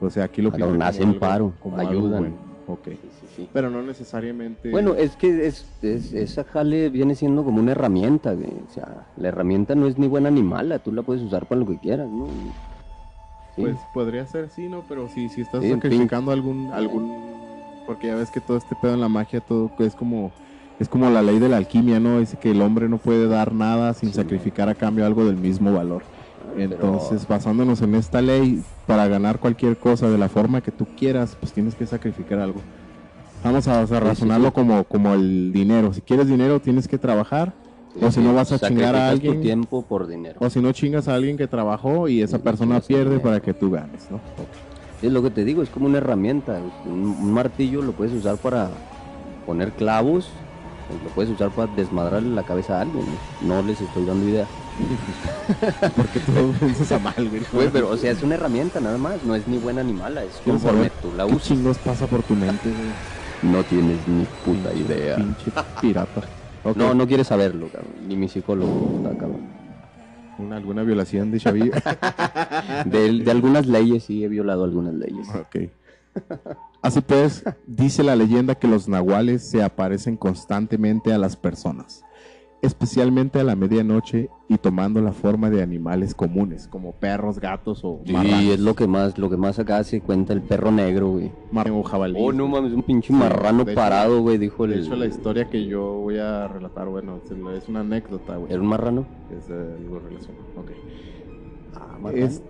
O 0.00 0.10
sea, 0.10 0.24
aquí 0.24 0.40
lo 0.42 0.50
como 0.52 0.82
hacen 0.84 1.18
paro, 1.18 1.52
como 1.60 1.76
algo 1.78 1.90
ayudan. 1.90 2.18
bueno. 2.20 2.36
Ok. 2.66 2.84
Sí, 2.84 2.98
sí, 3.20 3.26
sí. 3.36 3.48
Pero 3.52 3.68
no 3.68 3.82
necesariamente. 3.82 4.70
Bueno, 4.70 4.94
es 4.94 5.16
que 5.16 5.46
es, 5.46 5.66
es- 5.82 6.12
esa 6.12 6.44
jale 6.44 6.88
viene 6.88 7.14
siendo 7.16 7.42
como 7.42 7.60
una 7.60 7.72
herramienta, 7.72 8.32
güey. 8.32 8.52
O 8.68 8.72
sea, 8.72 9.08
la 9.16 9.28
herramienta 9.28 9.74
no 9.74 9.86
es 9.88 9.98
ni 9.98 10.06
buena 10.06 10.30
ni 10.30 10.42
mala, 10.42 10.78
tú 10.78 10.92
la 10.92 11.02
puedes 11.02 11.22
usar 11.22 11.46
para 11.46 11.60
lo 11.60 11.66
que 11.66 11.78
quieras, 11.78 12.08
¿no? 12.08 12.28
Sí. 13.56 13.62
Pues 13.62 13.76
podría 13.92 14.26
ser, 14.26 14.48
sí, 14.50 14.68
¿no? 14.68 14.82
Pero 14.88 15.08
si, 15.08 15.28
si 15.28 15.40
estás 15.42 15.62
Sí, 15.62 15.70
sacrificando 15.70 16.32
algún, 16.32 16.70
algún... 16.72 17.12
Porque 17.86 18.06
ya 18.08 18.14
ves 18.14 18.30
que 18.30 18.40
todo 18.40 18.56
este 18.56 18.74
pedo 18.76 18.94
en 18.94 19.00
la 19.00 19.08
magia, 19.08 19.40
todo 19.40 19.70
es 19.78 19.94
como... 19.94 20.30
Es 20.78 20.88
como 20.88 21.10
la 21.10 21.20
ley 21.20 21.38
de 21.38 21.48
la 21.50 21.58
alquimia, 21.58 22.00
¿no? 22.00 22.20
Dice 22.20 22.38
que 22.38 22.52
el 22.52 22.62
hombre 22.62 22.88
no 22.88 22.96
puede 22.96 23.28
dar 23.28 23.52
nada 23.52 23.92
sin 23.92 24.10
Sí. 24.10 24.14
sacrificar 24.16 24.68
a 24.70 24.74
cambio 24.74 25.04
algo 25.04 25.26
del 25.26 25.36
mismo 25.36 25.72
valor. 25.74 26.02
Pero- 26.56 26.72
Entonces, 26.74 27.28
basándonos 27.28 27.82
en 27.82 27.94
esta 27.94 28.22
ley, 28.22 28.62
para 28.86 29.06
ganar 29.06 29.38
cualquier 29.40 29.76
cosa 29.76 30.08
de 30.08 30.16
la 30.16 30.28
forma 30.30 30.62
que 30.62 30.70
tú 30.72 30.86
quieras, 30.96 31.36
pues 31.38 31.52
tienes 31.52 31.74
que 31.74 31.84
sacrificar 31.86 32.38
algo. 32.38 32.60
Vamos 33.44 33.68
a, 33.68 33.86
sí, 33.86 33.94
razonarlo. 33.94 34.52
Como, 34.52 34.84
como 34.84 35.12
el 35.14 35.52
dinero. 35.52 35.92
Si 35.92 36.00
quieres 36.00 36.28
dinero, 36.28 36.60
tienes 36.60 36.88
que 36.88 36.96
trabajar. 36.98 37.52
O 38.00 38.10
si 38.10 38.20
no 38.20 38.34
vas 38.34 38.52
a 38.52 38.58
chingar 38.58 38.94
a 38.94 39.08
alguien. 39.08 39.36
tu 39.36 39.40
tiempo 39.40 39.82
por 39.82 40.06
dinero. 40.06 40.36
O 40.40 40.48
si 40.50 40.60
no, 40.60 40.72
chingas 40.72 41.08
a 41.08 41.14
alguien 41.14 41.36
que 41.36 41.46
trabajó 41.46 42.08
y 42.08 42.22
esa 42.22 42.38
persona 42.38 42.80
pierde 42.80 43.18
para 43.18 43.40
que 43.40 43.52
tú 43.54 43.70
ganes, 43.70 44.10
¿no? 44.10 44.20
Es 45.02 45.10
lo 45.10 45.22
que 45.22 45.30
te 45.30 45.44
digo, 45.44 45.62
es 45.62 45.70
como 45.70 45.86
una 45.86 45.98
herramienta. 45.98 46.60
Un, 46.86 47.16
un 47.20 47.32
martillo 47.32 47.82
lo 47.82 47.92
puedes 47.92 48.12
usar 48.14 48.36
para 48.36 48.70
poner 49.46 49.72
clavos, 49.72 50.28
pues, 50.88 51.02
lo 51.02 51.08
puedes 51.10 51.30
usar 51.32 51.50
para 51.50 51.72
desmadrarle 51.74 52.34
la 52.34 52.42
cabeza 52.42 52.78
a 52.78 52.82
alguien. 52.82 53.04
No, 53.42 53.62
No 53.62 53.62
les 53.66 53.80
estoy 53.80 54.04
dando 54.04 54.28
idea. 54.28 54.46
Porque 55.96 56.20
tú 56.20 56.52
piensas 56.58 56.92
a 56.92 56.98
mal, 56.98 57.28
güey. 57.52 57.68
Pero 57.72 57.90
o 57.90 57.96
sea, 57.96 58.12
es 58.12 58.22
una 58.22 58.34
herramienta 58.36 58.80
nada 58.80 58.98
más, 58.98 59.22
no 59.24 59.34
es 59.34 59.46
ni 59.46 59.58
buena 59.58 59.82
ni 59.82 59.92
mala, 59.92 60.24
es 60.24 60.34
conforme 60.44 60.78
saber 60.88 60.92
tú 61.02 61.12
la 61.16 61.26
¿Qué 61.26 61.34
usas. 61.34 61.48
chingos 61.48 61.78
pasa 61.78 62.06
por 62.06 62.22
tu 62.22 62.34
mente, 62.34 62.70
güey? 62.70 63.52
No 63.54 63.62
tienes 63.64 64.06
ni 64.06 64.24
puta 64.44 64.72
idea. 64.74 65.16
Pinche 65.16 65.50
pirata. 65.80 66.22
Ok. 66.64 66.76
No, 66.76 66.94
no 66.94 67.06
quieres 67.06 67.26
saberlo, 67.28 67.68
cabrón. 67.68 67.92
Ni 68.06 68.16
mi 68.16 68.28
psicólogo 68.28 68.96
está, 68.98 69.16
cabrón. 69.18 69.40
Una- 70.38 70.56
¿Alguna 70.56 70.82
violación 70.82 71.30
de 71.30 71.38
chavillo? 71.40 71.72
De, 72.86 73.12
de 73.24 73.30
algunas 73.30 73.66
leyes 73.66 74.04
sí 74.04 74.24
he 74.24 74.28
violado 74.28 74.64
algunas 74.64 74.94
leyes. 74.94 75.28
ok. 75.28 75.70
Así 76.82 77.00
pues, 77.02 77.44
dice 77.66 78.02
la 78.02 78.16
leyenda 78.16 78.54
que 78.54 78.66
los 78.68 78.88
nahuales 78.88 79.48
se 79.48 79.62
aparecen 79.62 80.16
constantemente 80.16 81.12
a 81.12 81.18
las 81.18 81.36
personas, 81.36 82.02
especialmente 82.62 83.40
a 83.40 83.44
la 83.44 83.56
medianoche 83.56 84.28
y 84.48 84.58
tomando 84.58 85.00
la 85.00 85.12
forma 85.12 85.48
de 85.48 85.62
animales 85.62 86.14
comunes, 86.14 86.68
como 86.68 86.92
perros, 86.92 87.40
gatos 87.40 87.80
o 87.84 88.02
Sí, 88.04 88.12
marranos. 88.12 88.42
es 88.44 88.60
lo 88.60 88.74
que 88.74 88.86
más, 88.86 89.16
lo 89.18 89.30
que 89.30 89.36
más 89.38 89.58
acá 89.58 89.82
se 89.84 90.00
cuenta 90.02 90.32
el 90.34 90.42
perro 90.42 90.70
negro, 90.70 91.12
güey. 91.12 91.32
Marrano 91.52 91.82
jabalí. 91.82 92.16
Oh, 92.18 92.32
no 92.32 92.48
mames, 92.48 92.72
un 92.72 92.82
pinche 92.82 93.08
Sí, 93.08 93.12
marrano 93.14 93.62
hecho- 93.62 93.74
parado, 93.74 94.20
güey, 94.20 94.36
dijo 94.36 94.66
el... 94.66 94.72
De 94.72 94.80
hecho, 94.80 94.94
la 94.96 95.06
historia 95.06 95.48
que 95.48 95.64
yo 95.66 95.82
voy 95.94 96.18
a 96.18 96.48
relatar, 96.48 96.88
bueno, 96.88 97.20
es- 97.24 97.68
una 97.68 97.80
anécdota, 97.80 98.36
güey. 98.36 98.52
¿Era 98.52 98.60
un 98.60 98.68
marrano? 98.68 99.06
Es 99.30 99.48
eh, 99.48 99.76
algo 99.78 99.98
relacionado. 100.00 100.44
Ok. 100.56 100.70
Ah, 101.76 102.10
Es- 102.14 102.42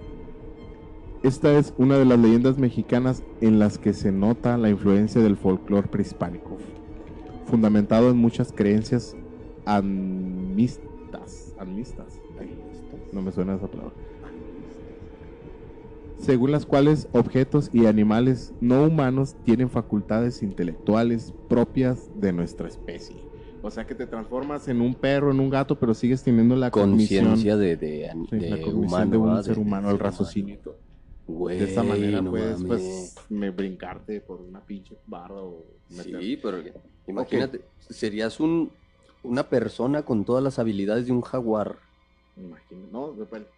esta 1.23 1.53
es 1.59 1.75
una 1.77 1.99
de 1.99 2.05
las 2.07 2.19
leyendas 2.19 2.57
mexicanas 2.59 3.23
en 3.43 3.59
las 3.59 3.79
que 3.79 3.93
se 3.93 4.11
nota 4.11 4.57
la 4.57 4.71
influencia 4.71 5.21
del 5.21 5.37
folclore 5.37 5.87
prehispánico, 5.89 6.57
fundamentado 7.47 8.11
en 8.11 8.17
muchas 8.17 8.53
creencias 8.53 9.15
Animistas. 9.65 11.53
Ay, 12.39 12.57
no 13.13 13.23
me 13.23 13.33
suena 13.33 13.55
esa 13.57 13.67
palabra. 13.67 13.93
Según 16.19 16.53
las 16.53 16.67
cuales 16.67 17.09
objetos 17.13 17.71
y 17.73 17.87
animales 17.87 18.53
no 18.61 18.85
humanos 18.85 19.35
tienen 19.45 19.71
facultades 19.71 20.43
intelectuales 20.43 21.33
propias 21.49 22.11
de 22.15 22.33
nuestra 22.33 22.69
especie. 22.69 23.17
O 23.63 23.71
sea 23.71 23.87
que 23.87 23.95
te 23.95 24.07
transformas 24.07 24.69
en 24.69 24.81
un 24.81 24.95
perro, 24.95 25.31
en 25.31 25.41
un 25.41 25.51
gato, 25.51 25.79
pero 25.79 25.93
sigues 25.95 26.23
teniendo 26.23 26.57
la 26.57 26.71
Conciencia 26.71 27.57
de, 27.57 27.77
de, 27.77 28.11
sí, 28.31 28.37
de 28.37 28.51
la 28.51 28.67
humano, 28.67 29.11
de 29.11 29.19
un 29.19 29.43
ser 29.45 29.55
De- 29.57 29.61
humano, 29.61 29.89
de 29.89 29.95
el 29.95 29.99
raciocinio. 29.99 30.59
Güey, 31.27 31.59
De 31.59 31.65
esta 31.67 31.83
manera 31.83 32.21
no 32.23 32.31
puedes, 32.31 32.63
pues, 32.65 33.15
me 33.29 33.51
brincarte 33.51 34.21
por 34.21 34.41
una 34.41 34.61
pinche 34.61 34.97
barra 35.07 35.37
o 35.43 35.65
Sí, 35.89 36.39
pero 36.43 36.59
imagínate, 37.07 37.63
serías 37.89 38.41
un, 38.41 38.71
una 39.23 39.45
persona 39.45 40.03
con 40.03 40.25
todas 40.25 40.43
las 40.43 40.59
habilidades 40.59 41.07
de 41.07 41.13
un 41.13 41.21
jaguar. 41.23 41.77
Imagina- 42.37 42.87
no, 42.93 43.15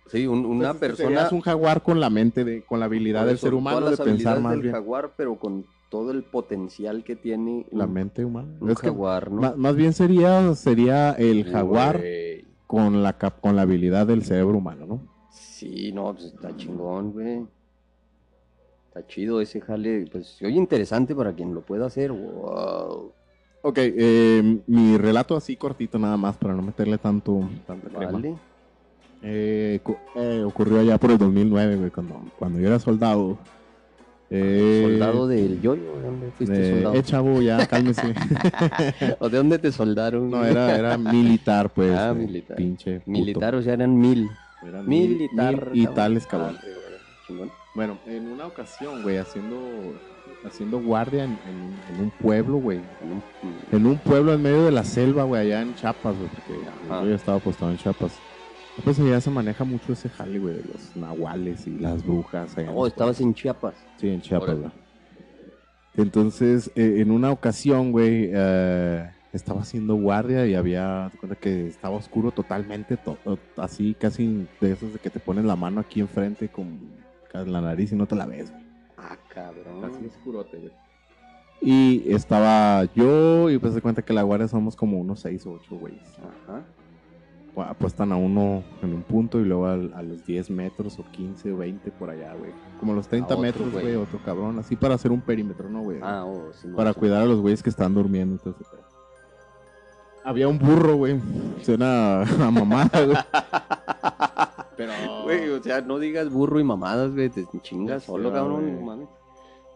Sí, 0.06 0.26
un- 0.26 0.44
una 0.44 0.74
persona... 0.74 1.08
serías 1.08 1.32
un 1.32 1.40
jaguar 1.40 1.82
con 1.82 2.00
la 2.00 2.10
mente 2.10 2.44
de, 2.44 2.64
con 2.64 2.80
la 2.80 2.86
habilidad 2.86 3.26
del 3.26 3.38
ser 3.38 3.54
humano 3.54 3.88
de 3.90 3.96
pensar 3.96 4.40
más 4.40 4.52
del 4.52 4.62
bien 4.62 4.74
jaguar, 4.74 5.12
pero 5.16 5.36
con 5.38 5.64
todo 5.88 6.10
el 6.10 6.24
potencial 6.24 7.04
que 7.04 7.14
tiene 7.16 7.66
la 7.70 7.84
un, 7.84 7.92
mente 7.92 8.24
humana. 8.24 8.48
un 8.60 8.70
Es 8.70 8.78
que 8.78 8.88
jaguar, 8.88 9.30
¿no? 9.30 9.56
más 9.56 9.76
bien 9.76 9.92
sería 9.92 10.54
sería 10.54 11.12
el 11.12 11.44
jaguar 11.44 12.02
con 12.66 13.02
la 13.02 13.18
cap- 13.18 13.40
con 13.40 13.54
la 13.56 13.62
habilidad 13.62 14.06
del 14.06 14.24
cerebro 14.24 14.56
humano, 14.58 14.86
¿no? 14.86 15.00
Sí, 15.30 15.92
no, 15.92 16.12
pues 16.14 16.24
está 16.32 16.56
chingón, 16.56 17.12
güey. 17.12 17.46
Está 18.88 19.06
chido 19.06 19.40
ese 19.40 19.60
jale, 19.60 20.06
pues 20.10 20.26
se 20.28 20.46
oye 20.46 20.56
interesante 20.56 21.14
para 21.14 21.32
quien 21.34 21.54
lo 21.54 21.60
pueda 21.62 21.86
hacer. 21.86 22.10
Wow. 22.10 23.12
Ok, 23.62 23.78
eh, 23.78 24.58
mi 24.66 24.96
relato 24.98 25.36
así 25.36 25.56
cortito 25.56 25.98
nada 25.98 26.16
más 26.16 26.36
para 26.36 26.54
no 26.54 26.62
meterle 26.62 26.98
tanto 26.98 27.48
tanta 27.66 27.88
crema. 27.88 28.12
Vale. 28.12 28.34
Eh, 29.22 29.78
eh, 30.16 30.42
ocurrió 30.44 30.80
allá 30.80 30.98
por 30.98 31.12
el 31.12 31.18
2009, 31.18 31.76
güey, 31.76 31.90
cuando, 31.90 32.22
cuando 32.38 32.58
yo 32.58 32.66
era 32.66 32.78
soldado. 32.80 33.38
Eh, 34.30 34.80
¿Soldado 34.84 35.28
del 35.28 35.60
yoyo? 35.60 35.94
¿De 35.96 36.02
dónde 36.02 36.30
fuiste 36.32 36.70
soldado? 36.72 36.94
eh, 36.96 37.02
chavo, 37.04 37.40
ya, 37.42 37.66
cálmese. 37.68 38.14
¿O 39.20 39.28
de 39.28 39.36
dónde 39.36 39.58
te 39.60 39.70
soldaron? 39.70 40.28
no, 40.30 40.44
era, 40.44 40.74
era 40.76 40.98
militar, 40.98 41.70
pues. 41.70 41.92
Ah, 41.96 42.10
eh, 42.10 42.14
militar. 42.14 42.56
Pinche. 42.56 42.98
puto. 43.00 43.10
Militar, 43.10 43.54
o 43.54 43.62
sea, 43.62 43.74
eran 43.74 43.96
mil. 43.96 44.28
Eran 44.66 44.88
mil- 44.88 45.08
Militar. 45.10 45.70
mil 45.70 45.82
y 45.82 45.86
tales, 45.86 46.26
cabrón. 46.26 46.56
Ah. 46.60 47.44
Bueno, 47.74 47.98
en 48.06 48.26
una 48.26 48.46
ocasión, 48.46 49.02
güey, 49.02 49.18
haciendo, 49.18 49.56
haciendo 50.44 50.80
guardia 50.80 51.24
en, 51.24 51.30
en- 51.48 51.94
en 51.96 52.00
un 52.04 52.10
pueblo, 52.10 52.56
güey. 52.58 52.80
En 53.72 53.86
un- 53.86 53.98
pueblo 53.98 54.32
en 54.32 54.42
medio 54.42 54.64
de 54.64 54.72
la 54.72 54.84
selva, 54.84 55.24
güey, 55.24 55.42
allá 55.42 55.62
en 55.62 55.74
Chiapas, 55.74 56.16
güey, 56.16 56.28
porque 56.28 56.52
Ajá. 56.90 57.02
yo 57.04 57.10
ya 57.10 57.14
estaba 57.16 57.38
apostado 57.38 57.70
en 57.70 57.76
Chiapas. 57.78 58.12
Pues 58.84 58.98
allá 58.98 59.20
se 59.20 59.30
maneja 59.30 59.64
mucho 59.64 59.92
ese 59.92 60.08
jale, 60.08 60.38
güey, 60.38 60.54
de 60.54 60.64
los 60.64 60.96
nahuales 60.96 61.66
y 61.66 61.78
las 61.78 62.04
brujas. 62.04 62.56
allá 62.56 62.70
Oh, 62.72 62.86
estabas 62.86 63.20
en 63.20 63.34
Chiapas. 63.34 63.74
Sí, 63.98 64.08
en 64.08 64.20
Chiapas, 64.22 64.56
güey. 64.58 64.70
Entonces, 65.96 66.70
eh, 66.74 66.96
en 67.00 67.10
una 67.10 67.30
ocasión, 67.30 67.92
güey, 67.92 68.30
eh, 68.32 69.10
estaba 69.34 69.60
haciendo 69.60 69.94
guardia 69.96 70.46
y 70.46 70.54
había, 70.54 71.08
te 71.12 71.18
cuenta 71.18 71.36
que 71.36 71.66
estaba 71.68 71.96
oscuro 71.96 72.30
totalmente, 72.30 72.96
to- 72.96 73.18
así 73.58 73.94
casi 73.98 74.46
de 74.60 74.72
esos 74.72 74.92
de 74.94 74.98
que 74.98 75.10
te 75.10 75.20
pones 75.20 75.44
la 75.44 75.54
mano 75.56 75.80
aquí 75.80 76.00
enfrente 76.00 76.48
con 76.48 76.80
la 77.34 77.60
nariz 77.60 77.92
y 77.92 77.96
no 77.96 78.06
te 78.06 78.14
la 78.14 78.26
ves, 78.26 78.50
güey. 78.50 78.61
Ah, 79.02 79.16
cabrón. 79.28 79.84
Así 79.84 80.06
oscurote, 80.06 80.58
güey. 80.58 80.72
Y 81.60 82.12
estaba 82.12 82.84
yo 82.94 83.48
y 83.50 83.58
pues 83.58 83.74
se 83.74 83.80
cuenta 83.80 84.02
que 84.02 84.12
la 84.12 84.22
guardia 84.22 84.48
somos 84.48 84.74
como 84.76 84.98
unos 84.98 85.20
6 85.20 85.46
o 85.46 85.52
8 85.52 85.76
güeyes. 85.76 86.02
Ajá. 86.18 86.62
Pu- 87.54 87.68
Apuestan 87.68 88.10
a 88.12 88.16
uno 88.16 88.62
en 88.82 88.94
un 88.94 89.02
punto 89.02 89.38
y 89.40 89.44
luego 89.44 89.66
al- 89.66 89.92
a, 89.94 90.02
los 90.02 90.24
10 90.26 90.50
metros 90.50 90.98
o 90.98 91.04
15 91.12 91.52
o 91.52 91.58
20 91.58 91.90
por 91.92 92.10
allá, 92.10 92.34
güey. 92.34 92.50
Como 92.80 92.94
los 92.94 93.06
30 93.06 93.26
otro, 93.34 93.42
metros, 93.42 93.70
güey. 93.72 93.94
otro 93.94 94.18
cabrón. 94.24 94.58
Así 94.58 94.74
para 94.74 94.94
hacer 94.94 95.12
un 95.12 95.20
perímetro, 95.20 95.68
¿no, 95.68 95.82
güey? 95.82 95.98
Ah, 96.02 96.24
oh, 96.26 96.52
sí, 96.52 96.66
no, 96.68 96.76
para 96.76 96.92
sí. 96.94 96.98
cuidar 96.98 97.22
a 97.22 97.26
los 97.26 97.40
güeyes 97.40 97.62
que 97.62 97.70
están 97.70 97.94
durmiendo 97.94 98.38
pedo. 98.42 98.56
Había 100.24 100.48
un 100.48 100.58
burro, 100.58 100.96
güey. 100.96 101.20
Suena 101.62 102.22
a 102.46 102.50
mamada, 102.50 103.04
güey. 103.04 103.16
Pero... 104.86 105.22
Güey, 105.24 105.48
o 105.50 105.62
sea, 105.62 105.80
no 105.80 105.98
digas 105.98 106.30
burro 106.30 106.58
y 106.60 106.64
mamadas, 106.64 107.12
güey, 107.14 107.30
te 107.30 107.46
chingas 107.60 108.04
solo, 108.04 108.28
sé, 108.30 108.34
cabrón, 108.34 108.84
no. 108.84 109.08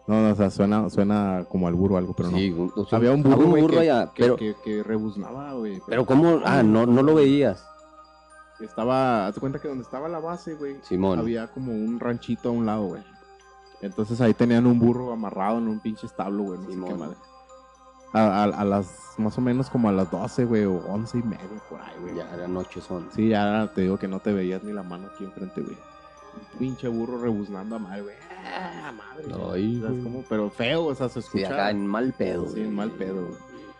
No, 0.07 0.31
o 0.31 0.35
sea, 0.35 0.49
suena, 0.49 0.89
suena 0.89 1.45
como 1.49 1.67
al 1.67 1.73
burro 1.75 1.97
algo, 1.97 2.13
pero 2.15 2.31
no. 2.31 2.37
Sí, 2.37 2.49
un- 2.51 2.71
o 2.75 2.85
sea, 2.85 2.97
Había 2.97 3.11
un 3.11 3.23
burro, 3.23 3.45
güey, 3.47 3.67
que, 3.67 3.79
allá, 3.79 4.11
que, 4.13 4.23
pero, 4.23 4.35
que, 4.37 4.55
que 4.63 4.81
rebuznaba, 4.83 5.53
güey. 5.53 5.81
pero 5.85 6.05
¿cómo? 6.05 6.39
Ah, 6.45 6.63
no, 6.63 6.85
no 6.85 7.03
lo 7.03 7.15
veías. 7.15 7.65
Estaba, 8.61 9.27
haz 9.27 9.35
de 9.35 9.41
cuenta 9.41 9.59
que 9.59 9.67
donde 9.67 9.83
estaba 9.83 10.07
la 10.07 10.19
base, 10.19 10.55
güey, 10.55 10.77
Simón. 10.81 11.19
había 11.19 11.47
como 11.47 11.73
un 11.73 11.99
ranchito 11.99 12.49
a 12.49 12.51
un 12.53 12.65
lado, 12.65 12.85
güey. 12.87 13.03
Entonces 13.81 14.19
ahí 14.21 14.33
tenían 14.33 14.65
un 14.65 14.79
burro 14.79 15.11
amarrado 15.11 15.59
en 15.59 15.67
un 15.67 15.79
pinche 15.79 16.07
establo, 16.07 16.43
güey. 16.43 16.57
No 16.59 16.65
sé 16.65 16.71
Simón. 16.71 16.89
qué 16.89 16.95
madre. 16.95 17.15
A, 18.13 18.43
a- 18.43 18.61
a 18.61 18.65
las, 18.65 19.15
más 19.17 19.37
o 19.37 19.41
menos 19.41 19.69
como 19.69 19.89
a 19.89 19.91
las 19.91 20.09
12, 20.09 20.45
güey, 20.45 20.63
o 20.65 20.77
11 20.87 21.17
y 21.19 21.23
media, 21.23 21.45
por 21.69 21.79
ahí, 21.81 21.93
güey. 22.01 22.15
Ya 22.15 22.33
era 22.33 22.47
noche 22.47 22.79
son. 22.81 23.07
Sí, 23.13 23.29
ya 23.29 23.69
te 23.75 23.81
digo 23.81 23.97
que 23.97 24.07
no 24.07 24.19
te 24.19 24.31
veías 24.33 24.63
ni 24.63 24.71
la 24.73 24.83
mano 24.83 25.07
aquí 25.13 25.23
enfrente, 25.25 25.61
güey. 25.61 25.77
Pinche 26.59 26.87
burro 26.87 27.17
rebuznando 27.19 27.75
a 27.75 27.79
madre, 27.79 28.01
güey. 28.03 28.15
Ah, 28.55 28.91
madre. 28.95 29.25
Ay, 29.53 29.79
güey. 29.79 30.03
como, 30.03 30.23
pero 30.29 30.49
feo, 30.49 30.85
o 30.85 30.95
sea, 30.95 31.09
se 31.09 31.21
Sí, 31.21 31.39
escucha. 31.39 31.47
acá 31.53 31.71
en 31.71 31.85
mal 31.85 32.13
pedo. 32.17 32.47
Sí, 32.47 32.61
en 32.61 32.73
mal 32.75 32.91
pedo, 32.91 33.25
güey. 33.27 33.37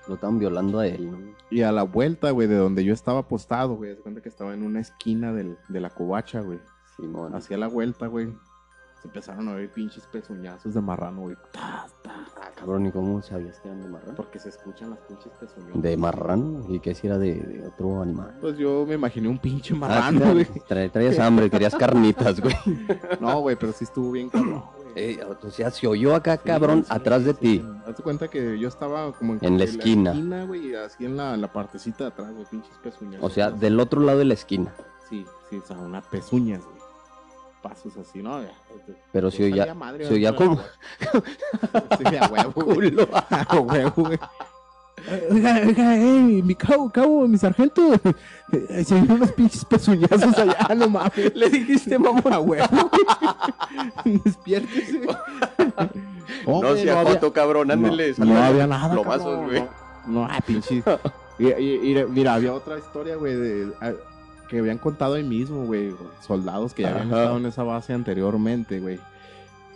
Lo 0.08 0.16
estaban 0.16 0.40
violando 0.40 0.80
a 0.80 0.88
él, 0.88 1.12
¿no? 1.12 1.18
Y 1.50 1.62
a 1.62 1.72
la 1.72 1.84
vuelta, 1.84 2.32
güey, 2.32 2.48
de 2.48 2.56
donde 2.56 2.84
yo 2.84 2.94
estaba 2.94 3.20
apostado, 3.20 3.76
güey. 3.76 3.96
Se 3.96 4.02
cuenta 4.02 4.22
que 4.22 4.30
estaba 4.30 4.54
en 4.54 4.64
una 4.64 4.80
esquina 4.80 5.34
del- 5.34 5.58
de 5.68 5.80
la 5.82 5.90
covacha, 5.90 6.42
güey. 6.42 6.60
Simón. 6.96 7.36
Hacia 7.36 7.58
la 7.58 7.68
vuelta, 7.68 8.08
güey. 8.08 8.30
Se 9.02 9.08
empezaron 9.08 9.48
a 9.50 9.54
ver 9.54 9.72
pinches 9.72 10.08
pezuñazos 10.08 10.74
de 10.74 10.82
marrano, 10.82 11.22
güey. 11.22 11.36
Tas, 11.52 11.94
tas, 12.02 12.16
Ah, 12.42 12.50
cabrón, 12.56 12.86
¿y 12.88 12.92
cómo 12.92 13.22
sabías 13.22 13.60
que 13.60 13.68
eran 13.68 13.84
de 13.84 13.90
marrano? 13.90 14.16
Porque 14.16 14.40
se 14.40 14.50
escuchan 14.50 14.90
las 14.90 15.00
pinches 15.02 15.32
pezuñazos. 15.40 15.82
¿De 15.82 15.96
marrano? 15.98 16.66
¿Y 16.68 16.80
qué 16.80 16.96
si 16.96 17.06
era 17.08 17.18
de, 17.20 17.36
de 17.36 17.68
otro 17.68 18.02
animal? 18.02 18.36
Pues 18.42 18.58
yo 18.58 18.86
me 18.88 18.96
imaginé 18.96 19.28
un 19.28 19.38
pinche 19.38 19.74
Ah, 19.76 19.78
marrano, 19.78 20.20
sí, 20.20 20.26
güey. 20.34 20.46
tra- 20.68 20.92
traías 20.92 21.20
hambre, 21.20 21.50
querías 21.50 21.76
carnitas, 21.76 22.40
güey. 22.42 22.56
No, 23.22 23.42
güey, 23.42 23.56
pero 23.56 23.72
sí 23.72 23.84
estuvo 23.84 24.12
bien 24.12 24.30
cabrón, 24.30 24.64
güey. 24.76 24.88
Eh, 24.96 25.20
o 25.44 25.50
sea, 25.52 25.70
se 25.70 25.86
oyó 25.86 26.16
acá, 26.16 26.38
Sí, 26.38 26.42
cabrón, 26.46 26.84
sí, 26.84 26.88
atrás 26.92 27.24
de 27.24 27.36
ti. 27.36 27.64
Hazte 27.86 28.02
cuenta 28.02 28.28
que 28.30 28.58
yo 28.58 28.68
estaba 28.68 29.12
como 29.14 29.38
En 29.42 29.60
la 29.60 29.64
esquina. 29.66 30.12
güey, 30.46 30.70
y 30.72 30.76
así 30.76 31.06
en 31.06 31.16
la, 31.18 31.36
en 31.36 31.42
la 31.42 31.54
partecita 31.54 32.06
de 32.06 32.10
atrás, 32.10 32.34
güey, 32.34 32.46
pinches 32.46 32.74
pezuñas. 32.82 33.22
O 33.24 33.30
sea, 33.30 33.52
del 33.52 33.80
otro 33.80 34.02
lado 34.02 34.18
de 34.20 34.26
la 34.26 34.34
esquina. 34.34 34.74
Sí, 35.08 35.24
sí, 35.52 35.58
o 35.58 35.66
sea, 35.66 35.78
unas 35.78 36.06
pezuñas, 36.08 36.64
güey. 36.66 36.77
Pasos 37.62 37.98
así, 37.98 38.22
¿no? 38.22 38.42
Ya, 38.42 38.52
Pero 39.12 39.32
se 39.32 39.44
oía- 39.46 39.76
se 40.08 40.14
oía 40.14 40.36
como- 40.36 40.56
güey. 40.56 41.24
Sí, 41.98 42.16
a 42.16 42.28
huevo. 42.28 43.08
A 43.30 43.60
huevo, 43.60 43.92
güey. 44.04 44.20
Oiga, 45.30 45.62
oiga, 45.66 45.96
eh, 45.98 46.42
mi 46.44 46.56
cabo, 46.56 46.90
cabo, 46.90 47.28
mi 47.28 47.38
sargento. 47.38 47.94
eh, 48.52 48.84
Se 48.84 48.96
vieron 48.96 49.18
unos 49.18 49.32
pinches 49.32 49.64
pezuñazos 49.66 50.38
allá, 50.38 50.68
no 50.76 50.90
mames. 50.90 51.34
Le 51.36 51.50
dijiste, 51.50 51.98
mamón. 52.00 52.34
A 52.34 52.40
huevo, 52.40 52.68
güey. 54.06 54.20
Despiértese. 54.24 55.02
Oh, 56.46 56.62
no 56.62 56.76
sea 56.76 57.00
había- 57.02 57.14
foto, 57.14 57.32
cabrón, 57.34 57.72
ándele. 57.72 58.14
no, 58.18 58.26
no 58.26 58.44
había 58.44 58.68
nada. 58.68 58.94
plomazos, 58.94 59.46
güey. 59.46 59.62
No, 59.62 59.68
no 60.08 60.26
ah, 60.26 60.40
pinche. 60.46 60.84
Y- 61.40 61.48
y- 61.48 61.98
y- 62.00 62.06
mira, 62.10 62.34
había 62.36 62.54
otra 62.54 62.78
historia, 62.78 63.16
güey, 63.16 63.36
de, 63.36 63.72
ah, 63.82 63.92
que 64.48 64.60
habían 64.60 64.78
contado 64.78 65.16
ahí 65.16 65.24
mismo, 65.24 65.66
güey, 65.66 65.94
soldados 66.26 66.74
que 66.74 66.84
ya 66.84 66.90
habían 66.92 67.08
Ajá. 67.12 67.22
estado 67.24 67.38
en 67.38 67.46
esa 67.46 67.64
base 67.64 67.94
anteriormente, 67.94 68.80
güey, 68.80 69.00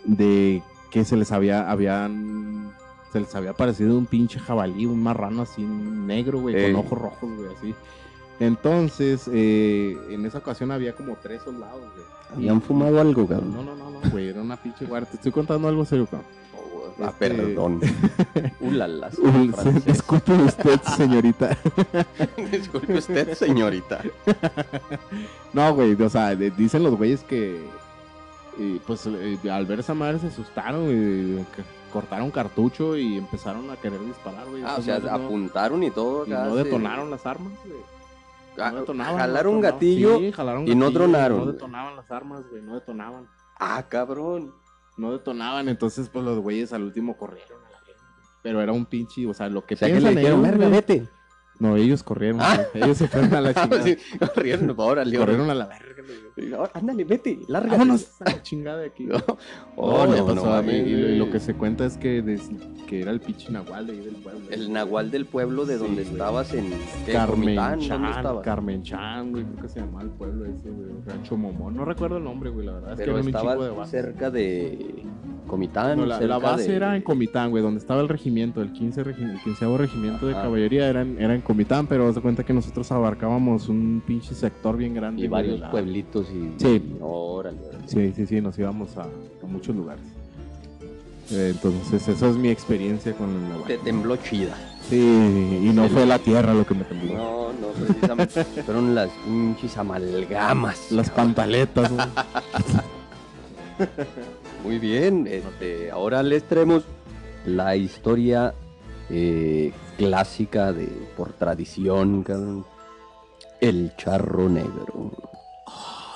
de 0.04 0.62
que 0.90 1.04
se 1.04 1.16
les 1.16 1.30
había, 1.32 1.70
habían, 1.70 2.72
se 3.12 3.20
les 3.20 3.34
había 3.34 3.52
parecido 3.54 3.96
un 3.96 4.06
pinche 4.06 4.38
jabalí, 4.38 4.86
un 4.86 5.02
marrano 5.02 5.42
así 5.42 5.62
negro, 5.62 6.40
güey, 6.40 6.54
Ey. 6.56 6.72
con 6.72 6.84
ojos 6.86 6.98
rojos, 6.98 7.30
güey, 7.36 7.48
así. 7.56 7.74
Entonces, 8.40 9.28
eh, 9.32 9.96
en 10.10 10.26
esa 10.26 10.38
ocasión 10.38 10.70
había 10.72 10.94
como 10.94 11.16
tres 11.16 11.42
soldados, 11.42 11.80
güey. 11.94 12.06
Habían 12.34 12.60
fumado 12.62 13.00
algo, 13.00 13.22
No, 13.22 13.28
cabrón. 13.28 13.52
no, 13.54 13.62
no, 13.62 13.90
no, 13.90 14.10
güey, 14.10 14.28
era 14.28 14.42
una 14.42 14.56
pinche 14.56 14.84
guardia. 14.86 15.10
Te 15.10 15.16
estoy 15.16 15.32
contando 15.32 15.68
algo 15.68 15.84
serio, 15.84 16.06
cabrón. 16.06 16.26
Ah, 17.00 17.12
Este- 17.12 17.30
perdón. 17.30 17.80
Disculpe 19.86 20.32
usted, 20.34 20.80
señorita. 20.96 21.56
Disculpe 22.50 22.98
usted, 22.98 23.34
señorita. 23.34 24.00
No, 25.52 25.74
güey, 25.74 25.94
o 26.00 26.08
sea, 26.10 26.34
dicen 26.34 26.82
los 26.82 26.96
güeyes 26.96 27.22
que, 27.24 27.64
pues, 28.86 29.06
eh, 29.06 29.38
al 29.50 29.66
ver 29.66 29.80
esa 29.80 29.94
madre 29.94 30.18
se 30.18 30.28
asustaron 30.28 30.86
y 30.90 31.44
cortaron 31.92 32.30
cartucho 32.30 32.96
y 32.96 33.18
empezaron 33.18 33.70
a 33.70 33.76
querer 33.76 34.00
disparar, 34.04 34.46
güey. 34.48 34.62
Ah, 34.64 34.76
o 34.78 34.82
sea, 34.82 34.98
no- 34.98 35.10
apuntaron 35.10 35.82
y 35.82 35.90
todo. 35.90 36.26
y 36.26 36.30
no 36.30 36.54
detonaron 36.56 37.10
las 37.10 37.26
armas, 37.26 37.52
güey. 37.64 37.80
Ah, 38.58 38.70
No 38.70 38.80
detonaban, 38.80 39.16
jalaron 39.16 39.54
no 39.54 39.60
detonaban. 39.62 39.78
gatillo 39.80 40.18
Sí, 40.18 40.32
jalaron 40.32 40.68
y 40.68 40.74
no 40.74 40.90
tronaron, 40.92 41.38
No 41.38 41.52
detonaban 41.52 41.96
las 41.96 42.10
armas, 42.10 42.42
güey, 42.50 42.62
no 42.62 42.74
detonaban. 42.74 43.26
Ah, 43.58 43.82
cabrón. 43.88 44.52
No 44.96 45.12
detonaban, 45.12 45.68
entonces, 45.68 46.08
pues, 46.08 46.24
los 46.24 46.38
güeyes 46.38 46.72
al 46.72 46.82
último 46.82 47.16
corrieron 47.16 47.64
a 47.64 47.70
la 47.70 47.80
verga. 47.86 48.02
Pero 48.42 48.60
era 48.60 48.72
un 48.72 48.86
pinche, 48.86 49.26
o 49.26 49.34
sea, 49.34 49.48
lo 49.48 49.64
que 49.64 49.74
O 49.74 49.76
sea, 49.78 49.88
que 49.88 49.94
le 49.94 50.00
piensan 50.00 50.16
dijeron, 50.16 50.40
ellos, 50.40 50.50
verga, 50.50 50.68
güey". 50.68 50.80
vete. 50.80 51.08
No, 51.62 51.76
ellos 51.76 52.02
corrieron, 52.02 52.40
Ah. 52.42 52.60
ellos 52.74 52.98
se 52.98 53.06
fueron 53.08 53.32
a 53.34 53.40
la 53.40 53.54
chingada. 53.54 53.82
Sí, 53.84 53.96
corrieron, 54.18 54.74
órale, 54.76 55.16
corrieron 55.16 55.48
a 55.48 55.54
la 55.54 55.66
verga, 55.68 56.68
Ándale, 56.74 57.04
vete, 57.04 57.38
lárgate. 57.46 57.76
Vámonos 57.76 58.20
a 58.20 58.24
la 58.30 58.42
chingada 58.42 58.78
de 58.78 58.86
aquí. 58.86 59.08
Oh, 59.76 60.06
No, 60.06 60.16
no, 60.16 60.24
o 60.24 60.34
no 60.34 60.44
mames, 60.44 60.86
y, 60.86 60.90
y 60.90 61.16
lo- 61.18 61.30
que 61.30 61.40
se 61.40 61.54
cuenta 61.54 61.86
es 61.86 61.96
que, 61.96 62.20
des- 62.22 62.50
que 62.86 63.00
era 63.00 63.10
el 63.10 63.20
pinche 63.20 63.50
nahual 63.50 63.86
de 63.86 63.92
ahí 63.92 64.00
del 64.00 64.16
pueblo. 64.16 64.40
El 64.50 64.72
nahual 64.72 65.10
del 65.10 65.24
pueblo 65.26 65.64
de 65.64 65.78
donde 65.78 66.02
estabas 66.02 66.52
en. 66.52 66.70
Carmen 67.10 67.56
Comitán, 67.56 67.78
¿dónde 67.88 67.88
Chan? 68.12 68.40
Carmen 68.42 68.82
Chan, 68.82 69.30
güey, 69.30 69.44
creo 69.44 69.62
que 69.62 69.68
se 69.68 69.80
llamaba 69.80 70.02
el 70.02 70.10
pueblo 70.10 70.44
ese, 70.46 70.68
güey, 70.70 70.88
Rancho 71.06 71.36
Momón. 71.36 71.74
No 71.76 71.84
recuerdo 71.84 72.16
el 72.18 72.24
nombre, 72.24 72.50
güey, 72.50 72.66
la 72.66 72.72
verdad. 72.74 72.92
es 72.92 72.98
que 72.98 73.02
Pero 73.04 73.12
eran 73.12 73.26
un 73.26 73.34
estaba 73.34 73.54
de 73.82 73.86
cerca 73.86 74.30
de 74.30 75.04
Comitán. 75.46 75.98
No, 75.98 76.06
la, 76.06 76.20
la 76.20 76.38
base 76.38 76.68
de- 76.70 76.76
era 76.76 76.96
en 76.96 77.02
Comitán, 77.02 77.50
güey, 77.50 77.62
donde 77.62 77.78
estaba 77.80 78.00
el 78.02 78.08
regimiento, 78.08 78.60
el 78.62 78.72
15 78.72 79.04
regi- 79.04 79.30
el 79.30 79.40
15 79.42 79.76
regimiento 79.78 80.26
de 80.26 80.32
caballería 80.34 80.88
era 80.88 81.02
en, 81.02 81.20
era 81.20 81.34
en 81.34 81.40
Comitán, 81.40 81.51
pero 81.88 82.08
haz 82.08 82.14
de 82.14 82.20
cuenta 82.20 82.44
que 82.44 82.52
nosotros 82.52 82.90
abarcábamos 82.92 83.68
un 83.68 84.02
pinche 84.06 84.34
sector 84.34 84.76
bien 84.76 84.94
grande. 84.94 85.22
Y 85.22 85.28
varios 85.28 85.60
la- 85.60 85.70
pueblitos 85.70 86.26
y... 86.30 86.52
Sí. 86.58 86.82
y 86.84 86.96
órale, 87.00 87.58
órale. 87.68 87.88
Sí, 87.88 88.12
sí, 88.14 88.26
sí, 88.26 88.40
nos 88.40 88.58
íbamos 88.58 88.96
a, 88.96 89.02
a 89.02 89.46
muchos 89.46 89.74
lugares. 89.76 90.04
Eh, 91.30 91.50
entonces, 91.54 92.06
esa 92.08 92.28
es 92.28 92.36
mi 92.36 92.48
experiencia 92.50 93.12
con 93.14 93.30
el 93.30 93.48
nahual. 93.48 93.64
Te 93.66 93.78
tembló 93.78 94.16
chida. 94.16 94.54
Sí, 94.90 94.96
y 94.98 95.70
no 95.72 95.88
fue 95.88 96.04
la 96.06 96.18
tierra 96.18 96.52
lo 96.52 96.66
que 96.66 96.74
me 96.74 96.84
tembló. 96.84 97.14
No, 97.16 97.52
no, 97.52 97.68
precisamente. 97.86 98.44
Fueron 98.64 98.94
las 98.94 99.08
pinches 99.24 99.76
amalgamas. 99.78 100.90
Las 100.92 101.08
pantaletas. 101.10 101.90
Muy 104.64 104.78
bien, 104.78 105.26
este, 105.26 105.90
ahora 105.90 106.22
les 106.22 106.42
traemos 106.44 106.84
la 107.46 107.74
historia 107.76 108.54
eh, 109.10 109.72
clásica 110.06 110.72
de 110.72 110.86
por 111.16 111.32
tradición, 111.32 112.24
cabrón. 112.24 112.66
El 113.60 113.94
charro 113.96 114.48
negro. 114.48 115.12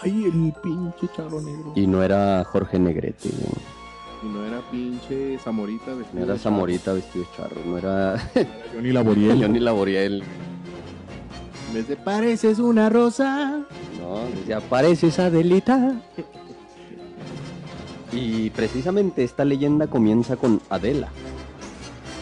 Ay, 0.02 0.24
el 0.24 0.52
pinche 0.60 1.06
charro 1.14 1.40
negro. 1.40 1.72
Y 1.76 1.86
no 1.86 2.02
era 2.02 2.42
Jorge 2.44 2.80
Negrete, 2.80 3.28
Y 4.24 4.26
no 4.26 4.44
era 4.44 4.60
pinche 4.72 5.38
Zamorita 5.38 5.94
vestido 5.94 6.18
no 6.18 6.24
era 6.24 6.32
de 6.32 6.38
Zamorita 6.40 6.92
vestido 6.94 7.24
de 7.24 7.36
charro, 7.36 7.60
no 7.64 7.78
era 7.78 8.16
Johnny 8.74 8.90
Laboriel. 8.90 9.40
Johnny 9.40 9.60
Laboriel. 9.60 10.24
En 11.68 11.74
vez 11.74 11.86
de 11.86 11.96
pareces 11.96 12.58
una 12.58 12.88
rosa. 12.90 13.64
No, 14.00 14.18
ya 14.48 14.56
aparece 14.56 15.06
esa 15.08 15.30
delita. 15.30 16.00
Y 18.12 18.50
precisamente 18.50 19.24
esta 19.24 19.44
leyenda 19.44 19.88
comienza 19.88 20.36
con 20.36 20.62
Adela, 20.70 21.08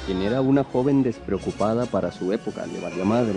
quien 0.07 0.23
era 0.23 0.41
una 0.41 0.65
joven 0.65 1.03
despreocupada 1.03 1.87
para 1.87 2.13
su 2.13 2.33
época, 2.33 2.67
le 2.67 2.81
valía 2.81 3.05
madre. 3.05 3.35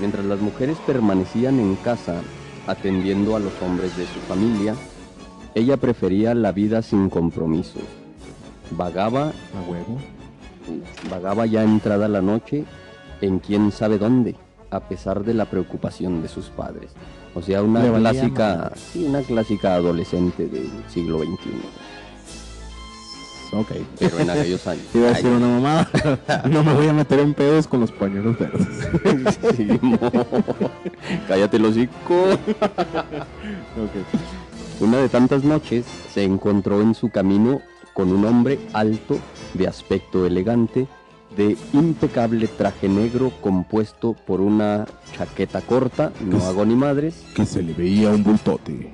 Mientras 0.00 0.24
las 0.24 0.40
mujeres 0.40 0.76
permanecían 0.86 1.58
en 1.60 1.76
casa 1.76 2.20
atendiendo 2.66 3.36
a 3.36 3.40
los 3.40 3.52
hombres 3.62 3.96
de 3.96 4.06
su 4.06 4.18
familia, 4.20 4.74
ella 5.54 5.76
prefería 5.76 6.34
la 6.34 6.52
vida 6.52 6.82
sin 6.82 7.08
compromisos. 7.10 7.82
Vagaba, 8.70 9.28
A 9.28 9.70
huevo. 9.70 9.98
vagaba 11.10 11.46
ya 11.46 11.62
entrada 11.62 12.08
la 12.08 12.22
noche 12.22 12.64
en 13.20 13.38
quién 13.38 13.70
sabe 13.70 13.98
dónde, 13.98 14.36
a 14.70 14.80
pesar 14.80 15.24
de 15.24 15.34
la 15.34 15.44
preocupación 15.44 16.22
de 16.22 16.28
sus 16.28 16.46
padres. 16.46 16.90
O 17.34 17.42
sea, 17.42 17.62
una 17.62 17.82
clásica, 17.92 18.72
sí, 18.76 19.04
una 19.04 19.20
clásica 19.20 19.74
adolescente 19.74 20.46
del 20.48 20.70
siglo 20.88 21.18
XXI, 21.18 21.50
Ok. 23.54 23.68
pero 23.98 24.18
en 24.18 24.30
aquellos 24.30 24.66
años. 24.66 24.84
Te 24.92 24.98
iba 25.00 25.08
a 25.08 25.12
decir 25.12 25.30
una 25.30 25.48
mamada. 25.48 25.88
no 26.50 26.64
me 26.64 26.72
voy 26.74 26.88
a 26.88 26.92
meter 26.92 27.20
en 27.20 27.34
pedos 27.34 27.66
con 27.66 27.80
los 27.80 27.92
pañuelos 27.92 28.38
verdes. 28.38 28.66
sí. 29.56 29.68
Cállate 31.28 31.56
el 31.56 31.64
hocico. 31.64 32.38
Una 34.80 34.98
de 34.98 35.08
tantas 35.08 35.44
noches 35.44 35.84
se 36.12 36.24
encontró 36.24 36.80
en 36.80 36.94
su 36.94 37.10
camino 37.10 37.60
con 37.92 38.10
un 38.12 38.24
hombre 38.24 38.58
alto, 38.72 39.18
de 39.54 39.68
aspecto 39.68 40.26
elegante, 40.26 40.88
de 41.36 41.56
impecable 41.72 42.48
traje 42.48 42.88
negro 42.88 43.32
compuesto 43.40 44.14
por 44.26 44.40
una 44.40 44.86
chaqueta 45.16 45.60
corta, 45.60 46.12
no 46.20 46.44
hago 46.44 46.64
ni 46.64 46.74
madres, 46.74 47.24
Que 47.34 47.46
se 47.46 47.62
le 47.62 47.72
veía 47.72 48.10
un 48.10 48.24
bultote. 48.24 48.92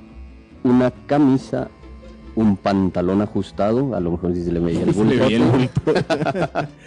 una 0.65 0.91
camisa, 1.07 1.71
un 2.41 2.57
pantalón 2.57 3.23
ajustado, 3.23 3.95
a 3.95 4.01
lo 4.01 4.13
mejor 4.13 4.35
si 4.35 4.45
se 4.45 4.53
le 4.53 4.61
veía 4.61 4.83
el 4.85 4.93
bultote. 4.93 6.05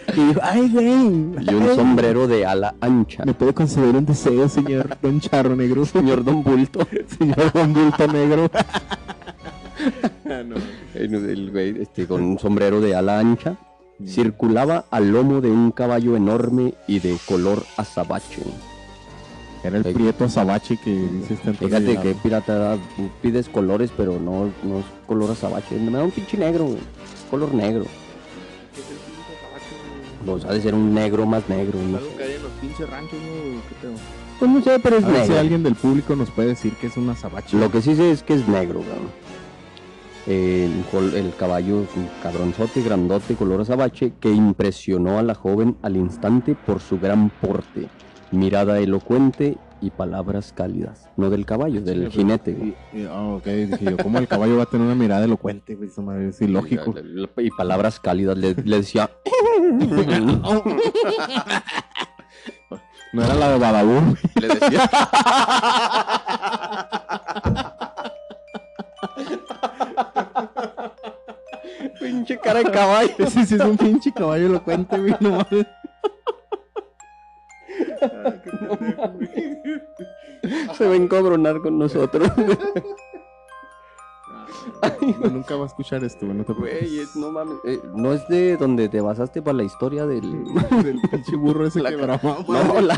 y 0.16 0.20
dijo, 0.26 0.40
ay, 0.42 0.68
güey. 0.70 0.86
y 0.86 1.54
un 1.54 1.62
ay, 1.62 1.76
sombrero 1.76 2.26
de 2.26 2.46
ala 2.46 2.74
ancha. 2.80 3.24
¿Me 3.24 3.34
puede 3.34 3.54
conceder 3.54 3.94
un 3.94 4.04
deseo, 4.04 4.48
señor 4.48 4.96
Don 5.00 5.20
Charro 5.20 5.56
Negro? 5.56 5.84
Señor 5.94 6.24
Don 6.24 6.42
Bulto. 6.42 6.86
señor 7.18 7.52
Don 7.52 7.72
Bulto 7.72 8.06
Negro. 8.08 8.50
no. 10.24 10.56
El 10.94 11.50
güey, 11.50 11.82
este, 11.82 12.06
con 12.06 12.22
un 12.22 12.38
sombrero 12.38 12.80
de 12.80 12.94
ala 12.94 13.18
ancha, 13.18 13.56
circulaba 14.06 14.86
al 14.90 15.10
lomo 15.10 15.40
de 15.40 15.50
un 15.50 15.70
caballo 15.70 16.16
enorme 16.16 16.74
y 16.86 17.00
de 17.00 17.16
color 17.26 17.64
azabache. 17.76 18.42
Era 19.64 19.78
el 19.78 19.82
prieto 19.84 20.24
azabache 20.26 20.76
que 20.76 20.90
dice 20.90 21.34
este 21.34 21.54
Fíjate 21.54 21.96
que 21.96 22.14
pirata 22.14 22.76
pides 23.22 23.48
colores, 23.48 23.90
pero 23.96 24.20
no, 24.20 24.50
no 24.62 24.80
es 24.80 24.84
color 25.06 25.30
azabache. 25.30 25.76
Me 25.78 25.90
da 25.90 26.04
un 26.04 26.10
pinche 26.10 26.36
negro, 26.36 26.66
güey. 26.66 26.78
Color 27.30 27.54
negro. 27.54 27.86
Pues 30.26 30.44
ha 30.44 30.52
de 30.52 30.60
ser 30.60 30.74
un 30.74 30.94
negro 30.94 31.26
más 31.26 31.48
negro. 31.48 31.78
No, 31.82 31.98
Algo 31.98 32.16
que 32.16 32.22
hay 32.24 32.32
en 32.34 32.42
los 32.42 32.52
pinches 32.52 32.88
ranchos, 32.88 33.18
¿no? 33.18 33.60
¿Qué 33.68 33.74
pedo? 33.80 33.92
Pues 34.38 34.50
no 34.50 34.62
sé, 34.62 34.80
pero 34.82 34.96
es 34.96 35.04
A 35.04 35.08
ver 35.08 35.16
si 35.22 35.28
negro. 35.28 35.40
alguien 35.40 35.62
del 35.62 35.74
público 35.74 36.16
nos 36.16 36.30
puede 36.30 36.48
decir 36.48 36.74
que 36.74 36.86
es 36.88 36.96
un 36.96 37.08
azabache. 37.10 37.56
Lo 37.58 37.70
que 37.70 37.82
sí 37.82 37.94
sé 37.94 38.10
es 38.10 38.22
que 38.22 38.34
es 38.34 38.48
negro, 38.48 38.80
cabrón. 38.80 39.10
El, 40.26 40.82
el 41.14 41.34
caballo 41.36 41.84
cabronzote, 42.22 42.82
grandote, 42.82 43.34
color 43.34 43.60
azabache, 43.60 44.14
que 44.18 44.30
impresionó 44.30 45.18
a 45.18 45.22
la 45.22 45.34
joven 45.34 45.76
al 45.82 45.96
instante 45.96 46.54
por 46.54 46.80
su 46.80 46.98
gran 46.98 47.28
porte, 47.28 47.88
mirada 48.34 48.78
elocuente 48.78 49.56
y 49.80 49.90
palabras 49.90 50.52
cálidas. 50.54 51.08
No 51.16 51.30
del 51.30 51.44
caballo, 51.46 51.80
del 51.82 52.10
Sí, 52.10 52.18
jinete. 52.18 52.52
güey. 52.52 52.74
Y, 52.92 53.00
y- 53.02 53.06
ok, 53.06 53.44
dije 53.44 53.84
yo, 53.84 53.96
¿cómo 53.98 54.18
el 54.18 54.26
caballo 54.28 54.56
va 54.56 54.62
a 54.64 54.66
tener 54.66 54.86
una 54.86 54.94
mirada 54.94 55.24
elocuente? 55.24 55.76
Esa 55.82 56.00
madre 56.02 56.28
es 56.28 56.40
ilógico. 56.40 56.94
Y 57.38 57.50
palabras 57.50 57.98
cálidas. 58.00 58.36
Le, 58.38 58.54
le 58.54 58.76
decía, 58.78 59.10
No 63.12 63.22
era 63.22 63.34
la 63.34 63.50
de 63.50 63.58
Badabun, 63.58 64.10
güey. 64.10 64.16
le 64.40 64.48
decía. 64.48 64.90
Pinche 72.00 72.38
cara 72.38 72.60
de 72.62 72.70
caballo. 72.70 73.10
Ese 73.18 73.46
sí 73.46 73.54
es 73.54 73.60
un 73.60 73.76
pinche 73.76 74.12
caballo 74.12 74.46
elocuente, 74.46 74.98
güey, 74.98 75.14
no 75.20 75.30
mames. 75.30 75.66
Se 80.74 80.86
va 80.86 80.92
a 80.92 80.96
encabronar 80.96 81.60
con 81.60 81.78
nosotros. 81.78 82.30
No, 85.20 85.28
nunca 85.30 85.56
va 85.56 85.64
a 85.64 85.66
escuchar 85.66 86.02
esto, 86.04 86.24
güey, 86.26 86.38
no 86.38 86.44
te 86.44 86.52
Güey, 86.54 86.70
preocupes. 86.78 86.98
es- 87.10 87.16
no 87.16 87.30
mames. 87.30 87.56
eh, 87.64 87.80
no 87.94 88.12
es 88.12 88.26
de 88.28 88.56
donde 88.56 88.88
te 88.88 89.00
basaste 89.00 89.42
para 89.42 89.58
la 89.58 89.62
historia 89.64 90.06
del. 90.06 90.22
Del 90.82 90.98
pinche 91.10 91.36
burro 91.36 91.66
ese 91.66 91.82
La 91.82 91.90
que 91.90 91.96
ca- 91.96 92.02
bramaba. 92.18 92.44
No, 92.48 92.80
la, 92.80 92.96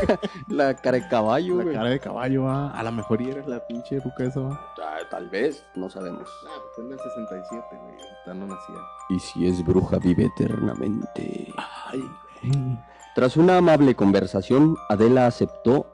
la 0.49 0.75
cara 0.77 0.99
de 0.99 1.09
caballo, 1.09 1.57
La 1.59 1.62
güey. 1.65 1.75
cara 1.75 1.91
de 1.91 1.99
caballo, 2.01 2.45
va. 2.45 2.71
A 2.71 2.83
lo 2.85 2.93
mejor 2.93 3.21
y 3.23 3.31
eres 3.31 3.47
la 3.47 3.67
pinche 3.67 3.99
ruca 4.01 4.25
esa, 4.25 4.41
va. 4.41 4.61
Ah, 4.81 4.99
tal 5.11 5.29
vez, 5.29 5.65
no 5.75 5.91
sabemos. 5.91 6.29
Ah, 6.47 6.61
pues 6.75 6.87
en 6.87 6.93
el 6.93 6.99
67, 7.01 7.65
güey. 7.83 8.37
No 8.39 8.47
nacía. 8.47 8.77
Y 9.11 9.19
si 9.19 9.47
es 9.49 9.65
bruja, 9.65 9.99
vive 9.99 10.27
eternamente. 10.27 11.53
Ay, 11.87 12.01
güey. 12.43 12.79
Tras 13.16 13.38
una 13.38 13.57
amable 13.57 13.94
conversación, 13.94 14.76
Adela 14.90 15.26
aceptó 15.26 15.87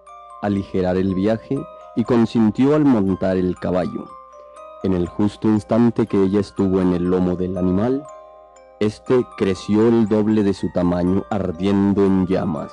aligerar 0.42 0.96
el 0.96 1.14
viaje 1.14 1.56
y 1.94 2.02
consintió 2.02 2.74
al 2.74 2.84
montar 2.84 3.36
el 3.36 3.54
caballo. 3.60 4.08
En 4.82 4.92
el 4.92 5.06
justo 5.06 5.46
instante 5.46 6.08
que 6.08 6.20
ella 6.20 6.40
estuvo 6.40 6.80
en 6.80 6.92
el 6.94 7.04
lomo 7.04 7.36
del 7.36 7.56
animal, 7.58 8.02
este 8.80 9.24
creció 9.38 9.86
el 9.86 10.08
doble 10.08 10.42
de 10.42 10.52
su 10.52 10.68
tamaño, 10.72 11.22
ardiendo 11.30 12.04
en 12.04 12.26
llamas. 12.26 12.72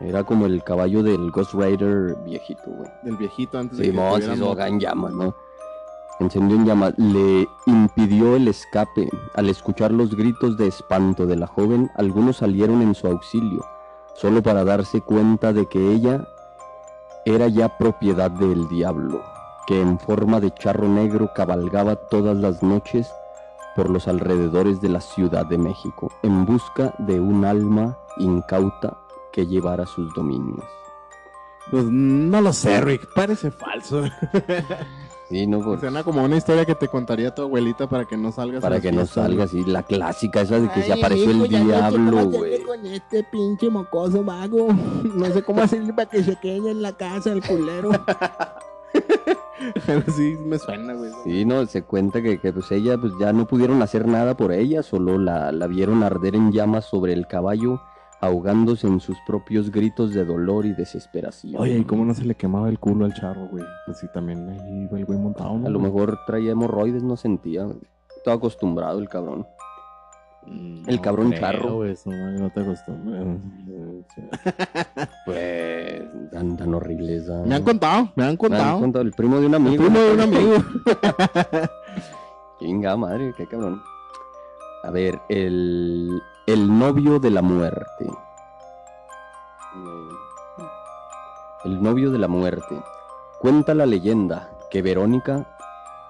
Era 0.00 0.22
como 0.22 0.46
el 0.46 0.62
caballo 0.62 1.02
del 1.02 1.32
Ghost 1.32 1.54
Rider 1.54 2.14
viejito, 2.24 2.70
güey. 2.70 2.88
Del 3.02 3.16
viejito 3.16 3.58
antes 3.58 3.76
de 3.78 3.86
que 3.86 3.90
Simón 3.90 4.22
se 4.22 4.34
hizo 4.34 4.56
en 4.60 4.78
llamas, 4.78 5.12
¿no? 5.12 5.34
Encendió 6.18 6.56
en 6.56 6.66
llamas. 6.66 6.94
Le 6.96 7.48
impidió 7.66 8.36
el 8.36 8.48
escape. 8.48 9.10
Al 9.34 9.48
escuchar 9.48 9.92
los 9.92 10.14
gritos 10.14 10.56
de 10.56 10.66
espanto 10.68 11.26
de 11.26 11.36
la 11.36 11.46
joven, 11.46 11.90
algunos 11.96 12.38
salieron 12.38 12.82
en 12.82 12.94
su 12.94 13.06
auxilio, 13.06 13.64
solo 14.14 14.42
para 14.42 14.64
darse 14.64 15.00
cuenta 15.00 15.52
de 15.52 15.66
que 15.66 15.92
ella 15.92 16.26
era 17.24 17.48
ya 17.48 17.76
propiedad 17.76 18.30
del 18.30 18.68
diablo, 18.68 19.20
que 19.66 19.80
en 19.80 19.98
forma 19.98 20.40
de 20.40 20.54
charro 20.54 20.88
negro 20.88 21.30
cabalgaba 21.34 21.96
todas 21.96 22.36
las 22.36 22.62
noches 22.62 23.10
por 23.74 23.90
los 23.90 24.08
alrededores 24.08 24.80
de 24.80 24.88
la 24.88 25.00
Ciudad 25.00 25.44
de 25.44 25.58
México, 25.58 26.10
en 26.22 26.46
busca 26.46 26.94
de 26.98 27.20
un 27.20 27.44
alma 27.44 27.98
incauta 28.18 28.96
que 29.32 29.46
llevara 29.46 29.82
a 29.82 29.86
sus 29.86 30.14
dominios. 30.14 30.64
Pues 31.70 31.84
no 31.84 32.40
lo 32.40 32.52
sé, 32.52 32.80
Rick. 32.80 33.12
Parece 33.14 33.50
falso. 33.50 34.04
Sí, 35.28 35.46
no, 35.46 35.60
pues, 35.60 35.80
Suena 35.80 36.04
como 36.04 36.22
una 36.22 36.36
historia 36.36 36.64
que 36.64 36.74
te 36.76 36.86
contaría 36.88 37.34
tu 37.34 37.42
abuelita 37.42 37.88
para 37.88 38.04
que 38.04 38.16
no 38.16 38.30
salgas. 38.30 38.62
para 38.62 38.80
que 38.80 38.92
no 38.92 38.98
fiestas, 39.02 39.24
salga 39.24 39.44
güey. 39.46 39.62
así 39.62 39.70
la 39.70 39.82
clásica 39.82 40.40
esa 40.42 40.60
de 40.60 40.68
que 40.68 40.82
se 40.82 40.92
Ay, 40.92 41.00
apareció 41.00 41.26
mijo, 41.28 41.44
el 41.46 41.50
no 41.52 41.58
diablo, 41.66 42.18
hacerle 42.18 42.38
güey. 42.38 42.62
con 42.62 42.86
este 42.86 43.24
pinche 43.24 43.68
mocoso 43.70 44.22
vago. 44.24 44.68
No 45.16 45.26
sé 45.26 45.42
cómo 45.42 45.62
hacerle 45.62 45.92
para 45.92 46.08
que 46.08 46.22
se 46.22 46.36
quede 46.36 46.70
en 46.70 46.82
la 46.82 46.92
casa 46.96 47.32
el 47.32 47.42
culero. 47.42 47.90
Pero 49.86 50.02
sí 50.12 50.36
me 50.46 50.58
suena, 50.58 50.92
güey. 50.94 51.10
Sí, 51.24 51.44
no, 51.44 51.66
se 51.66 51.82
cuenta 51.82 52.22
que, 52.22 52.38
que, 52.38 52.52
pues 52.52 52.70
ella 52.70 52.96
pues 52.98 53.12
ya 53.20 53.32
no 53.32 53.46
pudieron 53.46 53.82
hacer 53.82 54.06
nada 54.06 54.36
por 54.36 54.52
ella, 54.52 54.82
solo 54.82 55.18
la, 55.18 55.50
la 55.50 55.66
vieron 55.66 56.02
arder 56.02 56.34
en 56.36 56.52
llamas 56.52 56.84
sobre 56.84 57.12
el 57.14 57.26
caballo, 57.26 57.80
ahogándose 58.26 58.86
en 58.86 59.00
sus 59.00 59.16
propios 59.26 59.70
gritos 59.70 60.12
de 60.14 60.24
dolor 60.24 60.66
y 60.66 60.72
desesperación. 60.72 61.60
Oye, 61.60 61.78
¿y 61.78 61.84
cómo 61.84 62.04
no 62.04 62.14
se 62.14 62.24
le 62.24 62.34
quemaba 62.34 62.68
el 62.68 62.78
culo 62.78 63.04
al 63.04 63.14
charro, 63.14 63.48
güey? 63.48 63.64
Pues 63.86 63.98
sí, 63.98 64.06
también 64.12 64.48
ahí 64.48 64.82
iba 64.84 64.98
el 64.98 65.04
güey 65.04 65.18
montado, 65.18 65.58
¿no? 65.58 65.66
A 65.66 65.70
lo 65.70 65.78
mejor 65.80 66.18
traía 66.26 66.52
hemorroides, 66.52 67.02
no 67.02 67.16
sentía. 67.16 67.64
güey. 67.64 67.78
Estaba 68.16 68.36
acostumbrado 68.36 68.98
el 68.98 69.08
cabrón. 69.08 69.46
Mm, 70.46 70.88
el 70.88 71.00
cabrón 71.00 71.28
creo, 71.30 71.40
charro. 71.40 71.84
eso, 71.84 72.10
no 72.10 72.50
te 72.50 72.60
acostumbras. 72.60 73.24
Pues 75.24 76.02
tan, 76.30 76.56
tan 76.56 76.74
horrible 76.74 77.16
esa. 77.16 77.42
Me 77.44 77.56
han 77.56 77.62
contado, 77.64 78.04
me 78.04 78.08
han 78.08 78.14
Me 78.16 78.24
han 78.30 78.36
contado. 78.36 78.80
contado, 78.80 79.04
el 79.04 79.12
primo 79.12 79.40
de 79.40 79.46
un 79.46 79.54
El 79.54 79.66
amigo. 79.66 79.82
primo 79.84 79.98
de 79.98 80.12
un 80.14 80.20
amigo. 80.26 80.54
Chinga 82.60 82.96
madre, 82.96 83.34
qué 83.36 83.46
cabrón. 83.46 83.82
A 84.84 84.90
ver, 84.90 85.18
el, 85.28 86.20
el 86.46 86.78
novio 86.78 87.18
de 87.18 87.30
la 87.32 87.42
muerte. 87.42 88.06
El 91.64 91.82
novio 91.82 92.12
de 92.12 92.20
la 92.20 92.28
muerte. 92.28 92.80
Cuenta 93.40 93.74
la 93.74 93.84
leyenda 93.84 94.52
que 94.70 94.80
Verónica 94.80 95.48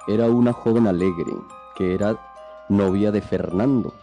era 0.07 0.27
una 0.27 0.53
joven 0.53 0.89
alegre, 0.89 1.33
que 1.75 1.95
era 1.95 2.19
novia 2.69 3.13
de 3.13 3.23
Fernando. 3.23 3.95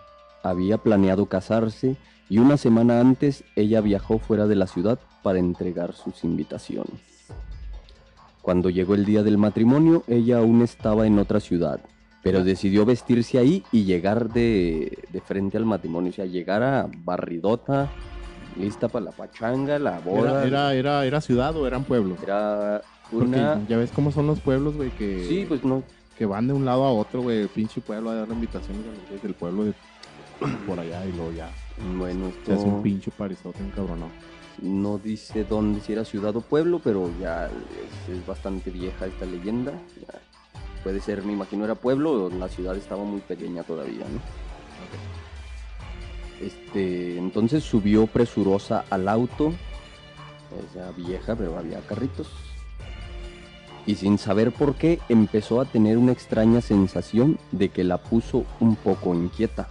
Había 0.41 0.79
planeado 0.79 1.27
casarse 1.27 1.97
y 2.29 2.39
una 2.39 2.57
semana 2.57 2.99
antes 2.99 3.43
ella 3.55 3.81
viajó 3.81 4.17
fuera 4.17 4.47
de 4.47 4.55
la 4.55 4.65
ciudad 4.65 4.97
para 5.21 5.37
entregar 5.37 5.93
sus 5.93 6.23
invitaciones. 6.23 6.99
Cuando 8.41 8.71
llegó 8.71 8.95
el 8.95 9.05
día 9.05 9.21
del 9.21 9.37
matrimonio, 9.37 10.03
ella 10.07 10.39
aún 10.39 10.63
estaba 10.63 11.05
en 11.05 11.19
otra 11.19 11.39
ciudad, 11.39 11.79
pero 12.23 12.43
decidió 12.43 12.85
vestirse 12.85 13.37
ahí 13.37 13.63
y 13.71 13.83
llegar 13.83 14.31
de, 14.31 14.97
de 15.11 15.21
frente 15.21 15.57
al 15.57 15.65
matrimonio, 15.65 16.09
o 16.09 16.13
sea, 16.13 16.25
llegar 16.25 16.63
a 16.63 16.89
barridota, 17.03 17.91
lista 18.57 18.87
para 18.87 19.05
la 19.05 19.11
pachanga, 19.11 19.77
la 19.77 19.99
boda. 19.99 20.45
Era, 20.45 20.47
era, 20.47 20.73
era, 20.73 21.05
era 21.05 21.21
ciudad 21.21 21.55
o 21.55 21.67
eran 21.67 21.83
pueblos. 21.83 22.17
Era 22.23 22.81
Porque 23.11 23.27
una... 23.27 23.61
ya 23.67 23.77
ves 23.77 23.91
cómo 23.91 24.11
son 24.11 24.25
los 24.25 24.39
pueblos, 24.39 24.75
güey, 24.75 24.89
que, 24.91 25.25
Sí, 25.27 25.45
pues 25.47 25.63
no, 25.63 25.83
que 26.17 26.25
van 26.25 26.47
de 26.47 26.53
un 26.53 26.63
lado 26.63 26.85
a 26.85 26.93
otro, 26.93 27.21
güey, 27.21 27.45
pinche 27.47 27.81
pueblo 27.81 28.09
a 28.09 28.15
dar 28.15 28.29
invitaciones 28.29 28.83
a 28.85 28.89
los 28.89 29.01
güeyes 29.01 29.21
del 29.21 29.33
pueblo 29.33 29.65
de 29.65 29.73
por 30.65 30.79
allá 30.79 31.05
y 31.05 31.11
luego 31.11 31.33
ya 31.33 31.49
bueno, 31.97 32.31
se 32.45 32.53
hace 32.53 32.61
esto 32.61 32.75
un 32.75 32.83
pinche 32.83 33.11
parizote, 33.11 33.61
un 33.61 33.71
cabrón. 33.71 33.99
no 34.61 34.97
dice 34.97 35.43
dónde, 35.43 35.81
si 35.81 35.93
era 35.93 36.05
ciudad 36.05 36.35
o 36.35 36.41
pueblo, 36.41 36.79
pero 36.83 37.11
ya 37.19 37.47
es, 37.47 38.15
es 38.15 38.25
bastante 38.25 38.69
vieja 38.69 39.07
esta 39.07 39.25
leyenda. 39.25 39.71
ya. 39.99 40.19
Puede 40.83 40.99
ser, 40.99 41.23
me 41.23 41.33
imagino 41.33 41.63
era 41.63 41.75
pueblo, 41.75 42.29
la 42.29 42.49
ciudad 42.49 42.75
estaba 42.75 43.03
muy 43.03 43.21
pequeña 43.21 43.63
todavía, 43.63 44.05
¿no? 44.05 44.19
Este, 46.45 47.17
entonces 47.17 47.63
subió 47.63 48.05
presurosa 48.05 48.83
al 48.89 49.07
auto, 49.07 49.53
esa 50.71 50.91
vieja, 50.91 51.35
pero 51.35 51.57
había 51.57 51.79
carritos. 51.81 52.27
Y 53.85 53.95
sin 53.95 54.17
saber 54.17 54.51
por 54.51 54.75
qué, 54.75 54.99
empezó 55.07 55.61
a 55.61 55.65
tener 55.65 55.97
una 55.97 56.11
extraña 56.11 56.61
sensación 56.61 57.37
de 57.51 57.69
que 57.69 57.83
la 57.83 57.97
puso 57.97 58.45
un 58.59 58.75
poco 58.75 59.13
inquieta. 59.13 59.69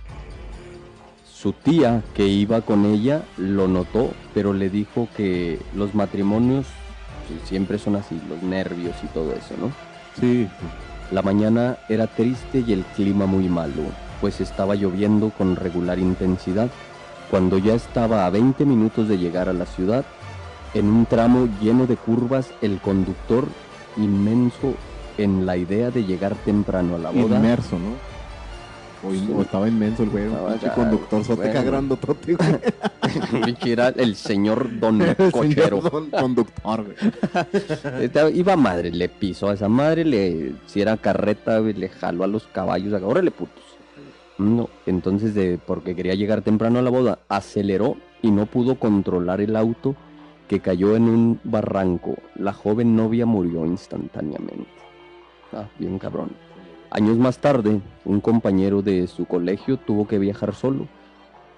Su 1.30 1.52
tía, 1.52 2.02
que 2.14 2.26
iba 2.26 2.60
con 2.60 2.86
ella, 2.86 3.22
lo 3.36 3.68
notó, 3.68 4.12
pero 4.32 4.52
le 4.52 4.70
dijo 4.70 5.08
que 5.16 5.58
los 5.74 5.94
matrimonios 5.94 6.66
pues, 7.28 7.48
siempre 7.48 7.78
son 7.78 7.96
así, 7.96 8.20
los 8.28 8.42
nervios 8.42 8.94
y 9.02 9.06
todo 9.08 9.32
eso, 9.32 9.54
¿no? 9.60 9.72
Sí, 10.20 10.48
La 11.12 11.20
mañana 11.20 11.76
era 11.90 12.06
triste 12.06 12.64
y 12.66 12.72
el 12.72 12.84
clima 12.96 13.26
muy 13.26 13.46
malo, 13.46 13.82
pues 14.22 14.40
estaba 14.40 14.74
lloviendo 14.74 15.28
con 15.28 15.56
regular 15.56 15.98
intensidad. 15.98 16.70
Cuando 17.30 17.58
ya 17.58 17.74
estaba 17.74 18.24
a 18.24 18.30
20 18.30 18.64
minutos 18.64 19.08
de 19.08 19.18
llegar 19.18 19.50
a 19.50 19.52
la 19.52 19.66
ciudad, 19.66 20.06
en 20.72 20.86
un 20.86 21.04
tramo 21.04 21.50
lleno 21.60 21.86
de 21.86 21.96
curvas, 21.96 22.50
el 22.62 22.80
conductor, 22.80 23.46
inmenso 23.98 24.72
en 25.18 25.44
la 25.44 25.58
idea 25.58 25.90
de 25.90 26.04
llegar 26.04 26.34
temprano 26.46 26.96
a 26.96 26.98
la 26.98 27.10
boda. 27.10 27.36
Inmerso, 27.36 27.78
¿no? 27.78 28.11
O, 29.04 29.12
in- 29.12 29.26
Sí. 29.26 29.32
o 29.36 29.42
estaba 29.42 29.68
inmenso 29.68 30.02
el 30.04 30.10
güey, 30.10 30.26
un 30.26 30.36
pinche 30.48 30.66
acá, 30.66 30.74
conductor 30.76 31.24
soteca 31.24 31.52
bueno. 31.54 31.70
grandotote, 31.70 32.34
güey. 32.34 33.42
Pinche 33.44 33.72
Era 33.72 33.88
el 33.88 34.14
señor 34.14 34.78
don 34.78 35.02
El 35.02 35.16
cochero. 35.32 35.78
señor 35.82 35.90
don 35.90 36.10
conductor, 36.10 36.84
güey. 36.84 38.34
Iba 38.38 38.56
madre, 38.56 38.90
le 38.92 39.08
pisó 39.08 39.48
a 39.50 39.54
esa 39.54 39.68
madre, 39.68 40.04
le, 40.04 40.52
si 40.66 40.80
era 40.80 40.96
carreta, 40.96 41.58
güey, 41.58 41.72
le 41.74 41.88
jaló 41.88 42.24
a 42.24 42.28
los 42.28 42.44
caballos, 42.46 42.92
ahora 43.02 43.22
le 43.22 43.30
putos. 43.30 43.62
No, 44.38 44.68
entonces, 44.86 45.34
de, 45.34 45.58
porque 45.64 45.94
quería 45.94 46.14
llegar 46.14 46.42
temprano 46.42 46.78
a 46.78 46.82
la 46.82 46.90
boda, 46.90 47.18
aceleró 47.28 47.96
y 48.22 48.30
no 48.30 48.46
pudo 48.46 48.76
controlar 48.76 49.40
el 49.40 49.56
auto 49.56 49.94
que 50.48 50.60
cayó 50.60 50.96
en 50.96 51.04
un 51.04 51.40
barranco. 51.44 52.16
La 52.36 52.52
joven 52.52 52.96
novia 52.96 53.26
murió 53.26 53.66
instantáneamente. 53.66 54.66
Ah, 55.52 55.66
bien 55.78 55.98
cabrón. 55.98 56.30
Años 56.94 57.16
más 57.16 57.38
tarde, 57.38 57.80
un 58.04 58.20
compañero 58.20 58.82
de 58.82 59.06
su 59.06 59.24
colegio 59.24 59.78
tuvo 59.78 60.06
que 60.06 60.18
viajar 60.18 60.54
solo 60.54 60.88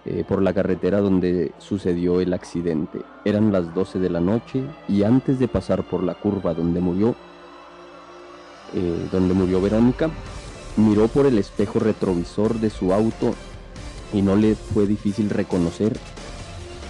eh, 0.04 0.22
por 0.28 0.40
la 0.40 0.54
carretera 0.54 1.00
donde 1.00 1.50
sucedió 1.58 2.20
el 2.20 2.32
accidente. 2.32 3.00
Eran 3.24 3.50
las 3.50 3.74
12 3.74 3.98
de 3.98 4.10
la 4.10 4.20
noche 4.20 4.62
y 4.86 5.02
antes 5.02 5.40
de 5.40 5.48
pasar 5.48 5.82
por 5.82 6.04
la 6.04 6.14
curva 6.14 6.54
donde 6.54 6.78
murió, 6.80 7.16
eh, 8.74 9.08
donde 9.10 9.34
murió 9.34 9.60
Verónica, 9.60 10.08
miró 10.76 11.08
por 11.08 11.26
el 11.26 11.36
espejo 11.38 11.80
retrovisor 11.80 12.60
de 12.60 12.70
su 12.70 12.92
auto 12.92 13.34
y 14.12 14.22
no 14.22 14.36
le 14.36 14.54
fue 14.54 14.86
difícil 14.86 15.30
reconocer 15.30 15.98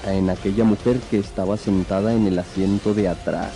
en 0.05 0.29
aquella 0.29 0.65
mujer 0.65 0.99
que 1.11 1.19
estaba 1.19 1.57
sentada 1.57 2.13
en 2.13 2.27
el 2.27 2.39
asiento 2.39 2.93
de 2.93 3.09
atrás. 3.09 3.55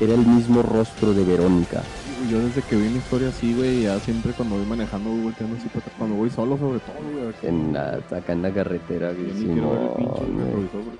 Era 0.00 0.14
el 0.14 0.26
mismo 0.26 0.62
rostro 0.62 1.12
de 1.12 1.24
Verónica. 1.24 1.82
Yo 2.30 2.38
desde 2.40 2.62
que 2.62 2.76
vi 2.76 2.86
una 2.88 2.96
historia 2.98 3.28
así, 3.28 3.54
güey, 3.54 3.82
ya 3.82 3.98
siempre 4.00 4.32
cuando 4.32 4.56
voy 4.56 4.64
manejando 4.66 5.10
voy 5.10 5.20
volteando 5.22 5.56
así 5.56 5.68
para 5.68 5.80
atrás. 5.80 5.94
Cuando 5.98 6.16
voy 6.16 6.30
solo, 6.30 6.56
sobre 6.58 6.78
todo, 6.80 6.94
güey. 7.10 7.22
a 7.22 7.26
ver 7.26 7.34
si- 7.40 7.46
En 7.46 7.72
la, 7.72 8.00
acá 8.16 8.32
en 8.32 8.42
la 8.42 8.50
carretera, 8.50 9.12
Yo 9.12 9.18
güey, 9.18 9.32
ni 9.34 9.52
quiero 9.54 9.70
ver 9.70 9.80
el 9.82 9.88
pinche 9.96 10.14
Simón, 10.20 10.32
güey. 10.34 10.44
retrovisor, 10.46 10.82
güey. 10.84 10.96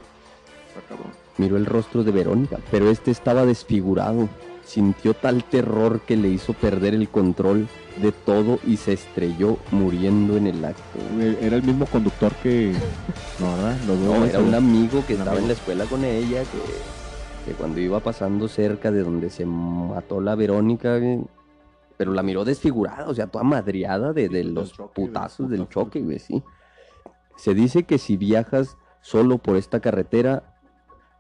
Está 0.69 0.81
cabrón. 0.89 1.13
miró 1.39 1.57
el 1.57 1.67
rostro 1.67 2.05
de 2.05 2.13
Verónica, 2.13 2.59
pero 2.71 2.91
este 2.91 3.11
estaba 3.11 3.47
desfigurado. 3.47 4.29
Sintió 4.67 5.13
tal 5.13 5.45
terror 5.45 6.01
que 6.01 6.17
le 6.17 6.29
hizo 6.29 6.55
perder 6.55 6.95
el 6.95 7.09
control 7.11 7.69
de 8.01 8.13
todo 8.13 8.59
y 8.67 8.79
se 8.79 8.95
estrelló 8.95 9.59
muriendo 9.73 10.37
en 10.39 10.47
el 10.47 10.65
acto. 10.65 10.83
Güey, 11.15 11.37
Era 11.43 11.57
el 11.57 11.63
mismo 11.63 11.85
conductor 11.87 12.33
que. 12.43 12.73
No, 13.41 13.51
¿verdad? 13.57 13.77
Los 13.87 13.99
dos, 14.01 14.09
No, 14.09 14.17
güey, 14.19 14.31
era 14.31 14.39
un 14.41 14.55
amigo 14.55 15.05
que 15.07 15.15
Un 15.15 15.21
estaba 15.21 15.31
amigo. 15.33 15.43
en 15.43 15.49
la 15.49 15.53
escuela 15.55 15.85
con 15.85 16.05
ella, 16.05 16.43
que, 16.45 16.59
que 17.45 17.53
cuando 17.53 17.81
iba 17.81 18.01
pasando 18.01 18.49
cerca 18.49 18.91
de 18.91 19.03
donde 19.03 19.31
se 19.31 19.45
mató 19.47 20.21
la 20.21 20.35
Verónica, 20.35 20.99
pero 21.97 22.13
la 22.13 22.23
miró 22.23 22.45
desfigurada, 22.45 23.09
o 23.09 23.15
sea, 23.15 23.27
toda 23.27 23.45
madriada 23.45 24.13
de, 24.13 24.29
de 24.29 24.45
los 24.45 24.73
choque, 24.73 25.03
putazos 25.03 25.51
del 25.51 25.69
choque, 25.69 26.01
güey, 26.01 26.19
sí. 26.19 26.43
Se 27.37 27.55
dice 27.55 27.85
que 27.85 27.99
si 27.99 28.17
viajas 28.17 28.77
solo 29.01 29.39
por 29.39 29.57
esta 29.57 29.81
carretera, 29.81 30.55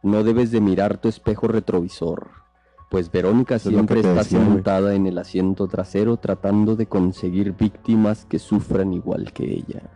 no 0.03 0.23
debes 0.25 0.51
de 0.51 0.61
mirar 0.61 0.99
tu 0.99 1.09
espejo 1.09 1.49
retrovisor. 1.49 2.31
Pues 2.91 3.11
Verónica 3.11 3.57
Eso 3.57 3.71
siempre 3.71 4.01
está 4.01 4.15
decía, 4.15 4.39
güey. 4.39 4.53
sentada 4.53 4.95
en 4.95 5.07
el 5.07 5.19
asiento 5.19 5.67
trasero 5.67 6.17
tratando 6.17 6.77
de 6.77 6.87
conseguir 6.87 7.53
víctimas 7.53 8.25
que 8.25 8.39
sufran 8.39 8.93
igual 8.93 9.33
que 9.33 9.45
ella. 9.45 9.91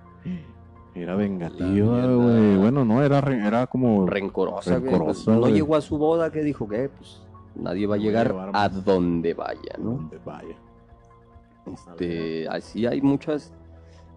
Era 0.98 1.14
vengativa, 1.14 2.06
güey. 2.06 2.56
Bueno, 2.56 2.84
no, 2.84 3.02
era, 3.02 3.20
re- 3.20 3.46
era 3.46 3.66
como. 3.66 4.06
rencorosa. 4.06 4.78
Rencorosa, 4.78 5.24
Pues, 5.26 5.38
no 5.38 5.48
llegó 5.48 5.76
a 5.76 5.80
su 5.80 5.96
boda, 5.96 6.30
que 6.32 6.42
dijo 6.42 6.68
que 6.68 6.88
pues 6.88 7.22
nadie 7.54 7.86
va 7.86 7.94
a 7.94 7.98
llegar 7.98 8.34
a 8.52 8.68
donde 8.68 9.34
vaya, 9.34 9.74
¿no? 9.78 9.90
Donde 9.92 10.18
vaya. 10.24 10.56
Este, 11.66 12.48
así 12.48 12.86
hay 12.86 13.00
muchas, 13.00 13.52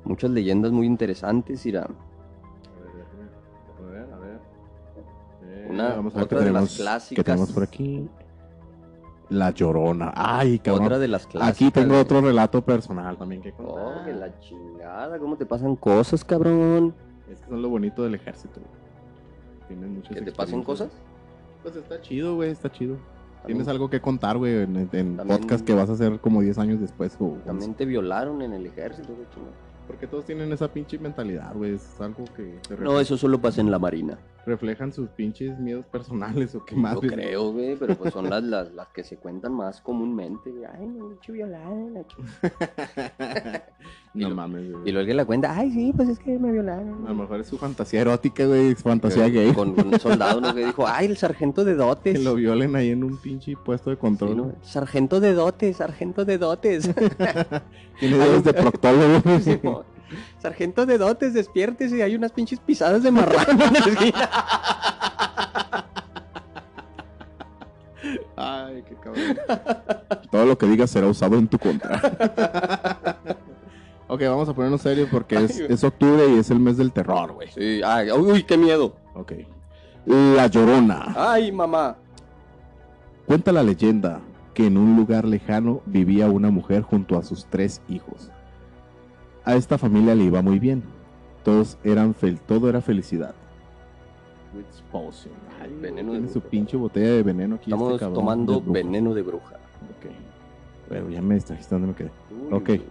muchas 0.06 0.32
leyendas 0.32 0.72
muy 0.72 0.88
interesantes, 0.88 1.66
Ira. 1.66 1.82
A 3.80 3.92
ver, 3.92 4.08
a 4.14 4.18
ver. 4.18 4.40
Una- 5.70 5.96
vamos 5.96 6.14
a 6.16 6.18
ver 6.18 6.24
otra 6.26 6.40
de 6.42 6.52
las 6.52 6.76
clásicas. 6.78 7.16
¿Qué 7.16 7.24
tenemos 7.24 7.52
por 7.52 7.64
aquí? 7.64 8.08
La 9.32 9.52
Llorona. 9.52 10.12
Ay, 10.16 10.60
cabrón. 10.60 10.86
Otra 10.86 11.00
de 11.00 11.08
las 11.08 11.26
clásicas. 11.26 11.56
Aquí 11.56 11.72
tengo 11.72 11.98
otro 12.00 12.22
relato 12.22 12.62
personal 12.64 13.18
también 13.18 13.42
que 13.42 13.54
Oh, 13.58 13.64
contar. 13.76 14.06
que 14.06 14.14
la 14.14 14.40
chingada, 14.40 15.18
¿cómo 15.20 15.38
te 15.38 15.46
pasan 15.46 15.76
cosas, 15.76 16.24
cabrón? 16.24 16.94
Es 17.32 17.40
que 17.40 17.48
son 17.50 17.62
lo 17.62 17.70
bonito 17.70 18.04
del 18.04 18.16
ejército. 18.16 18.60
güey. 18.60 19.68
Tienen 19.68 19.96
muchas 19.96 20.14
¿Que 20.16 20.22
te 20.22 20.32
pasen 20.34 20.64
cosas? 20.64 20.90
Pues 21.64 21.76
está 21.76 22.02
chido, 22.02 22.36
güey, 22.36 22.52
está 22.52 22.72
chido. 22.72 22.98
Tienes 23.46 23.68
algo 23.68 23.90
que 23.90 24.00
contar, 24.02 24.38
güey, 24.38 24.64
en, 24.64 24.76
en 24.76 24.88
También- 24.90 25.28
podcast 25.28 25.66
que 25.66 25.74
vas 25.74 25.90
a 25.90 25.94
hacer 25.94 26.20
como 26.20 26.42
10 26.42 26.58
años 26.60 26.80
después. 26.82 27.16
O, 27.20 27.38
también 27.46 27.74
te 27.74 27.86
violaron 27.86 28.42
en 28.42 28.54
el 28.54 28.66
ejército, 28.66 29.14
güey. 29.14 29.26
Porque 29.88 30.08
todos 30.08 30.26
tienen 30.26 30.52
esa 30.52 30.68
pinche 30.68 31.00
mentalidad, 31.00 31.54
güey. 31.56 31.74
Es 31.76 32.00
algo 32.00 32.24
que 32.36 32.60
te 32.68 32.78
No, 32.78 33.00
eso 33.00 33.18
solo 33.18 33.40
pasa 33.42 33.62
en 33.62 33.72
la 33.72 33.80
marina. 33.80 34.18
Reflejan 34.46 34.92
sus 34.92 35.10
pinches 35.10 35.58
miedos 35.60 35.86
personales 35.86 36.54
o 36.56 36.66
qué 36.66 36.76
más. 36.76 36.96
Güey. 36.96 37.10
creo, 37.10 37.52
güey, 37.52 37.76
pero 37.76 37.96
pues 37.96 38.14
son 38.14 38.30
las, 38.30 38.44
las, 38.44 38.72
las 38.74 38.88
que 38.90 39.04
se 39.04 39.18
cuentan 39.18 39.54
más 39.54 39.82
comúnmente. 39.82 40.52
Ay, 40.74 40.88
me 40.88 41.00
he 41.28 41.32
violaron. 41.32 41.94
la 41.94 42.04
no 44.14 44.30
lo- 44.30 44.36
mames, 44.36 44.72
güey. 44.72 44.90
Y 44.90 44.92
luego 44.92 45.08
que 45.08 45.14
la 45.14 45.26
cuenta, 45.26 45.56
ay, 45.56 45.72
sí, 45.72 45.94
pues 45.96 46.10
es 46.10 46.20
que 46.20 46.38
me 46.40 46.52
violaron. 46.52 47.06
A 47.06 47.10
lo 47.10 47.16
mejor 47.16 47.40
es 47.42 47.48
su 47.48 47.58
fantasía 47.58 48.02
erótica, 48.02 48.46
güey. 48.46 48.72
Es 48.72 48.82
fantasía 48.84 49.28
gay. 49.30 49.54
Con, 49.54 49.74
con 49.74 49.88
un 49.88 50.00
soldado, 50.00 50.42
¿no? 50.42 50.54
Que 50.56 50.66
dijo, 50.66 50.86
ay, 50.88 51.06
el 51.08 51.18
sargento 51.18 51.64
de 51.64 51.72
Que 51.74 51.78
dotes. 51.78 52.24
lo 52.24 52.36
violen 52.36 52.76
ahí 52.76 52.90
en 52.90 53.04
un 53.04 53.18
pinche 53.18 53.56
puesto 53.56 53.90
de 53.90 53.96
Sí, 53.96 54.02
control. 54.02 54.38
¿no? 54.38 54.52
Sargento 54.62 55.20
de 55.20 55.34
dotes, 55.34 55.78
sargento 55.78 56.26
de 56.26 56.38
dotes. 56.38 56.90
Tiene 58.00 58.18
dedos 58.18 58.44
de 58.44 58.54
proctólogo. 58.54 59.22
güey. 59.24 59.91
Sargento 60.40 60.86
de 60.86 60.98
dotes, 60.98 61.34
despiértese, 61.34 61.98
y 61.98 62.02
hay 62.02 62.16
unas 62.16 62.32
pinches 62.32 62.60
pisadas 62.60 63.04
de 63.04 63.12
marrano 63.12 63.64
en 63.64 63.74
la 63.74 63.80
esquina. 63.80 64.30
Ay, 68.36 68.84
qué 68.88 68.96
cabrón. 68.96 69.38
Todo 70.32 70.46
lo 70.46 70.58
que 70.58 70.66
digas 70.68 70.90
será 70.90 71.08
usado 71.08 71.38
en 71.38 71.48
tu 71.48 71.60
contra. 71.60 72.02
ok, 74.08 74.22
vamos 74.24 74.50
a 74.50 74.54
ponernos 74.54 74.82
serios 74.82 75.10
porque 75.12 75.36
es, 75.36 75.52
Ay, 75.52 75.62
güey. 75.64 75.74
es 75.74 75.84
octubre 75.84 76.28
y 76.30 76.40
es 76.40 76.50
el 76.50 76.60
mes 76.60 76.78
del 76.78 76.92
terror, 76.92 77.34
güey. 77.34 77.50
Sí, 77.52 77.82
ay, 77.86 78.12
uy, 78.12 78.44
qué 78.44 78.58
miedo. 78.58 78.96
Ok. 79.14 79.34
La 80.06 80.48
Llorona. 80.48 81.14
Ay, 81.16 81.52
mamá. 81.52 81.98
Cuenta 83.28 83.52
la 83.52 83.62
leyenda 83.64 84.20
que 84.54 84.66
en 84.68 84.78
un 84.78 84.96
lugar 84.96 85.26
lejano 85.26 85.82
vivía 85.86 86.28
una 86.30 86.50
mujer 86.50 86.82
junto 86.82 87.18
a 87.18 87.24
sus 87.24 87.46
tres 87.46 87.82
hijos. 87.88 88.32
A 89.46 89.56
esta 89.56 89.78
familia 89.78 90.16
le 90.16 90.26
iba 90.26 90.42
muy 90.42 90.60
bien. 90.60 90.84
Todos 91.44 91.78
eran 91.84 92.14
fel 92.14 92.40
todo 92.40 92.70
era 92.70 92.82
felicidad. 92.82 93.34
Ay, 95.62 95.72
Veneno 95.80 96.12
de 96.12 96.20
tiene 96.20 96.28
su 96.34 96.40
bruja. 96.40 96.50
pinche 96.50 96.78
botella 96.78 97.12
de 97.14 97.24
veneno 97.24 97.56
aquí. 97.56 97.72
Estamos 97.72 97.94
este 97.94 98.06
tomando 98.08 98.60
de 98.60 98.72
veneno 98.72 99.14
de 99.14 99.22
bruja. 99.22 99.56
Ok. 99.56 100.12
Pero 100.90 101.10
ya 101.10 101.22
me 101.22 101.36
distrajiste 101.36 101.74
donde 101.76 101.88
me 101.90 101.96
quedé. 101.96 102.12
Uy, 102.32 102.54
Ok. 102.54 102.70
uy, 102.70 102.82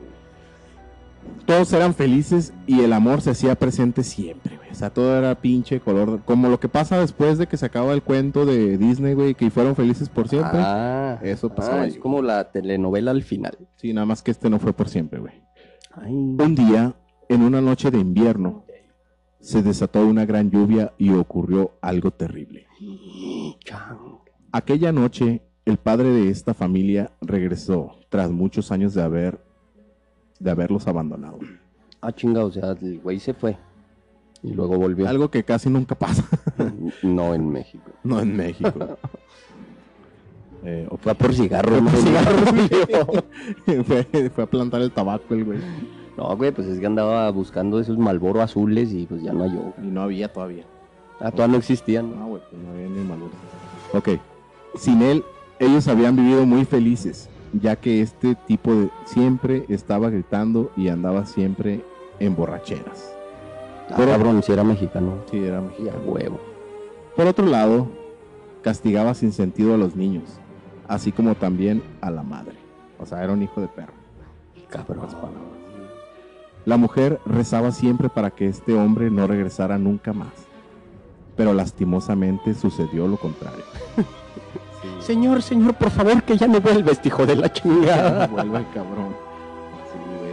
Todos 1.44 1.72
eran 1.74 1.94
felices 1.94 2.54
y 2.66 2.80
el 2.80 2.92
amor 2.94 3.20
se 3.20 3.30
hacía 3.30 3.54
presente 3.54 4.02
siempre, 4.02 4.56
güey. 4.56 4.70
O 4.70 4.74
sea, 4.74 4.88
todo 4.90 5.16
era 5.18 5.34
pinche 5.34 5.80
color. 5.80 6.20
Como 6.24 6.48
lo 6.48 6.58
que 6.58 6.68
pasa 6.68 6.98
después 6.98 7.36
de 7.36 7.46
que 7.46 7.58
se 7.58 7.66
acaba 7.66 7.92
el 7.92 8.02
cuento 8.02 8.46
de 8.46 8.78
Disney, 8.78 9.12
güey, 9.14 9.34
que 9.34 9.50
fueron 9.50 9.76
felices 9.76 10.08
por 10.08 10.28
siempre. 10.28 10.60
Ah, 10.62 11.18
Eso 11.22 11.50
pasaba 11.50 11.80
ah, 11.80 11.82
ahí, 11.82 11.90
es 11.90 11.98
como 11.98 12.22
la 12.22 12.50
telenovela 12.50 13.10
al 13.10 13.22
final. 13.22 13.58
Sí, 13.76 13.92
nada 13.92 14.06
más 14.06 14.22
que 14.22 14.30
este 14.30 14.48
no 14.48 14.58
fue 14.58 14.72
por 14.72 14.88
siempre, 14.88 15.20
güey. 15.20 15.34
Un 15.96 16.54
día, 16.54 16.94
en 17.28 17.42
una 17.42 17.60
noche 17.60 17.90
de 17.90 17.98
invierno, 17.98 18.64
se 19.40 19.62
desató 19.62 20.06
una 20.06 20.24
gran 20.24 20.50
lluvia 20.50 20.92
y 20.98 21.10
ocurrió 21.10 21.72
algo 21.80 22.10
terrible. 22.10 22.66
Aquella 24.52 24.92
noche, 24.92 25.42
el 25.64 25.76
padre 25.78 26.10
de 26.10 26.30
esta 26.30 26.54
familia 26.54 27.12
regresó 27.20 27.96
tras 28.08 28.30
muchos 28.30 28.70
años 28.72 28.94
de 28.94 29.02
haber 29.02 29.40
de 30.38 30.50
haberlos 30.50 30.86
abandonado. 30.88 31.38
Ah, 32.00 32.12
chinga, 32.12 32.44
o 32.44 32.50
sea, 32.50 32.70
el 32.80 32.98
güey 33.00 33.20
se 33.20 33.34
fue. 33.34 33.58
Y 34.42 34.54
luego 34.54 34.78
volvió. 34.78 35.06
Algo 35.06 35.30
que 35.30 35.44
casi 35.44 35.68
nunca 35.68 35.94
pasa, 35.94 36.24
No 37.02 37.34
en 37.34 37.50
México. 37.50 37.90
no 38.04 38.20
en 38.20 38.36
México. 38.36 38.72
Eh, 40.64 40.86
o 40.90 40.96
Fue 40.98 41.12
a 41.12 41.14
por 41.14 41.32
cigarros. 41.34 41.80
Fue 41.90 42.00
cigarros, 42.02 43.24
fue, 43.86 44.30
fue 44.30 44.44
a 44.44 44.46
plantar 44.46 44.82
el 44.82 44.90
tabaco 44.92 45.34
el 45.34 45.44
güey. 45.44 45.58
No, 46.16 46.36
güey, 46.36 46.50
pues 46.52 46.66
es 46.68 46.78
que 46.78 46.86
andaba 46.86 47.30
buscando 47.30 47.80
esos 47.80 47.96
Malboro 47.96 48.42
azules 48.42 48.92
y 48.92 49.06
pues 49.06 49.22
ya 49.22 49.32
no 49.32 49.44
halló. 49.44 49.72
Y 49.82 49.86
no 49.86 50.02
había 50.02 50.30
todavía. 50.32 50.64
Ah, 51.18 51.30
todavía 51.30 51.52
no 51.52 51.58
existían. 51.58 52.18
No, 52.18 52.26
güey, 52.28 52.42
pues 52.50 52.62
no 52.62 52.70
había 52.72 52.88
ni 52.88 53.00
madurez. 53.08 53.36
Ok. 53.94 54.08
Sin 54.76 55.00
él, 55.02 55.24
ellos 55.58 55.88
habían 55.88 56.16
vivido 56.16 56.44
muy 56.46 56.64
felices, 56.64 57.28
ya 57.52 57.76
que 57.76 58.02
este 58.02 58.34
tipo 58.34 58.74
de 58.74 58.90
siempre 59.06 59.64
estaba 59.68 60.10
gritando 60.10 60.70
y 60.76 60.88
andaba 60.88 61.24
siempre 61.26 61.82
en 62.18 62.36
borracheras. 62.36 63.14
Ah, 63.88 63.94
Pero- 63.96 64.12
cabrón, 64.12 64.42
si 64.42 64.52
era 64.52 64.62
mexicano. 64.64 65.14
Sí, 65.30 65.38
era 65.38 65.56
Ya, 65.56 65.62
mexicano. 65.62 65.98
huevo. 66.06 66.40
Por 67.16 67.26
otro 67.26 67.46
lado, 67.46 67.88
castigaba 68.62 69.14
sin 69.14 69.32
sentido 69.32 69.74
a 69.74 69.78
los 69.78 69.96
niños, 69.96 70.24
así 70.90 71.12
como 71.12 71.34
también 71.36 71.82
a 72.00 72.10
la 72.10 72.22
madre. 72.22 72.56
O 72.98 73.06
sea, 73.06 73.22
era 73.22 73.32
un 73.32 73.42
hijo 73.42 73.60
de 73.60 73.68
perro. 73.68 73.92
Cabrón. 74.68 75.06
La 76.66 76.76
mujer 76.76 77.20
rezaba 77.24 77.72
siempre 77.72 78.08
para 78.08 78.30
que 78.30 78.46
este 78.46 78.74
hombre 78.74 79.10
no 79.10 79.26
regresara 79.26 79.78
nunca 79.78 80.12
más. 80.12 80.28
Pero 81.36 81.54
lastimosamente 81.54 82.54
sucedió 82.54 83.08
lo 83.08 83.16
contrario. 83.16 83.64
Señor, 85.00 85.42
señor, 85.42 85.74
por 85.74 85.90
favor, 85.90 86.22
que 86.22 86.36
ya 86.36 86.46
no 86.46 86.60
vuelves, 86.60 87.00
hijo 87.04 87.26
de 87.26 87.36
la 87.36 87.52
chingada. 87.52 88.26
no 88.26 88.32
vuelva 88.34 88.58
el 88.58 88.68
cabrón. 88.70 89.14
Sí, 89.92 89.98
güey. 90.18 90.32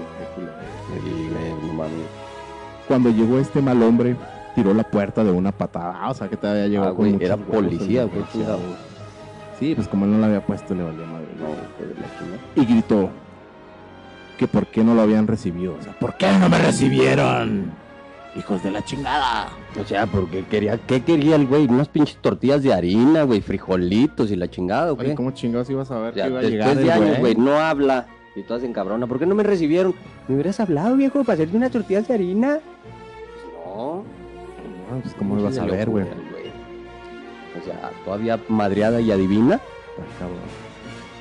Cuando 2.88 3.10
llegó 3.10 3.40
este 3.40 3.62
mal 3.62 3.82
hombre, 3.84 4.16
tiró 4.56 4.74
la 4.74 4.84
puerta 4.84 5.24
de 5.24 5.32
una 5.32 5.52
patada. 5.52 5.98
Ah, 6.02 6.12
o 6.12 6.14
sea 6.14 6.30
que 6.30 6.38
te 6.38 6.48
había 6.48 6.68
llegado 6.68 6.88
Ah, 6.90 6.92
con 6.92 6.98
güey, 6.98 7.14
muchos 7.14 7.26
era 7.26 7.38
policía, 7.38 8.04
güey. 8.06 8.24
Sí, 9.60 9.74
pues 9.76 9.88
como 9.88 10.06
él 10.06 10.12
no 10.12 10.20
la 10.20 10.28
había 10.28 10.46
puesto, 10.46 10.76
le 10.76 10.84
valía 10.84 11.06
madre. 11.06 11.28
No, 11.40 11.50
hijo 11.50 11.94
de 11.94 12.02
la 12.02 12.20
chingada. 12.20 12.42
Y 12.56 12.66
gritó 12.66 13.10
que 14.38 14.48
por 14.48 14.68
qué 14.68 14.84
no 14.84 14.94
lo 14.94 15.02
habían 15.02 15.28
recibido. 15.28 15.76
O 15.80 15.82
sea, 15.82 15.94
¿por 15.94 16.16
qué 16.16 16.28
no 16.40 16.48
me 16.48 16.60
recibieron? 16.60 17.72
Hijos 18.36 18.62
de 18.62 18.70
la 18.70 18.86
chingada. 18.86 19.50
O 19.82 19.84
sea, 19.84 20.06
porque 20.06 20.46
quería, 20.46 20.78
¿qué 20.78 21.02
quería 21.02 21.36
el 21.36 21.48
güey? 21.48 21.66
Unas 21.66 21.90
pinches 21.90 22.18
tortillas 22.18 22.62
de 22.62 22.72
harina, 22.72 23.24
güey, 23.24 23.42
frijolitos 23.42 24.30
y 24.30 24.36
la 24.36 24.48
chingada, 24.48 24.94
Oye, 24.94 25.04
güey. 25.04 25.16
¿cómo 25.16 25.32
chingados 25.32 25.70
ibas 25.72 25.90
a 25.90 26.00
ver 26.00 26.12
O 26.12 26.14
sea, 26.14 26.26
que 26.26 26.30
iba 26.30 26.40
a 26.40 26.42
después 26.44 26.52
llegar 26.52 26.76
de 26.78 26.84
el 26.84 26.92
años, 26.92 27.20
güey, 27.20 27.36
no 27.36 27.58
habla. 27.60 28.06
Y 28.36 28.44
todas 28.44 28.62
en 28.62 28.74
cabrona. 28.74 29.08
¿Por 29.08 29.18
qué 29.18 29.26
no 29.26 29.34
me 29.34 29.42
recibieron? 29.42 29.96
¿Me 30.28 30.36
hubieras 30.36 30.60
hablado, 30.60 30.96
viejo, 30.96 31.24
para 31.24 31.34
hacerte 31.34 31.58
unas 31.58 31.72
tortillas 31.72 32.08
de 32.08 32.14
harina? 32.14 32.60
Pues 32.60 33.66
no. 33.66 34.04
No, 34.92 35.02
pues 35.02 35.16
cómo 35.16 35.40
ibas 35.40 35.58
a 35.58 35.66
ver, 35.66 35.90
güey. 35.90 36.06
O 37.60 37.66
sea, 37.66 37.92
todavía 38.06 38.40
madreada 38.50 39.02
y 39.02 39.12
adivina. 39.12 39.60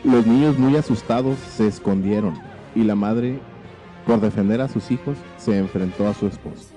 Los 0.04 0.26
niños 0.26 0.58
muy 0.58 0.76
asustados 0.76 1.38
se 1.38 1.66
escondieron 1.66 2.34
y 2.74 2.84
la 2.84 2.94
madre, 2.94 3.40
por 4.06 4.20
defender 4.20 4.60
a 4.60 4.68
sus 4.68 4.90
hijos, 4.90 5.16
se 5.36 5.58
enfrentó 5.58 6.06
a 6.06 6.14
su 6.14 6.26
esposo. 6.26 6.68